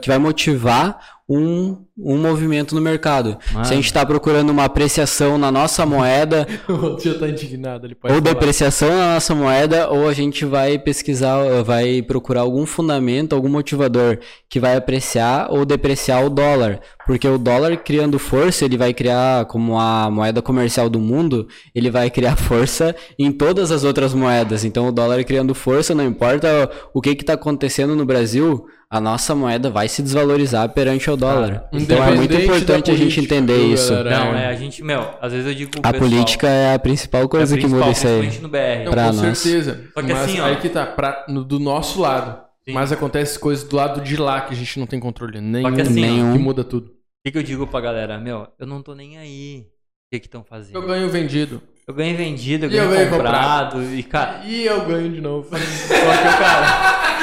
[0.00, 3.36] que vai motivar um, um movimento no mercado.
[3.52, 3.64] Mano.
[3.64, 7.96] Se a gente está procurando uma apreciação na nossa moeda, O tio tá indignado, ele
[7.96, 8.32] pode ou falar.
[8.32, 14.18] depreciação na nossa moeda, ou a gente vai pesquisar, vai procurar algum fundamento, algum motivador
[14.48, 16.80] que vai apreciar ou depreciar o dólar.
[17.06, 21.90] Porque o dólar criando força, ele vai criar, como a moeda comercial do mundo, ele
[21.90, 24.64] vai criar força em todas as outras moedas.
[24.64, 29.34] Então o dólar criando força, não importa o que está acontecendo no Brasil, a nossa
[29.34, 31.68] moeda vai se desvalorizar perante o dólar.
[31.72, 33.90] então é muito importante a gente entender viu, isso.
[33.92, 34.18] galera?
[34.18, 37.22] Não, é, a gente, meu, às vezes eu digo A pessoal, política é a principal
[37.24, 38.18] é coisa que muda isso aí.
[38.20, 38.84] principalmente no BR.
[38.84, 39.38] Não, pra com nós.
[39.38, 39.84] certeza.
[39.92, 40.44] Só que Mas assim, ó.
[40.46, 42.40] aí que tá, pra, no- do nosso lado.
[42.64, 42.74] Sim.
[42.74, 45.74] Mas acontece coisas do lado de lá que a gente não tem controle nenhum.
[45.74, 46.32] que assim, Nenhum.
[46.32, 46.86] que muda tudo.
[46.88, 46.90] O
[47.24, 48.18] que, que eu digo pra galera?
[48.18, 49.66] Meu, eu não tô nem aí.
[49.68, 50.76] O que que estão fazendo?
[50.76, 51.60] Eu ganho vendido.
[51.88, 53.82] Eu ganhei vendido, eu E eu ganhei ganhei comprado.
[53.94, 55.48] E, cara, E eu ganho de novo.
[55.50, 57.15] só que o cara.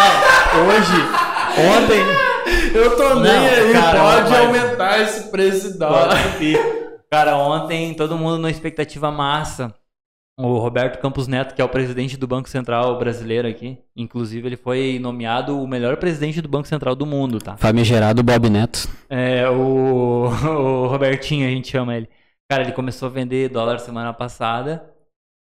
[0.00, 1.02] Não, hoje,
[1.76, 2.00] ontem.
[2.74, 6.16] Eu tô nem aí, cara, pode mas- aumentar esse preço de dólar.
[7.10, 9.74] Cara, ontem todo mundo numa expectativa massa.
[10.38, 13.76] o Roberto Campos Neto, que é o presidente do Banco Central brasileiro aqui.
[13.94, 17.58] Inclusive, ele foi nomeado o melhor presidente do Banco Central do mundo, tá?
[17.58, 18.88] Famigerado Bob Neto.
[19.10, 22.08] É, o, o Robertinho, a gente chama ele.
[22.50, 24.82] Cara, ele começou a vender dólar semana passada.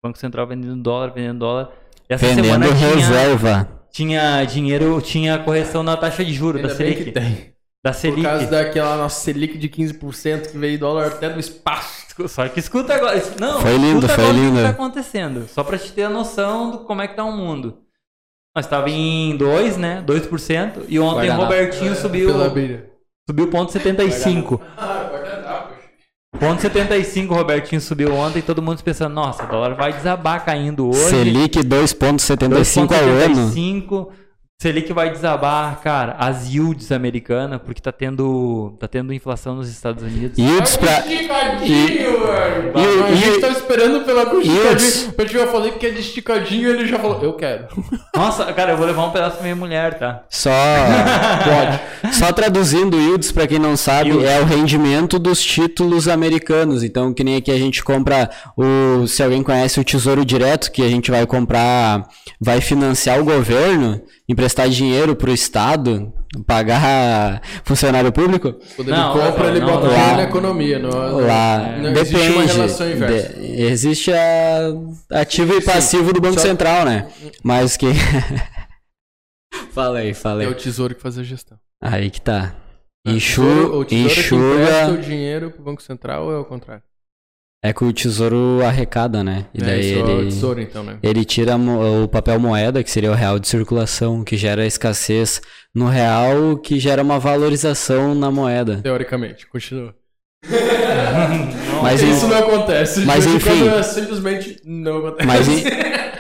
[0.05, 1.71] Banco Central vendendo dólar, vendendo dólar.
[2.09, 3.69] E essa Vendendo semana tinha, reserva.
[3.93, 7.13] Tinha dinheiro, tinha correção na taxa de juros da Ainda bem que Selic.
[7.13, 7.51] tem.
[7.83, 8.23] Da Por Selic.
[8.23, 12.01] causa daquela nossa Selic de 15% que veio dólar até do espaço.
[12.29, 13.23] Só que escuta agora.
[13.39, 14.57] Não, Foi lindo, escuta foi agora o que lindo.
[14.59, 15.49] que tá acontecendo.
[15.49, 17.79] Só pra te ter a noção do como é que tá o mundo.
[18.55, 20.03] Nós tava em 2, né?
[20.07, 20.85] 2%.
[20.89, 21.35] E ontem o.
[21.37, 22.91] Robertinho subiu, Pela beira.
[23.29, 24.61] subiu ponto 75.
[26.33, 26.39] Ah, guardanapo.
[26.39, 28.43] Ponto 75 o Robertinho subiu ontem.
[28.43, 31.11] Todo mundo pensando, nossa, o dólar vai desabar caindo hoje.
[31.11, 33.51] Selic 2,75 ao ano.
[33.51, 34.09] 2,75.
[34.61, 40.03] Selic vai desabar, cara, as yields americanas, porque tá tendo, tá tendo inflação nos Estados
[40.03, 40.37] Unidos.
[40.37, 40.99] Yields pra.
[40.99, 42.21] Esticadinho.
[42.77, 45.15] E- a gente tava esperando pela esticadinho.
[45.17, 47.69] Eu já falei que é de esticadinho ele já falou, eu quero.
[48.15, 50.25] Nossa, cara, eu vou levar um pedaço pra minha mulher, tá?
[50.29, 50.51] Só.
[52.03, 52.15] Pode.
[52.15, 54.29] Só traduzindo, yields, pra quem não sabe, Yields.
[54.29, 56.83] é o rendimento dos títulos americanos.
[56.83, 59.07] Então, que nem aqui a gente compra o.
[59.07, 62.07] Se alguém conhece o Tesouro Direto, que a gente vai comprar.
[62.39, 64.01] Vai financiar o governo,
[64.31, 66.13] emprestar dinheiro pro Estado,
[66.47, 68.53] pagar funcionário público.
[68.77, 69.89] Quando ele Não, compra, ele não, bota não.
[69.91, 70.79] dinheiro Lá- na economia.
[70.79, 70.91] Não,
[71.27, 72.01] Lá não depende.
[72.01, 73.33] existe uma relação inversa.
[73.35, 74.59] De- existe a
[75.21, 77.09] ativo e Sim, passivo do Banco só- Central, né?
[77.43, 77.87] Mas que.
[79.73, 81.59] fala aí, fala É o tesouro que faz a gestão.
[81.83, 82.55] Aí que tá.
[83.07, 83.95] O Enxu, tesouro- o tesouro que
[84.35, 85.03] empresta o enxuga.
[85.03, 86.83] dinheiro pro Banco Central ou é o contrário?
[87.63, 89.45] É que o tesouro arrecada, né?
[89.53, 90.99] E é, daí isso é o ele, tesouro então, né?
[91.03, 95.43] ele tira o papel moeda, que seria o real de circulação, que gera escassez
[95.75, 98.81] no real, que gera uma valorização na moeda.
[98.83, 99.95] Teoricamente, continua.
[101.83, 103.01] Mas, Isso em- não acontece.
[103.01, 103.69] mas enfim.
[103.69, 105.27] é simplesmente não acontece.
[105.27, 105.49] mas,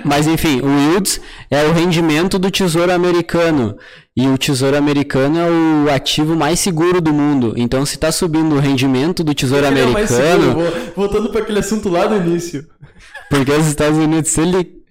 [0.05, 1.21] mas enfim, o yields
[1.51, 3.77] é o rendimento do tesouro americano.
[4.23, 5.51] E o tesouro americano é
[5.91, 7.55] o ativo mais seguro do mundo.
[7.57, 10.53] Então, se tá subindo o rendimento do tesouro Ele é americano, seguro.
[10.53, 12.67] Vou- Voltando para aquele assunto lá do início.
[13.31, 14.83] Porque os Estados Unidos, se ele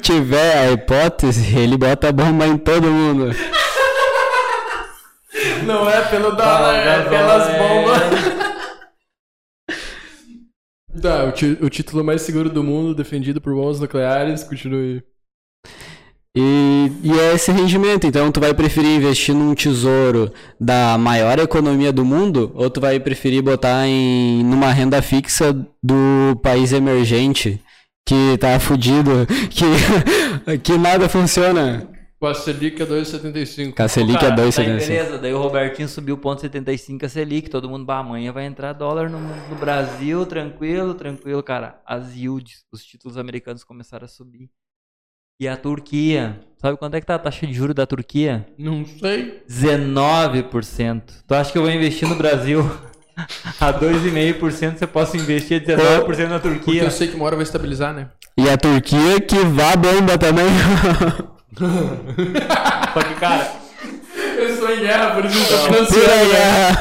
[0.00, 3.34] tiver a hipótese, ele bota a bomba em todo mundo.
[5.66, 8.40] Não é pelo dólar, é pelas bombas.
[11.00, 15.02] Tá, o, o título mais seguro do mundo, defendido por bombas nucleares, continue.
[16.36, 18.06] E, e é esse rendimento.
[18.06, 23.00] Então, tu vai preferir investir num tesouro da maior economia do mundo ou tu vai
[23.00, 25.52] preferir botar em numa renda fixa
[25.82, 27.60] do país emergente
[28.06, 31.88] que tá fudido, que, que nada funciona?
[32.18, 33.74] Com a Selic é 2,75.
[33.74, 34.54] Com a Selic é Cara, 2,75.
[34.56, 38.44] daí beleza, daí o Robertinho subiu ponto 75 a Selic, todo mundo, bah, amanhã vai
[38.44, 41.80] entrar dólar no, no Brasil, tranquilo, tranquilo, cara.
[41.86, 44.50] As yields, os títulos americanos começaram a subir.
[45.40, 48.46] E a Turquia, sabe quanto é que tá a taxa de juros da Turquia?
[48.58, 49.42] Não sei.
[49.48, 51.02] 19%.
[51.26, 52.60] Tu acha que eu vou investir no Brasil
[53.58, 56.82] a 2,5% você possa investir 19% na Porque Turquia?
[56.84, 58.08] eu sei que uma hora vai estabilizar, né?
[58.36, 60.44] E a Turquia que vá bomba também.
[62.92, 63.52] Só que, cara,
[64.36, 66.30] Eu estou em guerra, por isso Pura financiando.
[66.30, 66.78] guerra.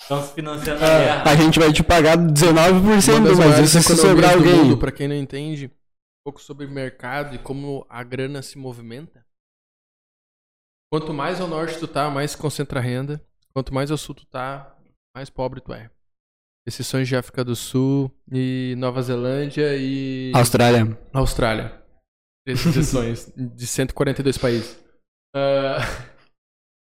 [0.00, 1.22] estão se financiando a guerra.
[1.24, 4.54] A gente vai te pagar 19%, Uma das mas isso se sobrar alguém.
[4.54, 5.70] mundo, pra quem não entende
[6.30, 9.26] pouco sobre mercado e como a grana se movimenta.
[10.92, 13.20] Quanto mais ao norte tu tá, mais concentra a renda.
[13.52, 14.76] Quanto mais ao sul tu tá,
[15.14, 15.90] mais pobre tu é.
[16.64, 20.96] Exceções de África do Sul e Nova Zelândia e Austrália.
[21.12, 21.82] Austrália.
[22.44, 24.78] Três exceções de 142 países.
[25.34, 25.78] Ah,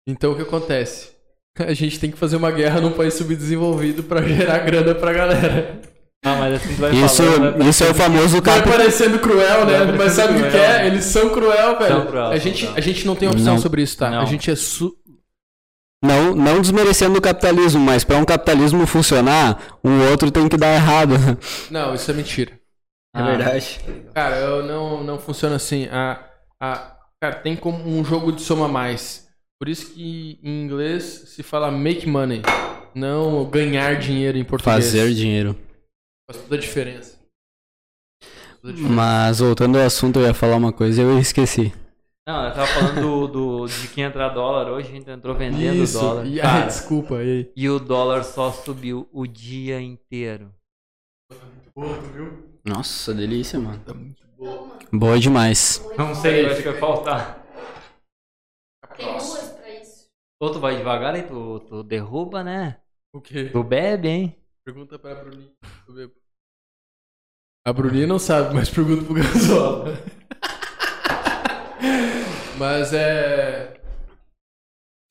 [0.07, 1.15] então o que acontece?
[1.57, 5.81] A gente tem que fazer uma guerra num país subdesenvolvido pra gerar grana pra galera.
[6.23, 8.69] Ah, mas assim tu vai Isso, falando, vai isso é o famoso Vai capi...
[8.69, 9.85] parecendo cruel, né?
[9.85, 10.85] Vai Mas sabe o que, é?
[10.85, 11.95] Eles são cruel, velho.
[11.95, 12.77] São cruel, a, gente, cruel.
[12.77, 13.61] a gente não tem opção Não.
[13.61, 14.11] sobre isso, tá?
[14.11, 14.21] Não.
[14.21, 14.95] A gente é su...
[16.03, 20.73] Não, não desmerecendo o capitalismo, mas para um capitalismo funcionar, um outro tem que dar
[20.73, 21.13] errado.
[21.69, 22.59] Não, isso é mentira.
[23.13, 23.37] Ah,
[24.13, 25.87] Cara, eu não, não funciona assim.
[25.91, 26.17] A,
[26.59, 29.27] a, cara, tem como um jogo de soma mais.
[29.59, 32.41] Por isso que em inglês se fala make money,
[32.95, 34.85] não ganhar dinheiro em português.
[34.85, 35.55] Fazer dinheiro.
[36.31, 37.19] Faz toda a diferença.
[38.61, 38.93] Toda a diferença.
[38.95, 41.73] Mas voltando ao assunto, eu ia falar uma coisa e eu esqueci.
[42.27, 45.83] Não, eu tava falando do, do- de que entrar dólar hoje, a gente entrou vendendo
[45.83, 45.99] Isso.
[45.99, 46.25] dólar.
[46.25, 47.17] E, Cara, desculpa.
[47.17, 47.51] Aí?
[47.55, 50.53] e o dólar só subiu o dia inteiro.
[51.75, 52.59] Boa, tu viu?
[52.63, 53.83] Nossa, delícia, mano.
[53.83, 54.79] Tá muito boa.
[54.93, 55.83] Boa demais.
[55.97, 57.43] Não sei, eu acho que vai faltar.
[58.95, 60.05] Tem duas pra isso.
[60.39, 62.77] Ou tu vai devagar e tu, tu derruba, né?
[63.13, 63.49] O quê?
[63.49, 64.35] Tu bebe, hein?
[64.63, 65.51] Pergunta pra Bruninho.
[65.61, 66.20] Deixa eu ver.
[67.65, 69.85] A Bruninha não sabe, mas pergunta pro Gasola.
[72.57, 73.79] mas é.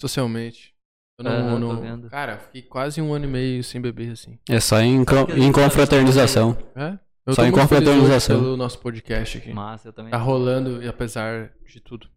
[0.00, 0.74] Socialmente.
[1.18, 2.08] Eu não, Ah, tô não- vendo.
[2.10, 4.38] Cara, fiquei quase um ano e meio sem beber assim.
[4.48, 6.56] É só em, co- em confraternização.
[6.74, 6.98] É?
[7.26, 8.40] Eu Só tô em confraternização.
[8.40, 9.52] pelo nosso podcast aqui.
[9.52, 10.10] Massa, eu também.
[10.10, 12.08] Tá rolando, e apesar de tudo.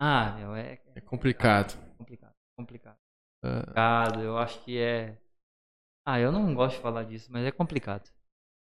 [0.00, 1.76] Ah, meu, é É complicado.
[1.98, 2.32] complicado.
[2.56, 2.96] Complicado.
[3.44, 3.58] Ah,
[4.06, 4.20] complicado.
[4.22, 5.18] Eu acho que é.
[6.06, 8.08] Ah, eu não gosto de falar disso, mas é complicado.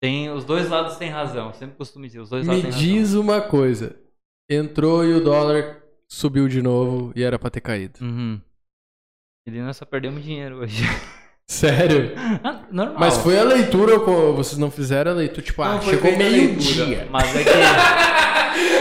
[0.04, 1.54] Tem, os dois lados têm razão.
[1.54, 2.86] Sempre costumo dizer, os dois me lados têm razão.
[2.86, 3.96] diz uma coisa.
[4.50, 8.00] Entrou e o dólar subiu de novo e era pra ter caído.
[8.02, 8.38] Uhum.
[9.46, 10.82] E nós só perdemos dinheiro hoje.
[11.48, 12.12] Sério?
[12.44, 12.98] Ah, Normal.
[12.98, 17.08] Mas foi a leitura, vocês não fizeram a leitura, tipo, ah, Não, foi chegou meio-dia.
[17.10, 18.13] Mas é que.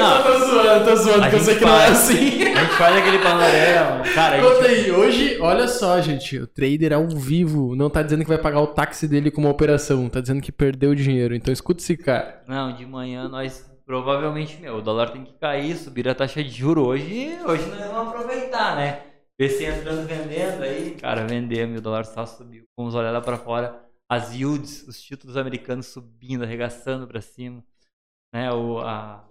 [0.03, 1.91] Não, tô zoando, tô zoando, A que eu sei que não é faz.
[1.91, 2.43] assim.
[2.43, 4.03] a gente faz aquele panorama.
[4.13, 4.85] Cara, Conta gente.
[4.85, 8.61] aí, hoje, olha só, gente, o trader ao vivo não tá dizendo que vai pagar
[8.61, 11.35] o táxi dele com uma operação, tá dizendo que perdeu dinheiro.
[11.35, 12.43] Então escuta esse cara.
[12.47, 16.49] Não, de manhã nós provavelmente, meu, o dólar tem que cair, subir a taxa de
[16.49, 17.37] juro hoje.
[17.45, 19.01] Hoje nós vamos aproveitar, né?
[19.37, 22.63] PC entrando vendendo aí, cara, vendemos, o dólar só subiu.
[22.77, 23.75] Vamos olhar lá pra fora,
[24.09, 27.63] as yields, os títulos americanos subindo, arregaçando pra cima,
[28.33, 28.51] né?
[28.53, 29.25] O, a,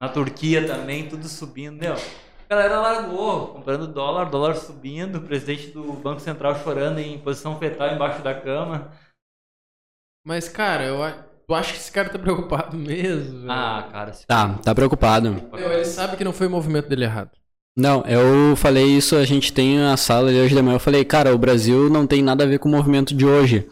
[0.00, 1.94] na Turquia também, tudo subindo, meu.
[1.94, 7.58] A galera largou, comprando dólar, dólar subindo, o presidente do Banco Central chorando em posição
[7.58, 8.92] fetal embaixo da cama.
[10.24, 10.98] Mas, cara, eu,
[11.46, 13.40] tu acha que esse cara tá preocupado mesmo?
[13.40, 13.50] velho?
[13.50, 15.32] Ah, cara, se Tá, tá preocupado.
[15.52, 17.30] Meu, ele sabe que não foi o movimento dele errado.
[17.76, 21.04] Não, eu falei isso, a gente tem a sala ali hoje de manhã, eu falei,
[21.04, 23.68] cara, o Brasil não tem nada a ver com o movimento de hoje.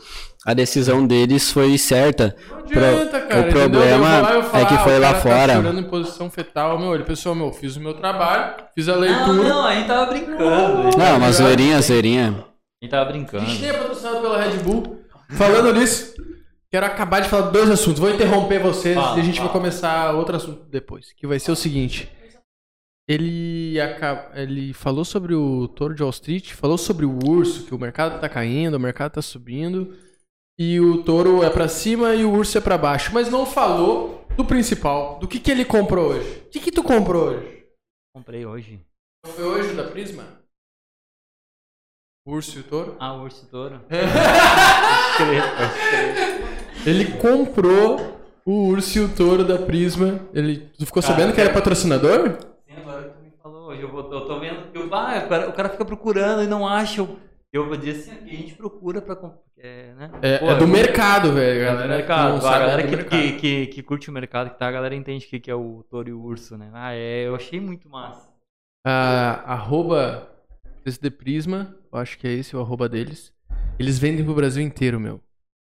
[0.46, 2.36] A decisão deles foi certa.
[2.50, 3.40] Não adianta, Pro- cara.
[3.48, 5.46] o problema Eu e eu é que ah, foi o lá cara fora.
[5.46, 6.78] Tá chorando em posição fetal.
[6.78, 9.26] Meu, ele pessoal, meu, fiz o meu trabalho, fiz a leitura.
[9.32, 10.38] Não, não, a gente tava brincando.
[10.42, 11.32] Não, uma ligado?
[11.32, 12.28] zoeirinha, zoeirinha.
[12.28, 13.46] A gente tava A brincando.
[13.46, 15.00] gente nem é patrocinado pela Red Bull.
[15.30, 16.14] Falando nisso,
[16.70, 17.98] quero acabar de falar dois assuntos.
[17.98, 19.48] Vou interromper vocês Fala, e a gente fala.
[19.48, 21.06] vai começar outro assunto depois.
[21.16, 22.10] Que vai ser o seguinte.
[23.08, 23.76] Ele,
[24.34, 28.18] ele falou sobre o touro de Wall Street, falou sobre o urso, que o mercado
[28.20, 29.94] tá caindo, o mercado tá subindo.
[30.58, 33.10] E o touro é pra cima e o urso é pra baixo.
[33.12, 36.42] Mas não falou do principal, do que, que ele comprou hoje.
[36.46, 37.66] O que, que tu comprou hoje?
[38.14, 38.80] Comprei hoje.
[39.26, 40.24] Foi hoje o da Prisma?
[42.26, 42.96] O urso e o touro?
[43.00, 43.80] Ah, o urso touro.
[46.86, 50.20] Ele comprou o urso e o touro da Prisma.
[50.32, 50.70] Ele.
[50.78, 52.38] Tu ficou Cara, sabendo que era patrocinador?
[52.66, 55.28] Sim, agora tu me falou hoje, eu, vou, eu tô vendo que o, ah, o,
[55.28, 57.00] cara, o cara fica procurando e não acha.
[57.00, 57.18] Eu,
[57.56, 59.38] eu vou dizer assim, a gente procura pra comprar.
[59.58, 60.10] É, né?
[60.20, 61.62] É, Pô, é do eu- mercado, velho.
[61.62, 62.28] É A do galera que mercado.
[62.42, 63.20] não a é galera do que, mercado.
[63.22, 65.54] que, que, que curte o mercado, que tá, a galera entende o que, que é
[65.54, 66.68] o touro e o urso, né?
[66.74, 68.28] Ah, é, eu achei muito massa.
[68.86, 70.28] Ah, arroba
[70.84, 73.32] SD Prisma, eu acho que é esse o arroba deles.
[73.78, 75.20] Eles vendem pro Brasil inteiro, meu.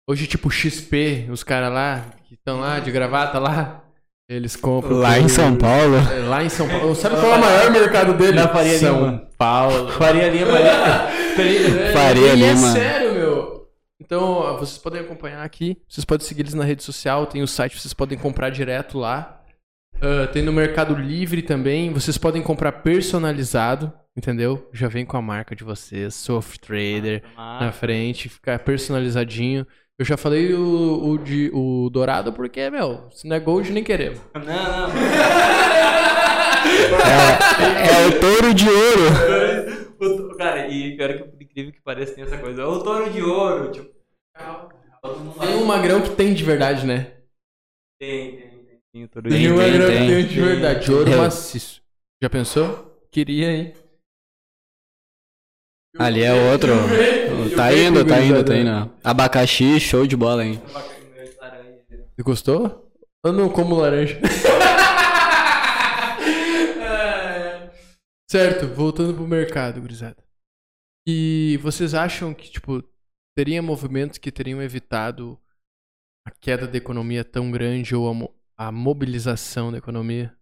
[0.09, 3.83] Hoje, tipo, XP, os caras lá, que estão lá de gravata lá,
[4.27, 4.97] eles compram.
[4.97, 5.95] Lá em São Paulo.
[5.97, 6.95] É, Lá em São Paulo.
[6.95, 8.33] Sabe qual é o maior mercado dele?
[8.37, 9.27] Na Faria São Lima.
[9.37, 9.91] Paulo.
[9.91, 10.51] Faria Lima,
[11.35, 12.71] Faria, É, Faria e é Lima.
[12.71, 13.67] sério, meu.
[13.99, 15.77] Então, vocês podem acompanhar aqui.
[15.87, 17.25] Vocês podem seguir eles na rede social.
[17.25, 19.41] Tem o site, vocês podem comprar direto lá.
[20.01, 21.91] Ah, tem no Mercado Livre também.
[21.93, 24.67] Vocês podem comprar personalizado, entendeu?
[24.73, 29.65] Já vem com a marca de vocês, Soft Trader, na frente, ficar personalizadinho.
[29.97, 33.83] Eu já falei o, o, de, o dourado porque, meu, se não é gold, nem
[33.83, 34.19] queremos.
[34.33, 34.89] Não, não.
[37.85, 39.42] É o touro de ouro.
[40.05, 42.67] O Cara, e pior que por incrível que pareça tem essa coisa.
[42.67, 43.93] O touro de ouro, tipo.
[45.39, 47.17] Tem um magrão que tem de verdade, né?
[47.99, 48.79] Tem, tem, tem.
[48.93, 50.07] Tem o touro Tem, de um tem, magrão que tem.
[50.07, 50.85] tem de verdade.
[50.85, 51.81] De ouro maciço.
[52.21, 52.99] Já pensou?
[53.11, 53.73] Queria, hein?
[55.97, 56.71] Ali é outro.
[57.55, 58.91] Tá indo, tá indo, tá indo.
[59.03, 60.59] Abacaxi, show de bola, hein?
[62.15, 62.91] Você gostou?
[63.23, 64.19] Eu não como laranja.
[68.29, 70.23] certo, voltando pro mercado, gurizada.
[71.07, 72.83] E vocês acham que, tipo,
[73.37, 75.39] teria movimentos que teriam evitado
[76.25, 80.35] a queda da economia tão grande ou a, mo- a mobilização da economia?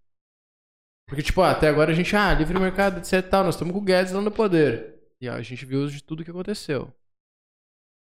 [1.09, 3.73] Porque, tipo, ah, até agora a gente, ah, livre mercado, etc e tal, nós estamos
[3.73, 5.01] com o Guedes lá no poder.
[5.19, 6.93] E ó, a gente viu de tudo que aconteceu.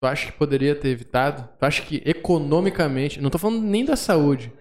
[0.02, 1.48] Tu acha que poderia ter evitado?
[1.58, 3.20] Tu acha que economicamente.
[3.20, 4.52] Não tô falando nem da saúde.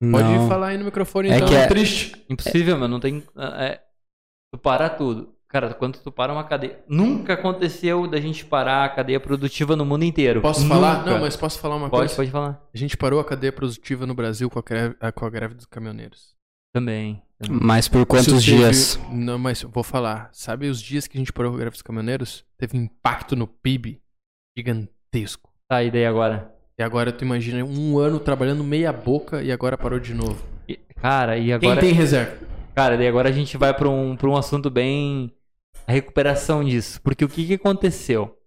[0.00, 0.48] Pode Não.
[0.48, 1.48] falar aí no microfone, É então.
[1.48, 2.26] que é- triste.
[2.28, 2.88] Impossível, mano.
[2.94, 3.22] Não tem.
[3.60, 3.80] É,
[4.54, 5.34] tu parar tudo.
[5.48, 6.80] Cara, quando tu para uma cadeia.
[6.88, 10.40] Nunca aconteceu da gente parar a cadeia produtiva no mundo inteiro.
[10.40, 10.98] Posso falar?
[10.98, 11.10] Nunca.
[11.12, 12.16] Não, mas posso falar uma Pode, coisa?
[12.16, 12.60] pode falar.
[12.74, 15.54] A gente parou a cadeia produtiva no Brasil com a greve, ah, com a greve
[15.54, 16.34] dos caminhoneiros.
[16.74, 17.22] Também.
[17.38, 17.60] também.
[17.62, 18.98] Mas por quantos teve- dias?
[19.12, 20.28] Não, mas vou falar.
[20.32, 22.44] Sabe os dias que a gente parou com a greve dos caminhoneiros?
[22.58, 24.00] Teve um impacto no PIB
[24.58, 25.50] gigantesco.
[25.68, 26.50] Tá, e daí agora?
[26.78, 30.44] E agora tu imagina um ano trabalhando meia boca e agora parou de novo.
[30.68, 31.80] E- Cara, e Quem agora.
[31.80, 32.36] tem reserva?
[32.74, 35.32] Cara, daí agora a gente vai pra um, um assunto bem.
[35.86, 37.00] A recuperação disso.
[37.02, 38.38] Porque o que, que aconteceu?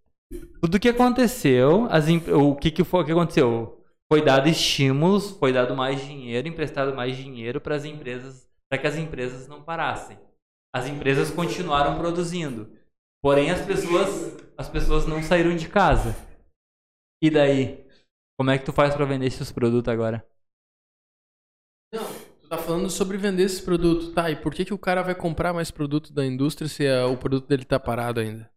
[0.62, 3.84] Tudo que aconteceu, as em- o que, que foi que aconteceu?
[4.12, 8.88] Foi dado estímulos, foi dado mais dinheiro, emprestado mais dinheiro para as empresas, para que
[8.88, 10.18] as empresas não parassem.
[10.76, 12.72] As empresas continuaram produzindo.
[13.22, 16.16] Porém, as pessoas, as pessoas não saíram de casa.
[17.22, 17.86] E daí?
[18.38, 20.26] Como é que tu faz para vender esses produtos agora?
[21.94, 24.12] Não, tá falando sobre vender esse produto.
[24.14, 27.08] Tá, e por que, que o cara vai comprar mais produto da indústria se ah,
[27.08, 28.50] o produto dele tá parado ainda?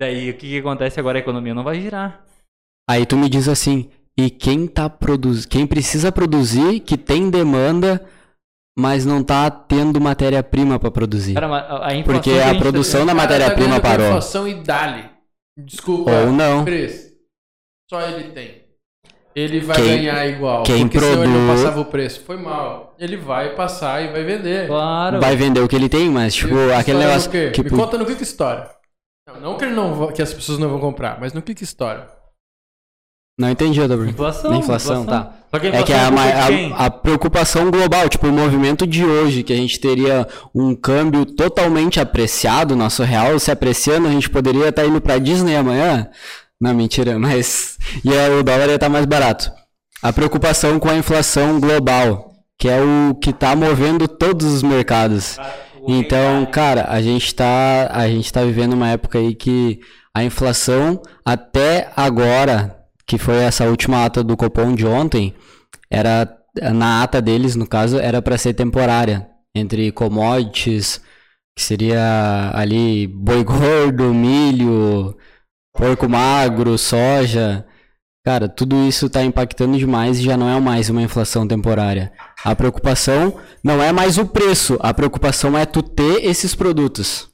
[0.00, 1.18] Daí, o que, que acontece agora?
[1.18, 2.24] A economia não vai girar.
[2.88, 5.44] Aí tu me diz assim, e quem tá produz...
[5.44, 8.08] quem precisa produzir, que tem demanda,
[8.78, 11.34] mas não tá tendo matéria-prima pra produzir.
[11.34, 14.06] Cara, a, a Porque que a tá produção vivendo- da matéria-prima tá parou.
[14.06, 15.10] inflação e dali.
[15.58, 16.12] Desculpa.
[16.12, 16.64] Ou não.
[16.64, 17.12] Preço.
[17.90, 18.67] Só ele tem.
[19.38, 20.62] Ele vai Quem- ganhar igual.
[20.64, 22.22] quem porque senão ele não passava o preço.
[22.26, 22.94] Foi mal.
[22.98, 24.66] Ele vai passar e vai vender.
[24.66, 25.20] Claro.
[25.20, 28.04] Vai vender o que ele tem, mas tipo, E aquele negócio que Me conta no
[28.04, 28.68] que que estoura.
[29.28, 31.62] Não, não que, ele não que as pessoas não vão comprar, mas no que que
[31.62, 32.08] estoura.
[33.38, 34.08] Não entendi, Dobro.
[34.08, 34.50] Inflação.
[34.50, 35.32] Na inflação, tá.
[35.48, 39.04] Só que a É que inflação a, a, a preocupação global, tipo, o movimento de
[39.04, 44.28] hoje, que a gente teria um câmbio totalmente apreciado, nosso real se apreciando, a gente
[44.28, 46.10] poderia estar indo pra Disney amanhã.
[46.60, 47.78] Não, mentira, mas.
[48.04, 49.52] E aí o dólar ia estar mais barato.
[50.02, 55.38] A preocupação com a inflação global, que é o que tá movendo todos os mercados.
[55.86, 59.80] Então, cara, a gente tá, a gente tá vivendo uma época aí que
[60.14, 62.76] a inflação até agora,
[63.06, 65.34] que foi essa última ata do Copom de ontem,
[65.90, 66.28] era
[66.72, 71.00] na ata deles, no caso, era para ser temporária, entre commodities,
[71.56, 75.16] que seria ali boi gordo, milho,
[75.78, 77.64] porco magro, soja.
[78.26, 82.12] Cara, tudo isso tá impactando demais e já não é mais uma inflação temporária.
[82.44, 87.32] A preocupação não é mais o preço, a preocupação é tu ter esses produtos.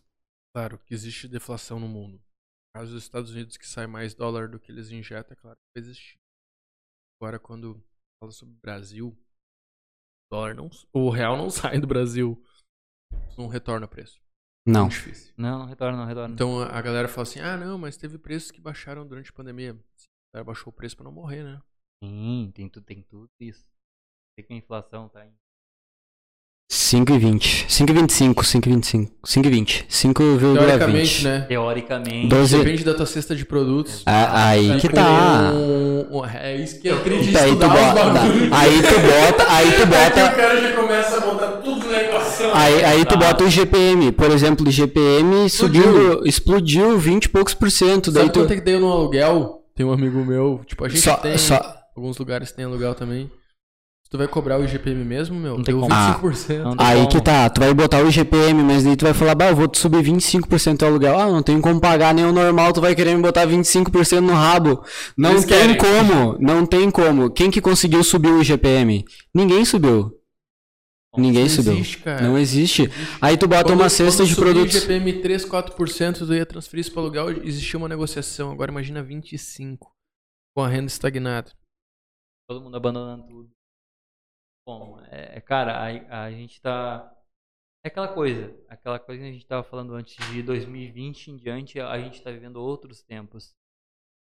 [0.54, 2.16] Claro que existe deflação no mundo.
[2.16, 5.56] No caso dos Estados Unidos, que sai mais dólar do que eles injetam, é claro
[5.56, 6.18] que vai existir.
[7.18, 7.82] Agora, quando
[8.20, 12.40] fala sobre o Brasil, o, dólar não, o real não sai do Brasil.
[13.38, 14.23] Não retorna preço.
[14.66, 14.82] Não.
[14.82, 15.32] Muito difícil.
[15.36, 16.34] Não, não retorna, não retorna.
[16.34, 19.34] Então a a galera fala assim: ah, não, mas teve preços que baixaram durante a
[19.34, 19.72] pandemia.
[19.72, 21.60] A galera baixou o preço pra não morrer, né?
[22.02, 23.66] Sim, tem tudo, tem tudo isso.
[24.34, 25.32] Sei que a inflação tá em
[26.70, 27.66] 5,20.
[27.68, 29.10] 5,25, 5,25.
[29.24, 29.84] 5,20.
[29.88, 30.54] 5,20.
[30.56, 31.40] Teoricamente, né?
[31.48, 32.26] teoricamente.
[32.28, 34.02] Doze- Depende da tua cesta de produtos.
[34.06, 35.52] Ah, aí que tá.
[35.54, 37.36] um- um- é isso que eu acredito.
[37.36, 38.52] Aí tu bota, bagulhos.
[38.52, 41.98] aí tu bota, aí tu Aí bota, o cara já começa a botar tudo na
[42.02, 42.50] equação.
[42.54, 43.16] aí, aí tu Tá.
[43.16, 48.22] bota o GPM, por exemplo, o GPM subiu, explodiu 20 e poucos por cento, daí
[48.24, 49.60] Sabe tu quanto é que deu no aluguel?
[49.76, 51.36] Tem um amigo meu, tipo, a gente só, tem.
[51.36, 51.60] só
[51.96, 53.30] Alguns lugares tem aluguel também.
[54.14, 55.88] Tu vai cobrar o IGPM mesmo, meu, Não tem como.
[55.88, 56.62] 25%.
[56.62, 57.08] Não tem Aí como.
[57.08, 59.66] que tá, tu vai botar o GPM, mas daí tu vai falar, bah, eu vou
[59.66, 61.18] te subir 25% do aluguel.
[61.18, 64.32] Ah, não tem como pagar nem o normal, tu vai querer me botar 25% no
[64.32, 64.84] rabo.
[65.18, 65.76] Não Eles tem querem.
[65.76, 67.28] como, não tem como.
[67.28, 69.04] Quem que conseguiu subir o GPM?
[69.34, 70.12] Ninguém subiu.
[71.16, 71.72] Ninguém Não subiu.
[71.72, 72.22] existe, cara.
[72.22, 72.90] Não existe.
[73.20, 74.74] Aí tu bota Quando- uma cesta quando de produtos.
[74.76, 78.52] o IGPM 3, 4%, tu ia transferir isso para aluguel, existia uma negociação.
[78.52, 79.78] Agora imagina 25%
[80.54, 81.50] com a renda estagnada.
[82.48, 83.48] Todo mundo abandonando tudo.
[84.66, 87.10] Bom, é, é, cara, a, a gente tá.
[87.84, 91.78] É aquela coisa, aquela coisa que a gente tava falando antes de 2020 em diante,
[91.78, 93.54] a gente tá vivendo outros tempos.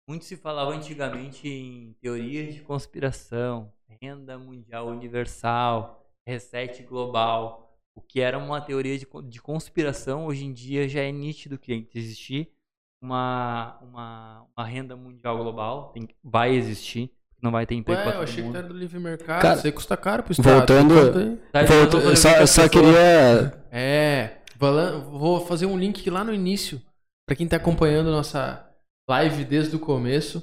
[0.09, 7.79] Muito se falava antigamente em teorias de conspiração, renda mundial universal, reset global.
[7.95, 11.87] O que era uma teoria de, de conspiração, hoje em dia já é nítido que
[11.93, 12.53] existir
[13.01, 18.15] uma, uma, uma renda mundial global, tem, vai existir, não vai ter emprego Ué, pra
[18.15, 18.57] eu achei que mundo.
[18.57, 19.41] era do livre mercado.
[19.41, 20.55] Cara, isso aí custa caro pro Estado.
[20.57, 21.37] voltando-.
[21.51, 23.63] Tá, Volta- então, toda só que a só queria.
[23.71, 26.81] É, vou fazer um link lá no início.
[27.27, 28.67] Pra quem tá acompanhando nossa
[29.09, 30.41] live desde o começo.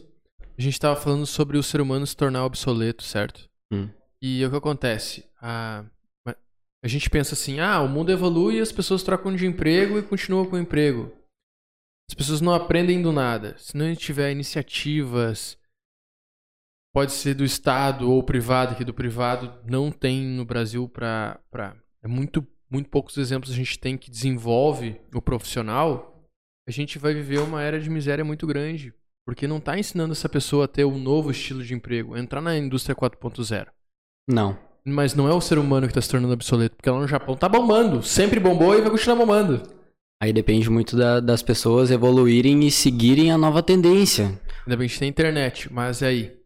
[0.59, 3.49] A gente tava falando sobre o ser humano se tornar obsoleto, certo?
[3.73, 3.89] Hum.
[4.21, 5.25] E o que acontece?
[5.41, 5.85] A,
[6.85, 10.03] a gente pensa assim, ah, o mundo evolui e as pessoas trocam de emprego e
[10.03, 11.13] continuam com o emprego.
[12.11, 13.55] As pessoas não aprendem do nada.
[13.59, 15.57] Se não tiver iniciativas,
[16.95, 21.39] pode ser do Estado ou privado, que do privado não tem no Brasil pra...
[21.51, 21.75] pra
[22.05, 26.27] é muito, muito poucos exemplos a gente tem que desenvolve o profissional,
[26.69, 28.93] a gente vai viver uma era de miséria muito grande.
[29.25, 32.59] Porque não tá ensinando essa pessoa a ter um novo estilo de emprego, entrar na
[32.59, 33.69] indústria 4.0.
[34.29, 34.59] Não.
[34.85, 37.37] Mas não é o ser humano que tá se tornando obsoleto, porque lá no Japão
[37.37, 38.03] tá bombando.
[38.03, 39.63] Sempre bombou e vai continuar bombando.
[40.21, 44.25] Aí depende muito da- das pessoas evoluírem e seguirem a nova tendência.
[44.67, 46.37] Ainda bem que a gente tem internet, mas aí?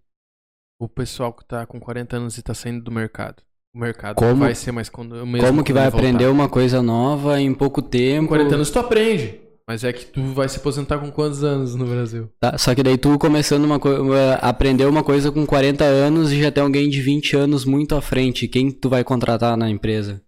[0.78, 3.42] O pessoal que tá com 40 anos e tá saindo do mercado?
[3.74, 5.98] O mercado Como- vai ser mais quando mesmo Como que vai voltar?
[5.98, 8.28] aprender uma coisa nova em pouco Com tempo?
[8.28, 9.40] 40 anos tu aprende.
[9.68, 12.30] Mas é que tu vai se aposentar com quantos anos no Brasil?
[12.38, 16.40] Tá, Só que daí tu começando uma coisa, aprender uma coisa com 40 anos e
[16.40, 18.46] já tem alguém de 20 anos muito à frente.
[18.46, 20.22] Quem tu vai contratar na empresa?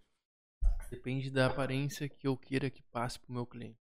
[0.91, 3.77] Depende da aparência que eu queira que passe pro meu cliente.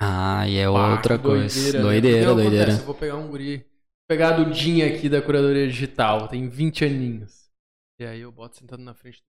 [0.00, 1.72] Ah, e é outra coisa.
[1.76, 1.82] né?
[1.82, 2.72] Doideira, Porque doideira.
[2.72, 3.66] Eu vou pegar um guri.
[4.12, 7.50] Pegar a Dudinha aqui da curadoria digital, tem 20 aninhos.
[7.98, 9.22] E aí eu boto sentado na frente.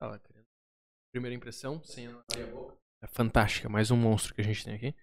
[0.00, 0.46] Lá, querendo.
[1.12, 2.74] Primeira impressão, sem abrir a boca.
[3.02, 4.94] É fantástica, mais um monstro que a gente tem aqui.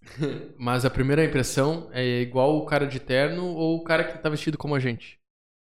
[0.56, 4.30] Mas a primeira impressão é igual o cara de terno ou o cara que tá
[4.30, 5.20] vestido como a gente.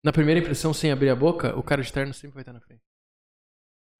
[0.02, 2.62] Na primeira impressão, sem abrir a boca, o cara de terno sempre vai estar na
[2.62, 2.80] frente.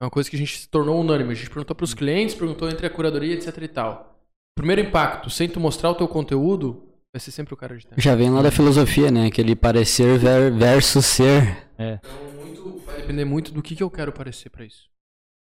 [0.00, 1.32] É uma coisa que a gente se tornou unânime.
[1.32, 4.18] A gente perguntou pros clientes, perguntou entre a curadoria, etc e tal.
[4.56, 8.00] Primeiro impacto, sem tu mostrar o teu conteúdo, vai ser sempre o cara de terno.
[8.02, 9.26] Já vem lá da filosofia, né?
[9.26, 11.68] Aquele parecer ver- versus ser.
[11.78, 14.88] Então, muito, vai depender muito do que, que eu quero parecer pra isso.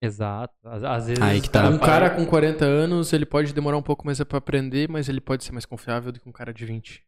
[0.03, 0.53] Exato.
[0.65, 1.23] Às, às vezes.
[1.23, 1.67] Aí que tá.
[1.69, 5.21] Um cara com 40 anos, ele pode demorar um pouco mais pra aprender, mas ele
[5.21, 7.03] pode ser mais confiável do que um cara de 20.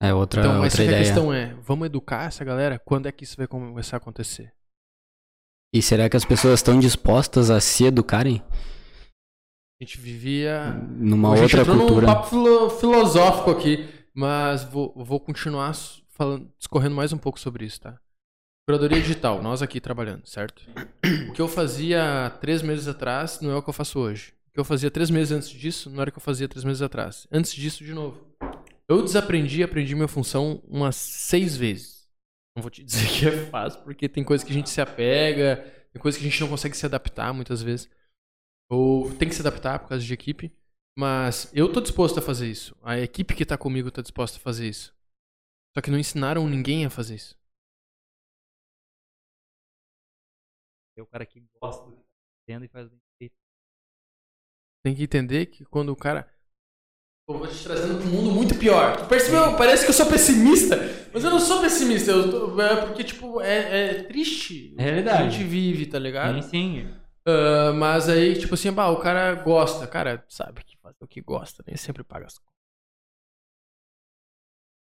[0.00, 1.02] É outra, Então, outra que é a ideia.
[1.04, 2.78] questão é, vamos educar essa galera?
[2.78, 4.52] Quando é que isso vai começar a acontecer?
[5.74, 8.42] E será que as pessoas estão dispostas a se educarem?
[9.80, 12.06] A gente vivia Numa a gente outra cultura?
[12.06, 15.72] num papo filo- filosófico aqui, mas vou, vou continuar
[16.10, 17.96] falando, discorrendo mais um pouco sobre isso, tá?
[18.68, 20.62] Curadoria digital, nós aqui trabalhando, certo?
[21.28, 24.34] O que eu fazia três meses atrás não é o que eu faço hoje.
[24.50, 26.64] O que eu fazia três meses antes disso não era o que eu fazia três
[26.64, 27.26] meses atrás.
[27.30, 28.20] Antes disso, de novo.
[28.88, 32.08] Eu desaprendi e aprendi minha função umas seis vezes.
[32.56, 35.64] Não vou te dizer que é fácil, porque tem coisa que a gente se apega,
[35.92, 37.88] tem coisa que a gente não consegue se adaptar muitas vezes.
[38.70, 40.52] Ou tem que se adaptar por causa de equipe.
[40.96, 42.76] Mas eu tô disposto a fazer isso.
[42.82, 44.94] A equipe que tá comigo tá disposta a fazer isso.
[45.76, 47.38] Só que não ensinaram ninguém a fazer isso.
[50.96, 52.08] É o cara que gosta do que tá
[52.46, 53.34] fazendo e faz bem feito.
[54.84, 56.28] Tem que entender que quando o cara.
[57.28, 58.96] Eu vou te trazendo um mundo muito pior.
[58.96, 59.56] Tu percebeu?
[59.56, 60.76] Parece que eu sou pessimista.
[61.12, 62.10] Mas eu não sou pessimista.
[62.10, 64.74] Eu tô- é porque, tipo, é, é triste.
[64.78, 65.22] É realidade.
[65.22, 66.42] A gente vive, tá ligado?
[66.42, 66.94] Sim, sim.
[67.26, 69.86] Ah, mas aí, tipo assim, bah, o cara gosta.
[69.86, 72.58] Cara, sabe que faz o que gosta, nem sempre paga as contas.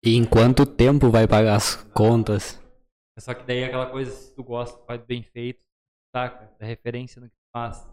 [0.05, 2.61] E em quanto tempo vai pagar as contas?
[3.17, 5.61] É Só que daí é aquela coisa, se tu gosta, faz bem feito,
[6.13, 6.53] saca?
[6.59, 7.87] É referência no que tu faz.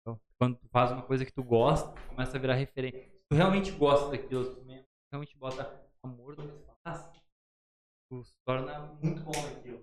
[0.00, 3.00] Então, quando tu faz uma coisa que tu gosta, começa a virar referência.
[3.00, 4.66] Se tu realmente gosta daquilo, tu
[5.10, 7.10] realmente bota amor no que tu faz,
[8.10, 9.82] tu se torna muito bom naquilo.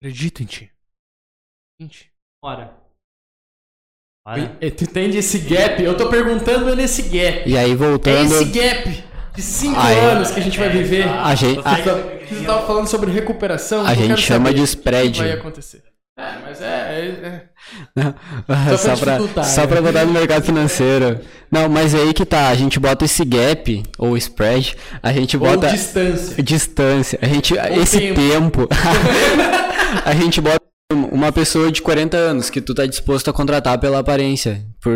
[0.00, 0.77] Acredito em ti.
[1.80, 2.10] Gente.
[2.44, 2.72] Ora.
[4.26, 4.56] Ora.
[4.60, 5.82] E- Tu entende esse gap?
[5.82, 7.48] Eu tô perguntando é nesse gap.
[7.48, 8.32] E aí É voltando.
[8.34, 10.00] esse gap de 5 Ah, é.
[10.12, 11.04] anos que a gente vai viver.
[11.08, 11.74] A gente, Você tá-
[12.28, 13.86] Você tava falando sobre recuperação.
[13.86, 15.18] a gente chama de spread.
[15.20, 15.82] vai acontecer.
[16.18, 16.66] É, mas é.
[16.66, 17.44] é-
[17.96, 18.76] é.
[18.76, 19.66] só, pra, só né?
[19.68, 21.20] pra botar no mercado financeiro.
[21.48, 25.44] Não, mas aí que tá, a gente bota esse gap, ou spread, a gente Ou
[25.44, 26.42] bota distância.
[26.42, 28.66] distância, a gente, esse tempo.
[28.66, 28.68] tempo,
[30.04, 30.60] a gente bota
[30.90, 34.90] uma pessoa de 40 anos que tu tá disposto a contratar pela aparência, por...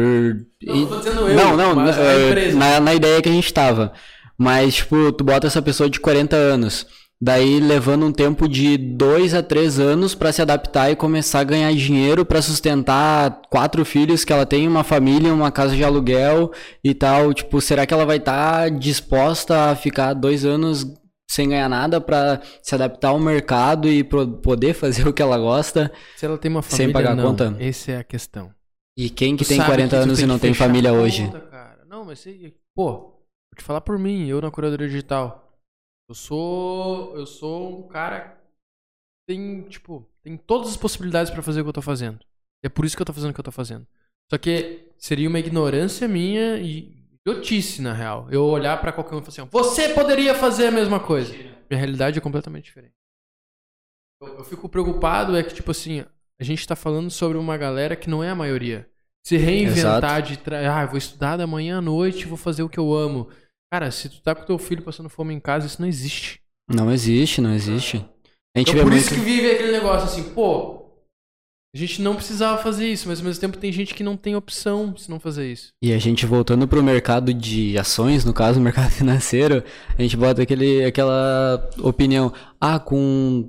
[0.64, 1.97] Não, tô dizendo eu, não, não, mas
[2.28, 2.59] empresa.
[2.59, 3.93] na, na ideia que a gente tava,
[4.39, 6.86] mas tipo, tu bota essa pessoa de 40 anos,
[7.20, 11.44] daí levando um tempo de 2 a 3 anos pra se adaptar e começar a
[11.44, 16.52] ganhar dinheiro pra sustentar quatro filhos que ela tem, uma família, uma casa de aluguel
[16.82, 20.86] e tal, tipo, será que ela vai estar disposta a ficar dois anos
[21.32, 25.92] sem ganhar nada pra se adaptar ao mercado e poder fazer o que ela gosta?
[26.16, 27.24] Se ela tem uma Sem família, pagar não.
[27.24, 27.56] conta?
[27.59, 28.52] Essa é a questão.
[28.96, 30.90] E quem que Tu tem sabe 40 que anos e tem não que tem família
[30.90, 31.24] a hoje?
[31.26, 31.84] conta, cara.
[31.86, 33.22] Não, mas sei, pô, vou
[33.56, 35.59] te falar por mim, eu na curadoria digital.
[36.09, 38.38] Eu sou, eu sou um cara
[39.26, 42.18] tem, tipo, tem todas as possibilidades pra fazer o que eu tô fazendo.
[42.62, 43.86] É por isso que eu tô fazendo o que eu tô fazendo.
[44.30, 48.26] Só que seria uma ignorância minha e idiotice, na real.
[48.30, 51.32] Eu olhar pra qualquer um e falar assim, ó, você poderia fazer a mesma coisa.
[51.34, 52.94] Minha realidade é completamente diferente.
[54.20, 56.04] Eu, eu fico preocupado é que, tipo assim,
[56.40, 58.88] a gente tá falando sobre uma galera que não é a maioria.
[59.24, 60.82] Se reinventar de tra...
[60.82, 63.28] ah, vou estudar da manhã à noite, vou fazer o que eu amo.
[63.72, 66.42] Cara, se tu tá com teu filho passando fome em casa, isso não existe.
[66.68, 68.04] Não existe, não existe.
[68.54, 69.00] A gente Então, vê por muito...
[69.00, 70.91] isso que vive aquele negócio assim, pô,
[71.74, 74.36] a gente não precisava fazer isso, mas ao mesmo tempo tem gente que não tem
[74.36, 75.72] opção se não fazer isso.
[75.80, 79.64] E a gente voltando pro mercado de ações, no caso, mercado financeiro,
[79.98, 82.30] a gente bota aquele, aquela opinião,
[82.60, 83.48] ah, com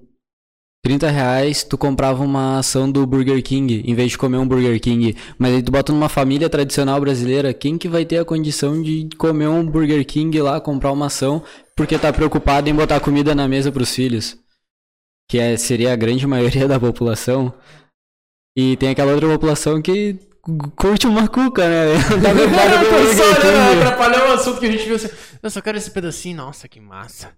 [0.83, 4.79] 30 reais tu comprava uma ação do Burger King, em vez de comer um Burger
[4.79, 5.17] King.
[5.37, 9.09] Mas aí tu bota numa família tradicional brasileira, quem que vai ter a condição de
[9.17, 11.43] comer um Burger King lá, comprar uma ação,
[11.75, 14.37] porque tá preocupado em botar comida na mesa pros filhos?
[15.29, 17.53] Que é, seria a grande maioria da população.
[18.55, 20.19] E tem aquela outra população que
[20.75, 21.93] curte uma cuca, né?
[22.21, 23.81] Tá Tô só olhando, King.
[23.81, 25.07] atrapalhar o assunto que a gente viu assim.
[25.41, 27.35] Eu só quero esse pedacinho, nossa, que massa.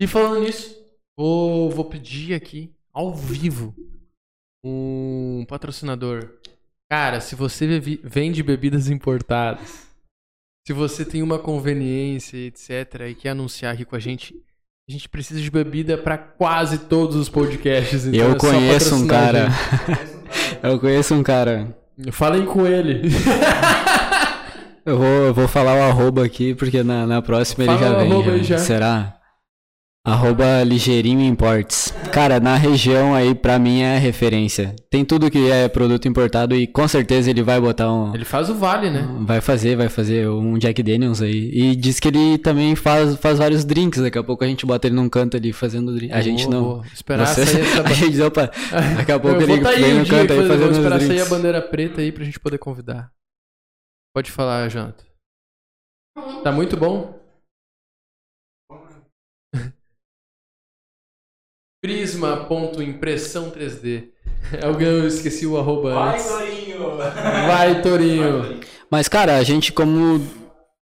[0.00, 0.76] E falando nisso,
[1.18, 3.74] vou, vou pedir aqui, ao vivo,
[4.64, 6.38] um patrocinador.
[6.90, 9.88] Cara, se você vende bebidas importadas,
[10.66, 14.34] se você tem uma conveniência, etc., e quer anunciar aqui com a gente,
[14.88, 18.06] a gente precisa de bebida pra quase todos os podcasts.
[18.06, 19.48] então Eu é conheço um cara.
[20.62, 21.74] Eu conheço um cara.
[21.98, 22.12] gente.
[22.12, 23.02] Falem com ele.
[24.84, 27.96] Eu vou, eu vou falar o arroba aqui, porque na, na próxima ele Fala já
[27.96, 28.08] o vem.
[28.08, 28.32] já.
[28.32, 28.58] aí já.
[28.58, 29.16] Será?
[30.06, 31.92] Arroba Ligeirinho Imports.
[32.12, 34.76] Cara, na região aí, pra mim é referência.
[34.88, 38.14] Tem tudo que é produto importado e com certeza ele vai botar um.
[38.14, 39.04] Ele faz o vale, né?
[39.22, 41.50] Vai fazer, vai fazer um Jack Daniels aí.
[41.52, 44.00] E diz que ele também faz, faz vários drinks.
[44.00, 46.12] Daqui a pouco a gente bota ele num canto ali fazendo drink.
[46.12, 46.84] A gente não.
[46.84, 48.46] Esperar Você- sair essa a gente, opa,
[48.96, 51.26] daqui a pouco vou ele vem um no canto aí fazendo os esperar sair a
[51.26, 53.10] bandeira preta aí pra gente poder convidar.
[54.14, 55.04] Pode falar, Jonathan.
[56.44, 57.25] Tá muito bom?
[61.86, 64.06] Prisma.impressão 3D.
[64.60, 66.26] Alguém eu esqueci o arroba antes.
[66.26, 66.96] Torinho!
[66.96, 68.60] Vai, Torinho.
[68.90, 70.20] Mas, cara, a gente como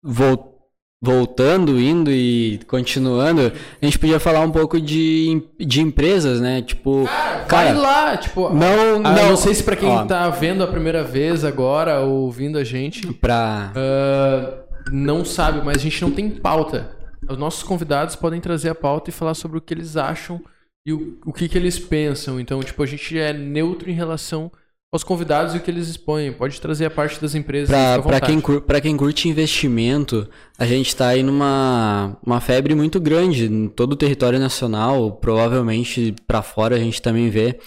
[0.02, 0.54] vol-
[1.02, 3.52] voltando, indo e continuando,
[3.82, 6.62] a gente podia falar um pouco de, de empresas, né?
[6.62, 8.50] Tipo, Vai cara, lá, tipo.
[8.54, 12.00] não, ah, não, não sei se pra quem ó, tá vendo a primeira vez agora,
[12.00, 14.54] ou ouvindo a gente, pra Ah,
[14.90, 16.92] não sabe, mas a gente não tem pauta.
[17.30, 20.42] Os nossos convidados podem trazer a pauta e falar sobre o que eles acham
[20.86, 22.40] e o, o que, que eles pensam.
[22.40, 24.52] Então, tipo, a gente é neutro em relação
[24.94, 26.32] aos convidados e o que eles expõem.
[26.32, 27.70] Pode trazer a parte das empresas.
[28.02, 33.46] Pra, quem, pra quem curte investimento, a gente tá aí numa uma febre muito grande
[33.46, 37.60] em todo o território nacional, provavelmente pra fora a gente também vê.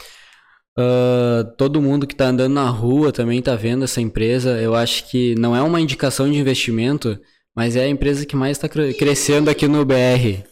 [0.78, 4.60] Ah, todo mundo que tá andando na rua também tá vendo essa empresa.
[4.60, 7.18] Eu acho que não é uma indicação de investimento,
[7.56, 10.44] mas é a empresa que mais tá cre- crescendo aqui no BR.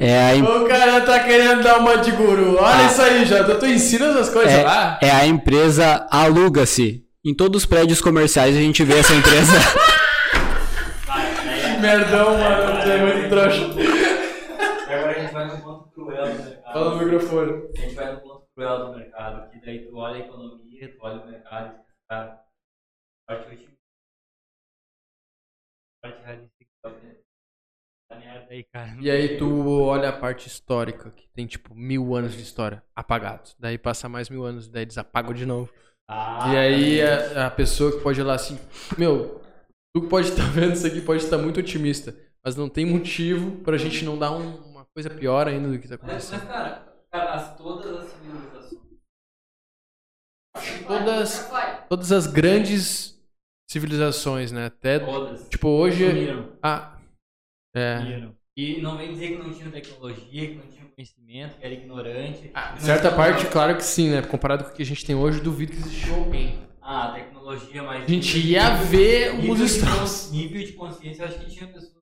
[0.00, 2.56] É a, em- O cara tá querendo dar uma de guru.
[2.56, 2.86] Olha Ah.
[2.86, 3.42] isso aí, já.
[3.58, 4.98] Tu ensina essas coisas é, lá.
[5.02, 7.04] é a empresa Aluga-se.
[7.24, 9.52] Em todos os prédios comerciais a gente vê essa empresa.
[11.04, 12.82] Que merdão, mano.
[12.82, 13.64] Tu é muito trouxa.
[14.88, 16.72] E agora a gente vai no ponto cruel do mercado.
[16.72, 17.52] Fala no microfone.
[17.76, 20.98] A gente vai no ponto cruel do mercado, que daí tu olha a economia, tu
[21.04, 21.74] olha o mercado,
[22.08, 22.40] cara,
[23.28, 23.72] parte otimista.
[26.02, 27.16] Parte realista que tá vendo.
[28.05, 28.96] Tá merda aí, cara.
[29.00, 33.54] E aí tu olha a parte histórica, que tem tipo mil anos de história apagados.
[33.58, 35.72] Daí passa mais mil anos, daí eles apagam de novo.
[36.08, 38.58] Ah, E aí a, a pessoa que pode ir lá assim,
[38.96, 39.40] meu,
[39.94, 42.14] tu que pode estar vendo isso aqui pode estar muito otimista,
[42.44, 45.88] mas não tem motivo pra gente não dar um- uma coisa pior ainda do que
[45.88, 46.48] tá Mas, mas, acontecendo.
[46.48, 48.80] cara, cara as, todas as civilizações.
[50.86, 51.50] Todas,
[51.88, 53.20] todas as grandes
[53.70, 54.66] civilizações, né?
[54.66, 55.48] Até Todas.
[55.48, 56.04] tipo hoje.
[57.76, 58.30] É.
[58.56, 62.50] E não vem dizer que não tinham tecnologia, que não tinham conhecimento, que era ignorante.
[62.54, 64.22] ah, que certa tinha- parte, claro que sim, né?
[64.22, 66.66] Comparado com o que a gente tem hoje, duvido que existiu alguém.
[66.80, 68.04] Ah, tecnologia, mas.
[68.04, 71.96] A gente ia ver nível os cons- nível de consciência, eu acho que tinha pessoas.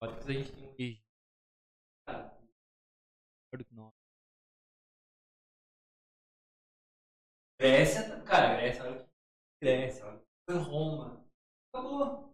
[0.00, 0.72] Pode que a gente tem um
[3.72, 3.92] nós.
[7.58, 9.06] Grécia, cara, Grécia, olha que
[9.62, 10.20] Grécia, olha.
[10.62, 11.21] Roma.
[11.74, 12.30] Acabou.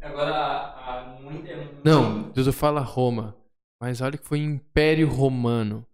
[0.00, 1.48] Agora, a, a muita.
[1.50, 3.36] é muito- Não, Deus fala Roma.
[3.80, 5.86] Mas olha que foi Império Romano.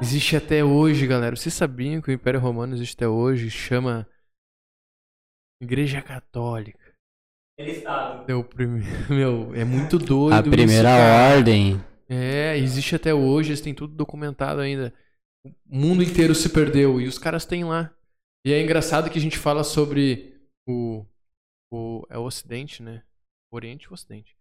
[0.00, 1.36] Existe até hoje, galera.
[1.36, 3.50] Vocês sabiam que o Império Romano existe até hoje?
[3.50, 4.06] Chama
[5.62, 6.92] Igreja Católica.
[7.58, 8.24] Ele Estado.
[8.30, 8.86] É o primeiro.
[9.10, 10.34] Meu, é muito doido.
[10.34, 11.36] a isso, primeira cara.
[11.36, 11.84] ordem.
[12.08, 14.92] É, existe até hoje, eles têm tudo documentado ainda.
[15.46, 17.94] O mundo inteiro se perdeu e os caras têm lá.
[18.46, 20.34] E é engraçado que a gente fala sobre
[20.66, 21.04] o.
[21.74, 23.02] o é o Ocidente, né?
[23.52, 24.36] Oriente ou Ocidente?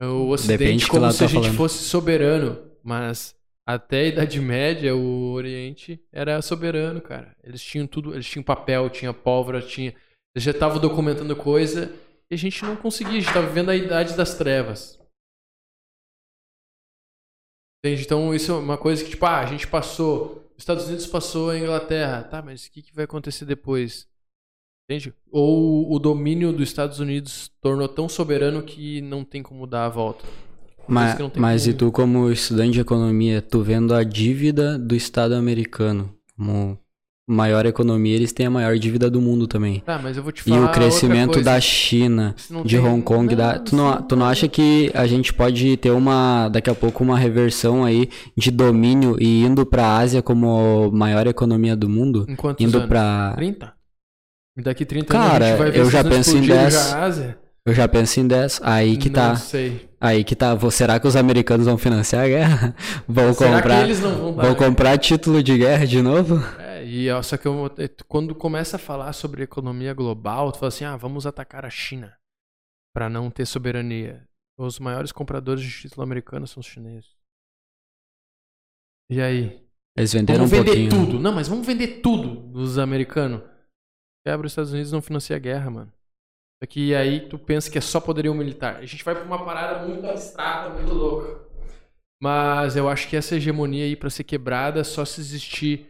[0.00, 1.56] É O Ocidente Depende como se a tá gente falando.
[1.56, 3.36] fosse soberano, mas
[3.66, 7.36] até a Idade Média o Oriente era soberano, cara.
[7.42, 9.94] Eles tinham tudo, eles tinham papel, tinha pólvora, tinha.
[10.34, 11.92] Eles já estavam documentando coisa
[12.30, 14.98] e a gente não conseguia, a gente estava vivendo a Idade das Trevas.
[17.84, 18.02] Entende?
[18.02, 20.44] Então isso é uma coisa que, tipo, ah, a gente passou.
[20.56, 22.24] Os Estados Unidos passou a Inglaterra.
[22.24, 24.08] Tá, mas o que, que vai acontecer depois?
[24.90, 25.12] Entende?
[25.30, 29.88] Ou o domínio dos Estados Unidos tornou tão soberano que não tem como dar a
[29.90, 30.24] volta.
[30.88, 35.34] Mas, mas e como- tu, como estudante de economia, tu vendo a dívida do Estado
[35.34, 36.78] americano como
[37.28, 39.80] maior economia, eles têm a maior dívida do mundo também.
[39.80, 40.64] Tá, mas eu vou te E falar.
[40.70, 42.34] o crescimento da China,
[42.64, 45.90] de Hong Kong, da, Não, tu, não, tu não acha que a gente pode ter
[45.90, 51.26] uma, daqui a pouco, uma reversão aí de domínio e indo pra Ásia como maior
[51.26, 52.24] economia do mundo?
[52.26, 52.88] Em quantos Indo anos?
[52.88, 53.34] pra.
[53.36, 53.76] 30?
[54.60, 56.72] Daqui 30 anos a Cara, gente vai ver eu já penso em explodiram 10.
[56.74, 57.38] já a Ásia?
[57.64, 58.60] Eu já penso em 10.
[58.62, 59.36] Aí que não tá.
[59.36, 59.88] sei.
[60.00, 60.58] Aí que tá.
[60.70, 62.74] Será que os americanos vão financiar a guerra?
[63.06, 63.86] Vão Será comprar.
[63.94, 64.34] vão?
[64.34, 66.36] Vão comprar título de guerra de novo?
[66.58, 70.58] É, e ó, só que eu- é, quando começa a falar sobre economia global, tu
[70.58, 72.12] fala assim, ah, vamos atacar a China
[72.94, 74.26] para não ter soberania.
[74.58, 77.10] Os maiores compradores de título americano são os chineses.
[79.10, 79.62] E aí?
[79.96, 81.06] Eles venderam Vamos um vender pouquinho.
[81.06, 81.20] tudo.
[81.20, 83.42] Não, mas vamos vender tudo dos americanos.
[84.28, 85.92] Quebra os Estados Unidos não financia a guerra, mano.
[86.62, 88.76] Só que aí tu pensa que é só poderio militar.
[88.76, 91.40] A gente vai pra uma parada muito abstrata, muito louca.
[92.22, 95.88] Mas eu acho que essa hegemonia aí pra ser quebrada só se existir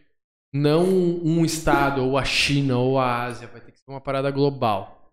[0.54, 3.48] não um estado, ou a China, ou a Ásia.
[3.48, 5.10] Vai ter que ser uma parada global.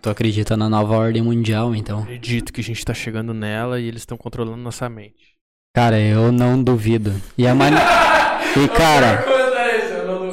[0.00, 2.04] Tu acredita na nova ordem mundial, então?
[2.04, 5.34] Acredito que a gente tá chegando nela e eles estão controlando nossa mente.
[5.76, 7.12] Cara, eu não duvido.
[7.36, 7.76] E a mani...
[8.54, 9.41] E cara,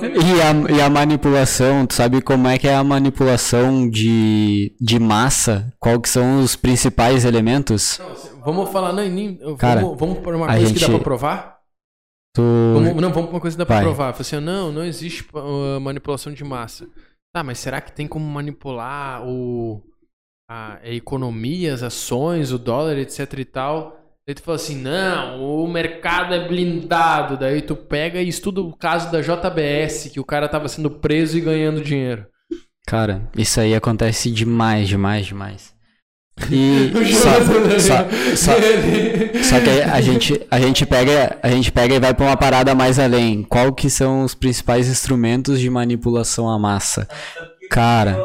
[0.03, 4.99] e a, e a manipulação, tu sabe como é que é a manipulação de, de
[4.99, 5.73] massa?
[5.79, 7.99] Qual que são os principais elementos?
[8.43, 11.59] Vamos falar, não, nem, Cara, vamos, vamos por uma coisa que dá gente- pra provar?
[12.35, 12.41] Tu...
[12.41, 13.83] Vamos- não, vamos pra uma coisa que dá pra Vai.
[13.85, 14.15] provar.
[14.17, 16.87] Assim, não, não existe uh, manipulação de massa.
[17.35, 19.81] Tá, mas será que tem como manipular o,
[20.49, 23.98] a, a economia, as ações, o dólar, etc e tal?
[24.29, 27.35] Daí tu fala assim, não, o mercado é blindado.
[27.35, 31.35] Daí tu pega e estuda o caso da JBS, que o cara tava sendo preso
[31.35, 32.27] e ganhando dinheiro.
[32.85, 35.73] Cara, isso aí acontece demais, demais, demais.
[36.51, 37.41] E só,
[37.79, 38.53] só, só,
[39.41, 42.75] só que a gente, a gente pega, a gente pega e vai pra uma parada
[42.75, 43.41] mais além.
[43.41, 47.07] Qual que são os principais instrumentos de manipulação à massa?
[47.71, 48.15] Cara.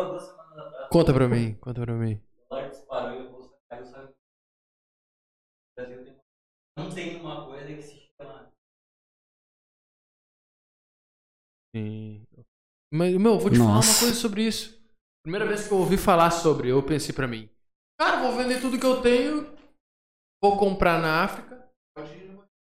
[0.90, 2.18] Conta pra mim, conta pra mim.
[6.76, 8.50] Não tem uma coisa que se chama.
[11.74, 12.26] Sim.
[12.92, 14.00] Mas, meu, eu vou te falar uma Nossa.
[14.00, 14.80] coisa sobre isso.
[15.24, 17.48] Primeira vez que eu ouvi falar sobre, eu pensei pra mim.
[18.00, 19.54] Cara, vou vender tudo que eu tenho,
[20.42, 21.64] vou comprar na África.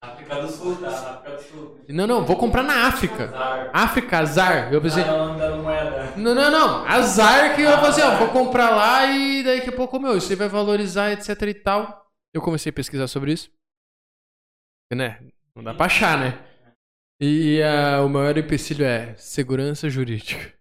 [0.04, 0.90] África do Sul, tá?
[0.90, 1.80] África do Sul.
[1.90, 3.26] Não, não, vou comprar na África.
[3.30, 3.72] Azar.
[3.74, 4.74] África, azar.
[4.74, 9.06] Eu pensei, Ah, não, não, não, azar que eu vou fazer, ó, vou comprar lá
[9.08, 12.06] e daqui a pouco, meu, isso aí vai valorizar, etc e tal.
[12.34, 13.50] Eu comecei a pesquisar sobre isso.
[14.96, 15.20] Né?
[15.56, 16.46] Não dá pra achar, né?
[17.22, 17.60] E
[18.04, 20.54] o maior empecilho é segurança jurídica.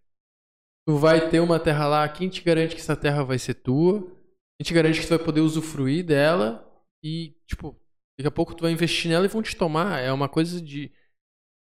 [0.86, 4.00] Tu vai ter uma terra lá, quem te garante que essa terra vai ser tua?
[4.02, 6.68] Quem te garante que tu vai poder usufruir dela?
[7.04, 7.80] E, tipo,
[8.18, 10.00] daqui a pouco tu vai investir nela e vão te tomar.
[10.00, 10.92] É uma coisa de.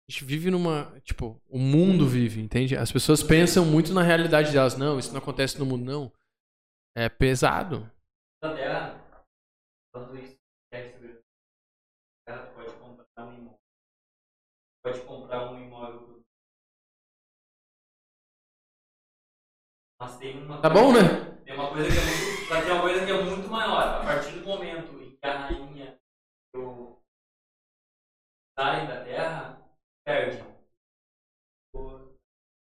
[0.08, 1.00] A gente vive numa.
[1.02, 2.76] Tipo, o mundo vive, entende?
[2.76, 4.78] As pessoas pensam muito na realidade delas.
[4.78, 6.12] Não, isso não acontece no mundo, não.
[6.96, 7.90] É pesado.
[8.44, 9.00] Terra,
[9.94, 10.36] quando isso
[10.74, 11.22] é segurança,
[12.28, 13.60] terra, tu pode comprar um imóvel.
[13.60, 14.71] Pode
[15.06, 16.22] comprar um imóvel.
[20.00, 21.44] Mas tem uma Tá coisa- bom, né?
[21.46, 22.48] Tem uma coisa que é muito.
[22.50, 23.82] Tem uma coisa que é muito maior.
[23.82, 25.98] A partir do momento em que a rainha
[26.54, 26.98] e o
[28.58, 29.58] saem da terra,
[30.06, 30.44] perde.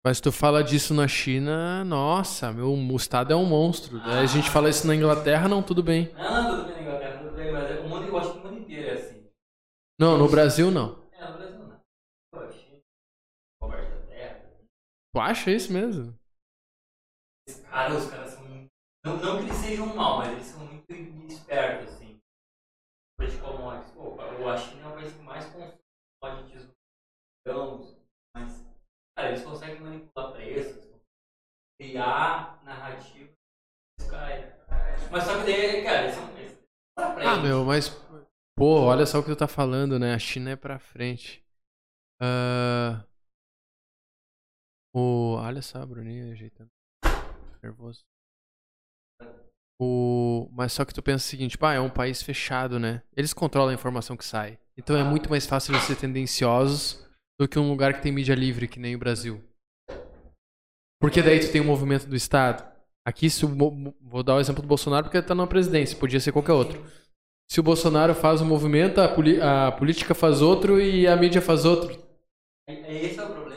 [0.04, 4.00] Mas tu fala disso na China, nossa, meu, Estado é um monstro.
[4.00, 6.12] Daí a gente fala isso na Inglaterra, não, tudo bem.
[6.24, 8.38] Não, não, tudo bem na Inglaterra, tudo bem, mas é- o mundo, eu acho que
[8.38, 9.22] o mundo inteiro é assim.
[9.98, 10.98] Não, no Brasil não.
[11.20, 11.80] É, no Brasil não.
[12.32, 12.80] Poxa,
[13.62, 14.42] Roberto da Terra.
[15.12, 16.18] Tu acha isso mesmo?
[17.70, 18.44] Cara, os caras são.
[18.44, 18.70] muito-
[19.04, 20.92] Não, não que eles sejam mal, mas eles são muito
[21.32, 22.18] espertos, assim.
[23.20, 23.92] De commodities.
[23.92, 25.78] Pô, a China é o país que mais consome
[26.20, 26.68] commodities
[27.46, 27.96] grãos,
[28.34, 28.64] mas.
[29.16, 30.86] Cara, eles conseguem manipular preços,
[31.80, 33.32] criar narrativa.
[35.10, 36.38] Mas só que daí, cara, eles são.
[36.38, 36.58] Eles
[36.96, 37.26] pra frente.
[37.28, 37.88] Ah, meu, mas.
[38.56, 40.14] Pô, olha só o que tu tá falando, né?
[40.14, 41.44] A China é pra frente.
[42.20, 43.04] Ah,
[44.94, 45.36] O.
[45.36, 46.70] Olha só, Bruninho ajeitando.
[47.62, 48.00] Nervoso.
[49.80, 50.48] O...
[50.52, 53.02] Mas só que tu pensa o seguinte, pá, é um país fechado, né?
[53.16, 54.58] Eles controlam a informação que sai.
[54.76, 57.04] Então é muito mais fácil eles ser tendenciosos
[57.40, 59.42] do que um lugar que tem mídia livre, que nem o Brasil.
[61.00, 62.70] Porque daí tu tem o movimento do Estado.
[63.04, 63.48] Aqui, se o
[64.00, 66.80] vou dar o exemplo do Bolsonaro porque ele tá na presidência, podia ser qualquer outro.
[67.50, 71.64] Se o Bolsonaro faz um movimento, a, a política faz outro e a mídia faz
[71.64, 72.00] outro.
[72.68, 73.51] É- é Esse é o problema.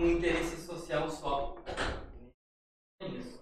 [0.00, 1.56] um interesse social só.
[3.00, 3.40] É isso.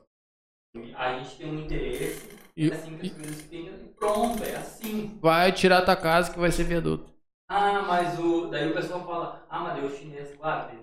[0.96, 4.56] A gente tem um interesse, e, é assim que as coisas ficam, e pronto, é
[4.56, 5.18] assim.
[5.20, 7.12] Vai tirar tua casa que vai ser viaduto.
[7.48, 8.48] Ah, mas o.
[8.48, 10.76] Daí o pessoal fala, ah, mas deu chinês, claro,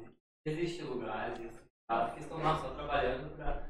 [0.46, 1.66] existe lugares, existe
[2.14, 3.64] que estão lá só trabalhando pra.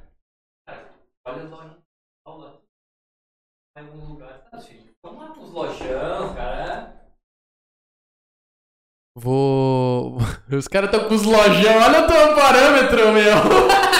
[0.68, 0.94] Cara,
[1.26, 1.86] olha só, gente.
[3.78, 4.96] Em alguns lugares, tá, filho?
[5.04, 7.02] Vamos lá para os lojão, cara.
[7.02, 7.05] É.
[9.16, 10.18] Vou.
[10.52, 11.78] Os caras estão com os lojão.
[11.82, 13.36] Olha o teu parâmetro, meu.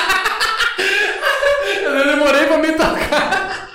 [1.96, 3.70] Eu demorei pra me tocar.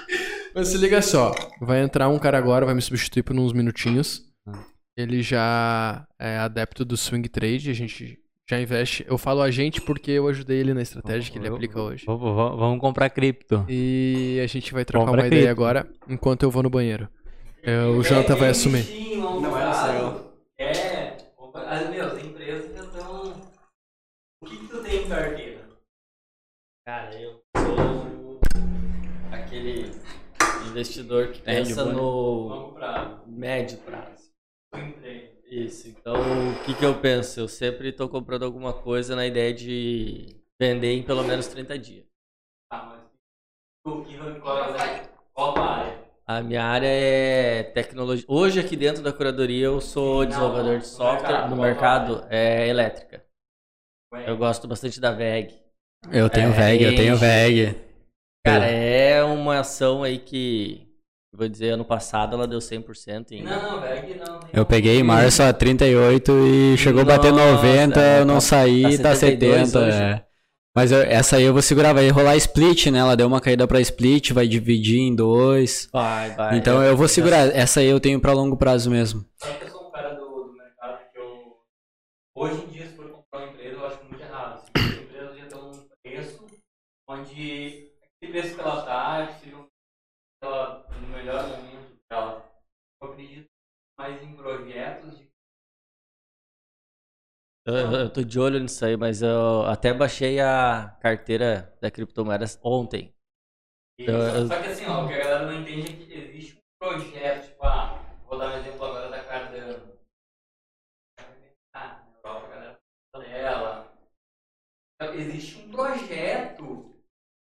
[0.54, 1.34] Mas se liga só.
[1.60, 4.22] Vai entrar um cara agora, vai me substituir por uns minutinhos.
[4.96, 7.70] Ele já é adepto do swing trade.
[7.70, 8.18] A gente
[8.48, 9.06] já investe.
[9.08, 12.04] Eu falo a gente porque eu ajudei ele na estratégia que ele aplica hoje.
[12.04, 13.64] Vamos, comprar cripto.
[13.68, 15.62] E a gente vai trocar Compra uma ideia cripto.
[15.62, 17.08] agora enquanto eu vou no banheiro.
[17.62, 18.84] É, o Janta vai assumir.
[19.16, 20.20] Não é o.
[20.58, 20.89] É.
[21.80, 23.32] As meus, as empresas já estão.
[24.42, 25.66] O que, que tu tem em carteira?
[26.86, 28.38] Cara, eu sou
[29.32, 29.90] aquele
[30.68, 32.54] investidor que pensa boa.
[32.66, 33.26] no prazo.
[33.26, 34.30] médio prazo.
[35.46, 37.40] Isso, então o que, que eu penso?
[37.40, 42.06] Eu sempre estou comprando alguma coisa na ideia de vender em pelo menos 30 dias.
[42.70, 43.04] Ah, mas.
[43.86, 45.99] O que qual, é- qual a área?
[46.32, 48.24] A minha área é tecnologia.
[48.28, 51.28] Hoje aqui dentro da curadoria eu sou desenvolvedor de no software.
[51.28, 53.24] mercado, No mercado é elétrica.
[54.24, 55.52] Eu gosto bastante da VEG.
[56.12, 57.16] Eu tenho É, VEG, eu tenho.
[57.16, 57.74] VEG.
[58.46, 60.86] Cara, é uma ação aí que,
[61.34, 63.42] vou dizer, ano passado ela deu 100% em...
[63.42, 64.38] Não, não, velho, não.
[64.38, 68.24] tem Eu peguei em março a 38 e chegou a bater Nossa, 90, é, eu
[68.24, 69.78] não tá- saí, tá tá 72 70.
[69.80, 69.98] hoje.
[70.00, 70.29] é.
[70.74, 72.98] Mas eu- essa aí eu vou segurar, vai rolar split, né?
[73.00, 75.88] Ela deu uma caída pra split, vai dividir em dois.
[75.92, 76.56] Vai, vai.
[76.58, 77.48] Então eu vou segurar.
[77.54, 79.24] Essa aí eu tenho pra longo prazo mesmo.
[79.36, 81.56] Só que eu sou um cara do, do mercado que eu.
[82.36, 84.62] Hoje em dia, se for comprar uma empresa, eu acho muito errado.
[84.76, 86.40] Assim, as empresas já estão num preço
[87.08, 87.90] onde
[88.22, 89.52] aquele preço que ela tá é que
[90.42, 92.48] ela, no melhor momento dela.
[93.02, 93.46] Eu acredito
[93.98, 95.29] mais em projetos de.
[97.70, 102.58] Eu, eu tô de olho nisso aí, mas eu até baixei a carteira da criptomoedas
[102.62, 103.14] ontem.
[103.98, 106.58] E Eu- só, que assim, ó, o que a galera não entende é que existe
[106.58, 109.92] um projeto, tipo, ah, vou dar um exemplo agora da Cardano.
[111.74, 112.78] Ah, na Europa a galera
[113.20, 113.92] dela.
[114.96, 116.64] Então, Existe um projeto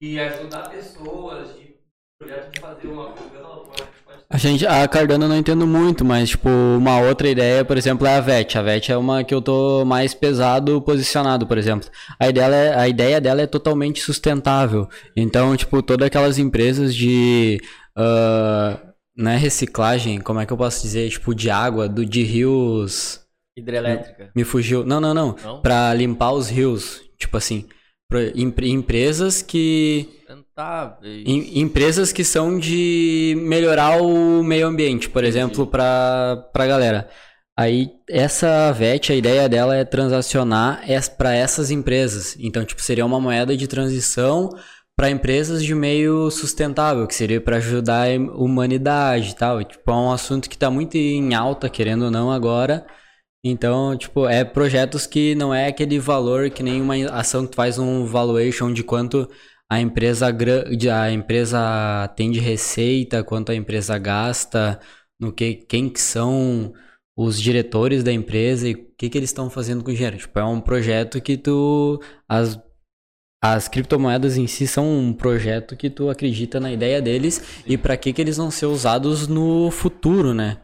[0.00, 1.76] de ajudar pessoas, de
[2.18, 3.93] projeto de fazer uma coisa,
[4.30, 8.06] A gente, a Cardano eu não entendo muito, mas tipo, uma outra ideia, por exemplo,
[8.06, 8.58] é a VET.
[8.58, 11.88] A VET é uma que eu tô mais pesado posicionado, por exemplo.
[12.18, 14.88] A ideia, é- a ideia dela é totalmente sustentável.
[15.16, 17.60] Então, tipo, todas aquelas empresas de
[17.96, 18.80] ah,
[19.16, 23.20] não é reciclagem, como é que eu posso dizer, tipo, de água, do, de rios.
[23.56, 24.30] Hidrelétrica.
[24.34, 24.84] Me fugiu.
[24.84, 25.36] Não, não, não.
[25.44, 25.60] Não?
[25.62, 27.02] Pra limpar os rios.
[27.18, 27.66] Tipo assim,
[28.08, 30.08] pra- empre- empresas que
[30.54, 31.24] Sustentáveis.
[31.26, 37.08] em- empresas que são de melhorar o meio ambiente, por exemplo, para pra galera.
[37.56, 40.82] Aí essa VET, a ideia dela é transacionar
[41.16, 42.36] para essas empresas.
[42.38, 44.50] Então, tipo, seria uma moeda de transição
[44.96, 49.62] para empresas de meio sustentável, que seria para ajudar a humanidade e tal.
[49.62, 52.86] Tipo, é um assunto que está muito em alta, querendo ou não, agora.
[53.44, 57.78] Então, tipo, é projetos que não é aquele valor que nem uma ação que faz
[57.78, 59.28] um valuation de quanto
[59.70, 64.80] a empresa, gra- de- a empresa tem de receita, quanto a empresa gasta,
[65.18, 66.72] no que quem que são
[67.16, 70.18] os diretores da empresa e o que, que eles estão fazendo com o dinheiro.
[70.18, 72.00] Tipo, é um projeto que tu.
[72.28, 72.58] As,
[73.42, 77.96] as criptomoedas em si são um projeto que tu acredita na ideia deles e para
[77.96, 80.58] que, que eles vão ser usados no futuro, né?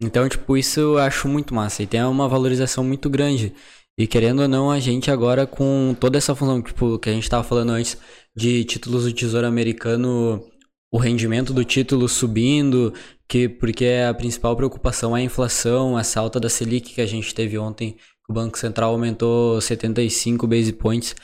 [0.00, 1.82] Então, tipo, isso eu acho muito massa.
[1.82, 3.54] E tem uma valorização muito grande.
[3.98, 7.28] E querendo ou não, a gente agora com toda essa função, tipo, que a gente
[7.28, 7.98] tava falando antes,
[8.34, 10.42] de títulos do Tesouro Americano,
[10.90, 12.92] o rendimento do título subindo,
[13.28, 17.34] que porque a principal preocupação é a inflação, essa alta da Selic que a gente
[17.34, 21.14] teve ontem, que o Banco Central aumentou 75 base points,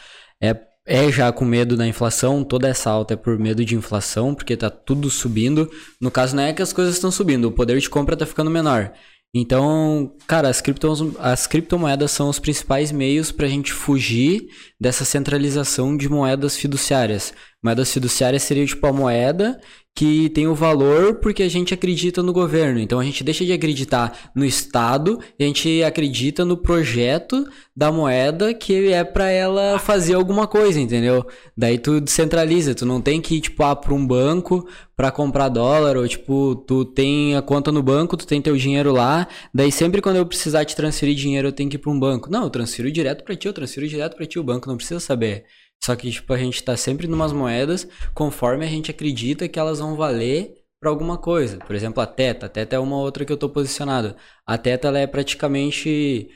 [0.41, 0.57] é,
[0.87, 4.57] é já com medo da inflação, toda essa alta é por medo de inflação, porque
[4.57, 5.69] tá tudo subindo.
[6.01, 8.51] No caso não é que as coisas estão subindo, o poder de compra tá ficando
[8.51, 8.93] menor.
[9.39, 14.47] Então, cara, as, criptos, as criptomoedas são os principais meios para a gente fugir
[14.81, 17.35] dessa centralização de moedas fiduciárias.
[17.63, 19.61] Moedas fiduciárias seria tipo a moeda
[19.97, 22.79] que tem o valor porque a gente acredita no governo.
[22.79, 28.53] Então a gente deixa de acreditar no Estado a gente acredita no projeto da moeda
[28.53, 31.27] que é para ela fazer alguma coisa, entendeu?
[31.57, 35.49] Daí tu descentraliza, tu não tem que ir tipo ah, para um banco para comprar
[35.49, 39.73] dólar ou tipo tu tem a conta no banco, tu tem teu dinheiro lá, daí
[39.73, 42.31] sempre quando eu precisar te transferir dinheiro eu tenho que ir para um banco.
[42.31, 45.01] Não, eu transfiro direto para ti, eu transfiro direto para ti, o banco não precisa
[45.01, 45.45] saber.
[45.85, 49.79] Só que, tipo, a gente tá sempre numas moedas conforme a gente acredita que elas
[49.79, 51.59] vão valer pra alguma coisa.
[51.59, 52.47] Por exemplo, a Teta.
[52.47, 54.17] A Teta é uma outra que eu tô posicionado.
[54.47, 56.29] A Teta, ela é praticamente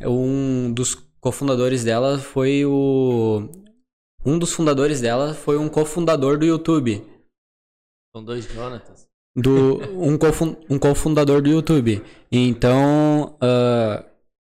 [0.00, 3.48] um dos cofundadores dela foi o
[4.24, 7.04] um dos fundadores dela foi um cofundador do YouTube
[8.14, 9.06] São dois Jonatas.
[9.36, 12.02] do um, cofun, um cofundador do YouTube.
[12.30, 14.04] Então, ah,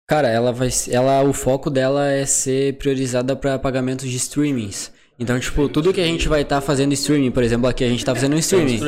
[0.07, 4.91] cara, ela vai ela o foco dela é ser priorizada para pagamentos de streamings.
[5.19, 8.03] Então, tipo, tudo que a gente vai estar fazendo streaming, por exemplo, aqui a gente
[8.03, 8.79] tá fazendo um streaming.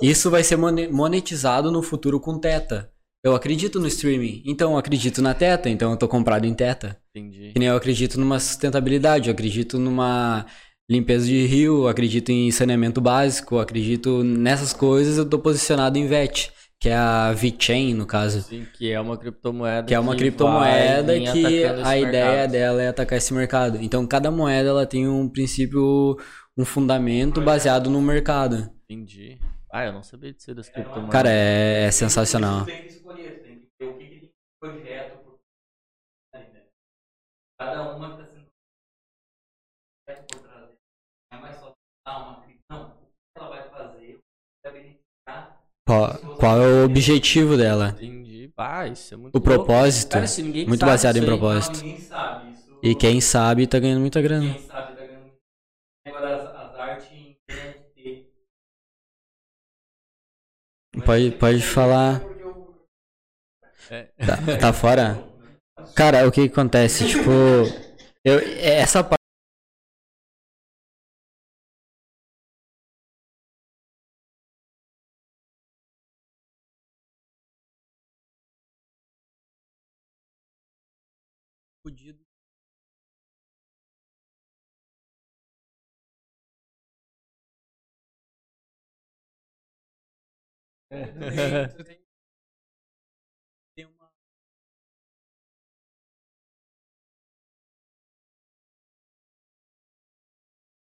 [0.00, 2.90] Isso vai ser mone- monetizado no futuro com Teta.
[3.24, 6.96] Eu acredito no streaming, então eu acredito na Teta, então eu tô comprado em Teta.
[7.14, 7.50] Entendi.
[7.52, 10.46] Que nem eu acredito numa sustentabilidade, eu acredito numa
[10.88, 15.98] limpeza de rio, eu acredito em saneamento básico, eu acredito nessas coisas, eu tô posicionado
[15.98, 16.52] em VET,
[16.86, 18.42] que é a VeChain, no caso.
[18.42, 19.88] Sim, que é uma criptomoeda.
[19.88, 22.52] Que é uma vai criptomoeda que a ideia mercado.
[22.52, 23.78] dela é atacar esse mercado.
[23.82, 26.16] Então cada moeda ela tem um princípio,
[26.56, 28.70] um fundamento baseado no mercado.
[28.88, 29.36] Entendi.
[29.72, 31.10] Ah, eu não sabia disso das criptomoedas.
[31.10, 32.66] Cara, é, é sensacional.
[32.66, 34.30] Tem que escolher, tem que ver o que, que tem
[34.60, 35.16] projeto
[37.58, 38.46] cada uma que está sendo
[40.30, 40.70] por trás.
[41.32, 41.72] é mais só
[42.06, 42.62] dar uma crítica.
[42.70, 44.22] Não, o que ela vai fazer, o que
[44.62, 45.66] vai beneficiar.
[45.86, 47.94] Qual, qual é o objetivo dela?
[47.96, 48.50] Entendi.
[48.56, 49.44] Ah, isso é muito O louco.
[49.44, 50.14] propósito.
[50.14, 51.78] Cara, ninguém Muito sabe baseado em aí, propósito.
[51.84, 52.78] Ninguém sabe isso.
[52.82, 54.52] E quem sabe tá ganhando muita grana.
[54.54, 55.32] Quem sabe tá ganhando.
[56.06, 58.26] Agora as, as artes em NFT.
[61.04, 62.20] Pode, pode falar.
[63.90, 64.02] É.
[64.26, 65.22] Tá, tá fora?
[65.94, 67.06] Cara, o que que acontece?
[67.06, 67.30] Tipo,
[68.24, 69.15] eu, essa parte.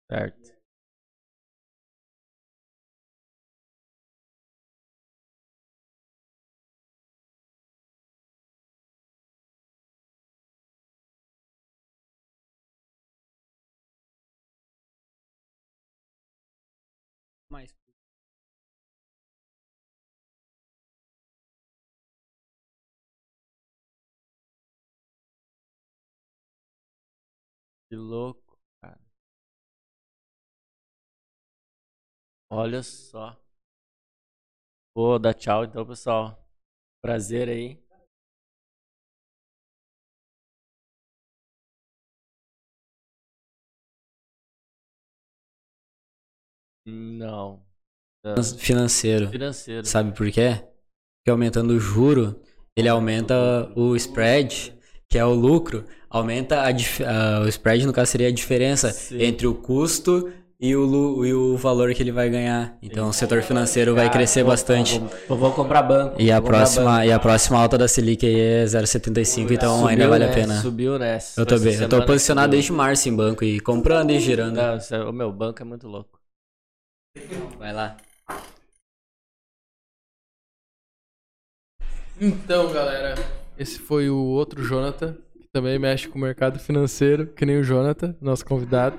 [0.09, 0.62] Certo.
[27.93, 28.99] Que louco, cara.
[32.49, 33.39] Olha só.
[34.97, 36.43] Vou dar tchau então, pessoal.
[37.03, 37.79] Prazer aí.
[46.87, 47.63] Não.
[48.59, 49.29] Financeiro.
[49.29, 49.87] Financeiro.
[49.87, 50.67] Sabe por quê?
[51.19, 52.43] Porque aumentando o juro,
[52.75, 54.81] ele aumenta o spread,
[55.13, 58.91] que é o lucro, aumenta a, dif- ah, o spread, no caso, seria a diferença
[58.91, 59.23] Sim.
[59.23, 62.79] entre o custo e o, lu- e o valor que ele vai ganhar.
[62.83, 64.99] Então o setor financeiro vai crescer vou- bastante.
[64.99, 66.17] Vou, vou- vou comprar banco.
[66.19, 67.05] E a próxima, banco.
[67.05, 70.35] e a próxima alta da Selic aí é 0,75, então Subiu, ainda vale a né?
[70.35, 70.61] pena.
[70.63, 71.19] Subiu, né?
[71.37, 72.57] Eu tô bem, eu tô posicionado subiu.
[72.59, 74.57] desde março em banco e comprando e girando.
[74.57, 76.19] Não, é- o meu banco é muito louco.
[77.59, 77.99] Vai lá.
[82.21, 83.15] Então, galera,
[83.59, 87.65] esse foi o outro Jonathan, que também mexe com o mercado financeiro, que nem o
[87.65, 88.99] Jonathan, nosso convidado.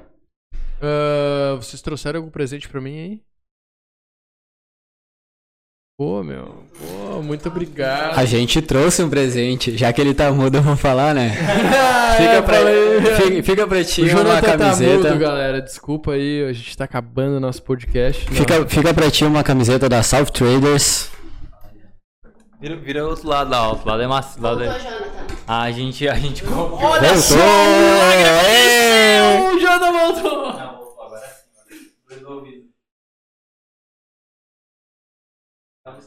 [0.82, 3.22] Ah, vocês trouxeram algum presente pra mim aí?
[5.98, 6.64] Pô, meu.
[6.80, 8.18] Pô, muito obrigado.
[8.18, 11.32] A gente trouxe um presente, já que ele tá mudo, vamos falar, né?
[12.14, 13.02] Ah, Fica, é, pra, falei.
[13.02, 15.10] fica, fica pra ti uma tá camiseta.
[15.10, 15.60] mudo, galera.
[15.60, 18.30] Desculpa aí, a gente tá acabando o nosso podcast.
[18.30, 18.36] Não.
[18.38, 21.10] Fica, fica pra ti uma camiseta da South Traders.
[22.64, 24.40] Vira, vira outro lado lá, outro lado é massa.
[24.40, 24.80] outro Lado Voltou, é...
[24.80, 25.36] Jonathan.
[25.46, 26.76] A gente, a gente comprou.
[26.76, 27.22] Olha Voltou!
[27.22, 27.36] só!
[29.54, 30.54] O Jonathan voltou!
[30.54, 31.28] Não, voltou agora
[31.68, 32.70] sim, resolvido.
[35.84, 35.98] Tá.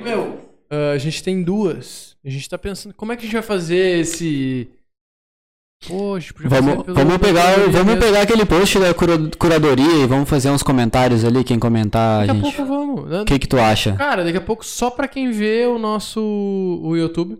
[0.00, 0.40] Meu,
[0.70, 2.16] ah, a gente tem duas.
[2.24, 4.70] A gente tá pensando, como é que a gente vai fazer esse.
[5.86, 8.00] Pô, a gente podia fazer Vamos, vamos, pegar, vamos mesmo.
[8.00, 12.30] pegar aquele post da cura- curadoria e vamos fazer uns comentários ali, quem comentar, Daqui
[12.30, 12.56] a gente.
[12.56, 13.20] pouco vamos.
[13.22, 13.92] O que que tu acha?
[13.92, 17.38] Cara, daqui a pouco só pra quem vê o nosso o YouTube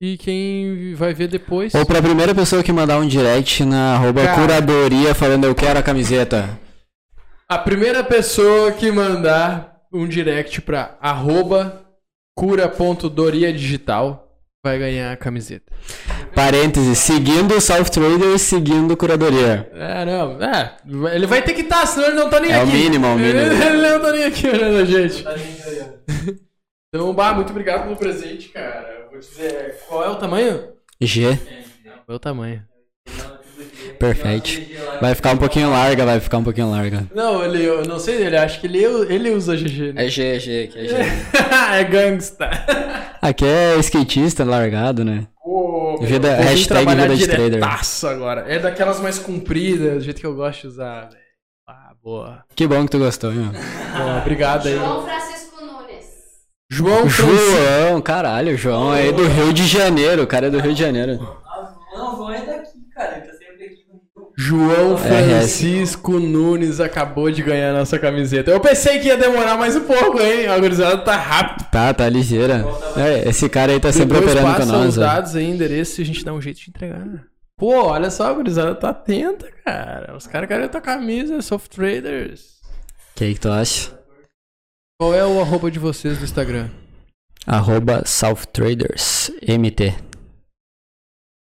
[0.00, 1.74] e quem vai ver depois.
[1.74, 4.40] Ou pra primeira pessoa que mandar um direct na arroba Cara.
[4.40, 6.58] curadoria falando eu quero a camiseta.
[7.48, 11.82] A primeira pessoa que mandar um direct pra arroba
[12.38, 14.29] cura.doria digital
[14.64, 15.72] vai ganhar a camiseta.
[16.34, 19.70] Parênteses, seguindo o South Trader, seguindo curadoria.
[19.72, 20.42] É, não.
[20.42, 20.76] É,
[21.14, 22.72] ele vai ter que estar, senão ele não tá nem É o aqui.
[22.72, 23.38] mínimo, é o mínimo.
[23.38, 25.24] Ele, ele não tá nem aqui olhando a gente.
[26.88, 29.08] Então, Bah, muito obrigado pelo presente, cara.
[29.10, 30.68] Vou te dizer, qual é o tamanho?
[31.00, 31.36] G,
[32.04, 32.62] Qual é o tamanho?
[34.00, 34.48] Perfeito.
[35.00, 37.06] Vai ficar um pouquinho larga, vai ficar um pouquinho larga.
[37.14, 40.06] Não, ele, eu não sei, ele acha que ele, ele usa GG, né?
[40.06, 40.96] É G, G, aqui é G.
[41.78, 42.50] é gangsta.
[43.20, 45.26] Aqui é skatista largado, né?
[45.46, 47.60] Meu, Vida- hashtag vida de trader.
[48.08, 48.44] agora.
[48.48, 51.20] É daquelas mais compridas, do jeito que eu gosto de usar, velho.
[51.68, 52.44] Ah, boa.
[52.56, 53.50] Que bom que tu gostou, meu.
[53.52, 54.76] Boa, obrigado aí.
[54.76, 56.06] João Francisco Nunes.
[56.70, 57.56] João Francisco.
[57.88, 61.18] João, caralho, João é do Rio de Janeiro, o cara é do Rio de Janeiro.
[61.94, 63.18] Não, João é daqui, cara.
[63.18, 63.84] Ele tá sempre aqui
[64.40, 65.02] João RS.
[65.02, 68.50] Francisco Nunes acabou de ganhar a nossa camiseta.
[68.50, 70.46] Eu pensei que ia demorar mais um pouco, hein?
[70.46, 71.68] A gurizada tá rápido.
[71.70, 72.64] Tá, tá ligeira.
[72.96, 74.88] É, esse cara aí tá sempre Depois operando com nós.
[74.88, 75.00] os ó.
[75.02, 77.06] dados aí, endereço e a gente dá um jeito de entregar.
[77.58, 80.16] Pô, olha só, a gurizada tá atenta, cara.
[80.16, 82.60] Os caras querem tua camisa, soft traders.
[83.14, 83.90] Que, que tu acha?
[84.98, 86.70] Qual é o arroba de vocês no Instagram?
[87.46, 90.09] Arroba South Traders MT.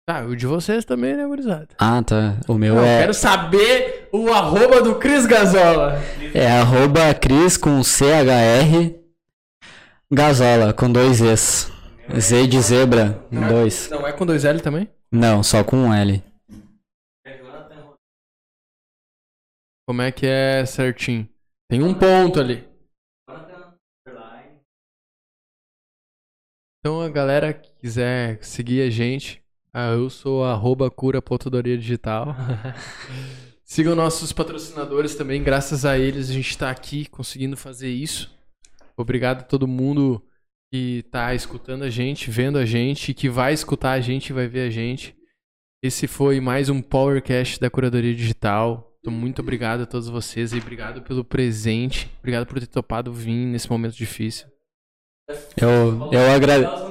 [0.09, 1.67] Tá, o de vocês também, né, gurizada?
[1.77, 2.39] Ah, tá.
[2.47, 5.99] O meu Eu é, quero saber o arroba do Cris Gazola.
[6.33, 8.95] é arroba Cris com CHR
[10.11, 11.71] Gazola, com dois Es.
[12.19, 13.87] Z de zebra, dois.
[13.91, 14.89] Não é com dois L também?
[15.11, 16.23] Não, só com um L.
[19.87, 21.29] Como é que é certinho?
[21.69, 22.67] Tem um ponto ali.
[26.79, 29.38] Então a galera que quiser seguir a gente,
[29.73, 32.35] ah, eu sou arroba cura.doria digital.
[33.63, 38.35] Sigam nossos patrocinadores também, graças a eles a gente está aqui conseguindo fazer isso.
[38.97, 40.21] Obrigado a todo mundo
[40.73, 44.47] que tá escutando a gente, vendo a gente, que vai escutar a gente e vai
[44.47, 45.15] ver a gente.
[45.83, 48.91] Esse foi mais um Powercast da Curadoria Digital.
[48.99, 52.11] Então, muito obrigado a todos vocês e obrigado pelo presente.
[52.19, 54.47] Obrigado por ter topado vir nesse momento difícil.
[55.55, 56.89] Eu, eu agradeço.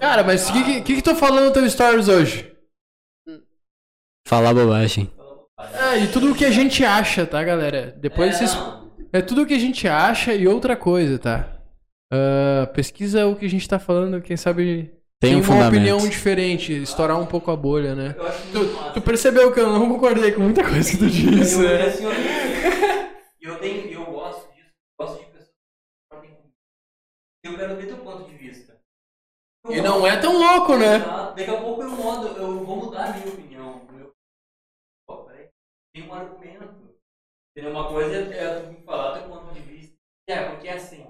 [0.00, 2.52] Cara, mas o que, que, que tu falando no teu stories hoje?
[4.26, 5.10] Falar bobagem.
[5.72, 7.94] É, e tudo o que a gente acha, tá, galera?
[7.98, 8.54] Depois É, vocês.
[8.54, 8.86] não.
[9.12, 11.56] É tudo o que a gente acha e outra coisa, tá?
[12.12, 15.74] Ah, pesquisa o que a gente tá falando, quem sabe Tem tem um uma fundamento.
[15.74, 18.14] opinião diferente, estourar um pouco a bolha, né?
[18.52, 21.86] Tu, tu percebeu que eu não concordei com muita coisa que tu disse, Eu, né?
[23.40, 24.70] eu, eu gosto disso,
[25.00, 26.52] gosto de pessoas que concordem comigo.
[27.44, 28.25] Eu quero ver teu ponto
[29.68, 30.98] E não é tão louco, né?
[31.34, 33.84] Daqui a pouco eu mudo, eu vou mudar a minha opinião.
[33.92, 34.12] Meu...
[35.06, 35.48] Pô, peraí.
[35.92, 36.96] Tem um argumento.
[37.50, 37.72] Entendeu?
[37.72, 39.94] Uma coisa é é tu me falar teu ponto de vista.
[40.28, 41.06] É, porque é assim.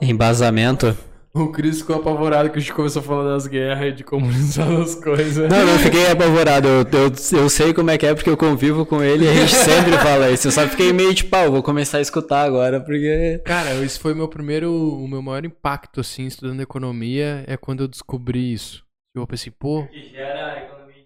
[0.00, 1.09] Embasamento.
[1.32, 4.68] O Cris ficou apavorado que a gente começou a falar das guerras e de comunizar
[4.82, 5.48] as coisas.
[5.48, 6.66] Não, não fiquei apavorado.
[6.66, 9.34] Eu, eu, eu sei como é que é porque eu convivo com ele e a
[9.34, 10.48] gente sempre fala isso.
[10.48, 13.40] Eu só fiquei meio tipo, ah, eu vou começar a escutar agora porque.
[13.44, 17.84] Cara, esse foi o meu primeiro, o meu maior impacto, assim, estudando economia, é quando
[17.84, 18.82] eu descobri isso.
[19.14, 21.04] Eu pensei, pô, Que gera economia.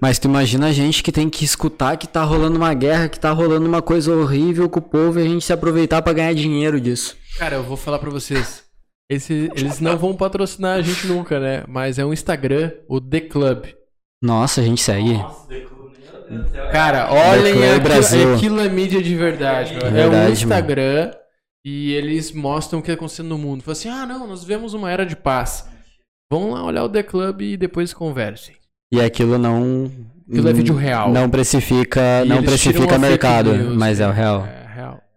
[0.00, 3.18] Mas tu imagina a gente que tem que escutar que tá rolando uma guerra, que
[3.20, 6.34] tá rolando uma coisa horrível com o povo e a gente se aproveitar pra ganhar
[6.34, 7.16] dinheiro disso.
[7.38, 8.64] cara, eu vou falar pra vocês.
[9.10, 11.64] Esse, eles não vão patrocinar a gente nunca, né?
[11.68, 13.66] Mas é um Instagram, o The Club.
[14.22, 15.14] Nossa, a gente segue.
[15.14, 16.68] Nossa, The Club, meu Deus do céu.
[16.70, 18.34] Cara, The olhem Club aquilo, Brasil.
[18.34, 19.74] aquilo é mídia de verdade.
[19.74, 19.82] meu.
[19.84, 21.10] É um Verdade, Instagram
[21.64, 23.62] e eles mostram o que tá acontecendo no mundo.
[23.62, 25.68] Falam assim, ah não, nós vivemos uma era de paz.
[26.32, 28.54] Vão lá olhar o The Club e depois conversem.
[28.92, 29.90] E aquilo não.
[30.30, 31.10] Aquilo é vídeo real.
[31.12, 33.76] Não precifica, E não precifica mercado, news.
[33.76, 34.46] mas é o real.
[34.46, 34.61] É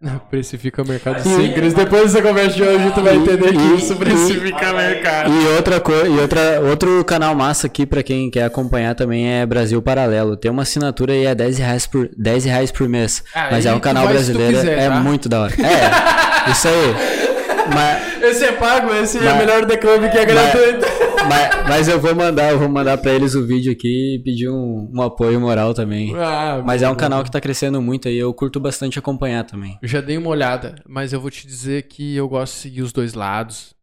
[0.30, 1.72] precifica o mercado sim, Cris.
[1.74, 5.30] Depois dessa conversa de hoje, tu vai entender que e- isso precifica mercado.
[5.32, 9.46] E outra coisa, e outra, outro canal massa aqui pra quem quer acompanhar também é
[9.46, 10.36] Brasil Paralelo.
[10.36, 13.24] Tem uma assinatura aí é 10 reais por, 10 reais por mês.
[13.34, 14.96] Ah, mas é um canal brasileiro, quiser, é tá?
[14.96, 15.54] muito da hora.
[15.54, 17.26] É, isso aí.
[17.74, 20.86] Mas, Esse é pago, esse é Mas- o melhor The Club que é gratuito.
[20.88, 21.05] mas,
[21.68, 24.90] mas eu vou mandar, eu vou mandar pra eles o vídeo aqui e pedir um,
[24.94, 26.14] um apoio moral também.
[26.16, 26.96] Ah, Mas é um bom.
[26.96, 29.78] canal que tá crescendo muito aí, eu curto bastante acompanhar também.
[29.82, 32.82] Eu já dei uma olhada, mas eu vou te dizer que eu gosto de seguir
[32.82, 33.74] os dois lados.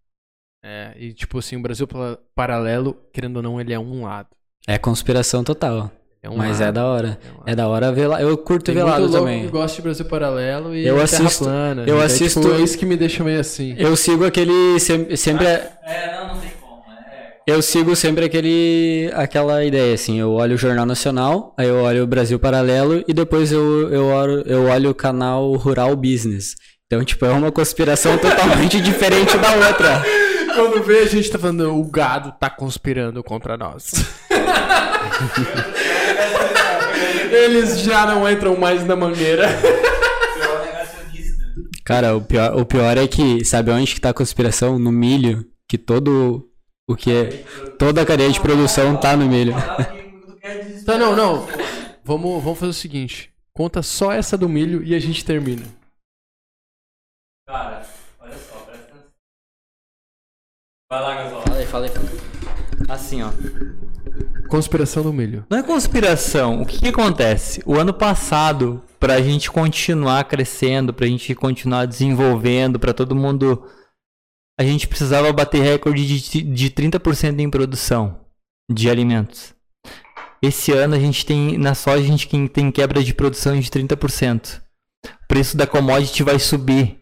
[0.65, 1.87] É, e tipo assim, o Brasil
[2.35, 4.29] Paralelo, querendo ou não, ele é um lado.
[4.67, 5.91] É conspiração total.
[6.25, 6.69] É um mas lado.
[6.69, 7.19] é da hora.
[7.21, 7.43] É um.
[7.51, 8.21] É da hora ver lá.
[8.21, 9.41] Eu curto Tem ver lado também.
[9.43, 11.83] que gosta de Brasil Paralelo e Eu Terra assisto- plana.
[11.85, 13.75] eu É, assisto- tipo, é isso que me deixa meio assim.
[13.77, 16.62] Eu sigo aquele sempre, sempre é- É, não, não tem como.
[16.62, 16.62] É,
[17.45, 22.03] eu sigo sempre aquele aquela ideia assim, eu olho o Jornal Nacional, aí eu olho
[22.03, 26.55] o Brasil Paralelo e depois eu eu olho, eu olho o canal Rural Business.
[26.85, 30.03] Então, tipo, é uma conspiração totalmente diferente da outra.
[30.53, 33.91] Quando vê, a gente tá falando, o gado tá conspirando contra nós.
[37.31, 39.49] Eles já não entram mais na mangueira.
[41.83, 44.77] Cara, o pior, o pior é que, sabe onde que tá a conspiração?
[44.77, 46.47] No milho, que todo
[46.87, 47.27] o que é,
[47.77, 49.53] toda a cadeia de produção tá no milho.
[50.85, 51.47] Tá, não, não.
[52.03, 53.33] Vamos, vamos fazer o seguinte.
[53.53, 55.63] Conta só essa do milho e a gente termina.
[57.47, 57.85] Cara,
[58.19, 59.09] olha só, presta atenção.
[60.91, 61.41] Vai lá, Gasol.
[61.43, 61.91] Fala aí, fala aí.
[62.89, 63.31] Assim, ó.
[64.49, 65.45] Conspiração do milho.
[65.49, 66.61] Não é conspiração.
[66.61, 67.63] O que, que acontece?
[67.65, 73.65] O ano passado, pra gente continuar crescendo, pra gente continuar desenvolvendo, pra todo mundo.
[74.59, 78.19] A gente precisava bater recorde de, de 30% em produção
[78.71, 79.53] de alimentos.
[80.41, 81.57] Esse ano a gente tem.
[81.57, 84.61] Na soja a gente tem- quebra de produção de 30%.
[85.05, 86.99] O preço da commodity vai subir.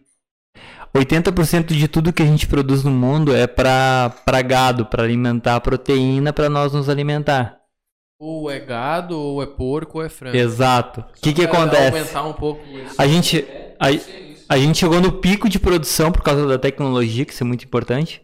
[0.94, 5.60] 80% de tudo que a gente produz no mundo é para gado, para alimentar a
[5.60, 7.58] proteína, para nós nos alimentar.
[8.20, 10.36] Ou é gado, ou é porco, ou é frango.
[10.36, 11.00] Exato.
[11.00, 11.98] O que, que acontece?
[11.98, 12.94] Aumentar um pouco isso.
[12.96, 13.44] A gente,
[13.80, 13.88] a,
[14.52, 17.64] a gente chegou no pico de produção por causa da tecnologia, que isso é muito
[17.64, 18.22] importante.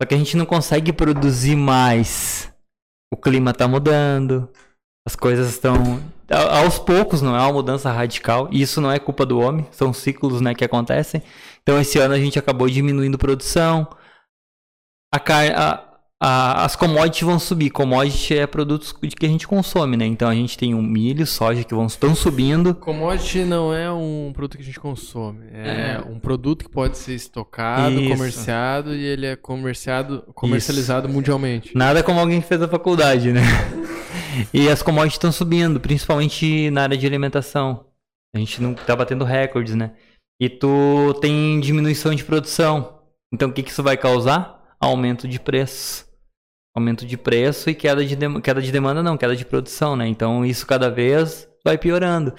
[0.00, 2.52] Só que a gente não consegue produzir mais.
[3.12, 4.48] O clima tá mudando,
[5.06, 6.00] as coisas estão.
[6.28, 8.48] Aos poucos, não é uma mudança radical.
[8.50, 11.22] E isso não é culpa do homem, são ciclos né, que acontecem.
[11.62, 13.88] Então esse ano a gente acabou diminuindo produção.
[15.12, 15.52] A car...
[15.56, 15.89] a-
[16.22, 17.70] a- as commodities vão subir.
[17.70, 20.04] Commodity é produtos que a gente consome, né?
[20.04, 22.74] Então a gente tem o milho, soja que vão estão subindo.
[22.74, 25.46] Commodity não é um produto que a gente consome.
[25.52, 28.10] É, um produto que pode ser estocado, Isso.
[28.10, 31.74] comerciado e ele é comerciado, comercializado mundialmente.
[31.74, 33.40] Nada como alguém que fez a faculdade, né?
[34.52, 37.86] e as commodities estão subindo, principalmente na área de alimentação.
[38.34, 39.92] A gente não tá batendo recordes, né?
[40.38, 43.00] E tu tem diminuição de produção.
[43.32, 44.60] Então o que, que isso vai causar?
[44.78, 46.09] Aumento de preço
[46.74, 50.06] aumento de preço e queda de, de, queda de demanda não, queda de produção, né?
[50.06, 52.34] Então isso cada vez vai piorando.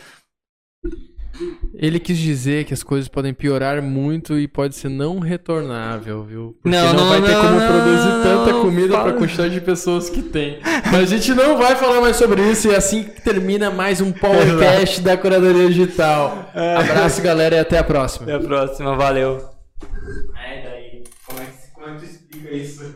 [1.73, 6.57] Ele quis dizer que as coisas podem piorar muito e pode ser não retornável, viu?
[6.61, 9.53] Porque não, não, não vai não, ter como não, produzir tanta comida para a quantidade
[9.53, 10.59] de pessoas que tem.
[10.91, 14.01] Mas a gente não vai falar mais sobre isso e é assim que termina mais
[14.01, 16.51] um podcast da Curadoria Digital.
[16.53, 16.75] É.
[16.75, 18.25] Abraço, galera, e até a próxima.
[18.25, 19.49] Até a próxima, valeu.
[20.45, 22.95] É, daí, como é que, como é que explica isso?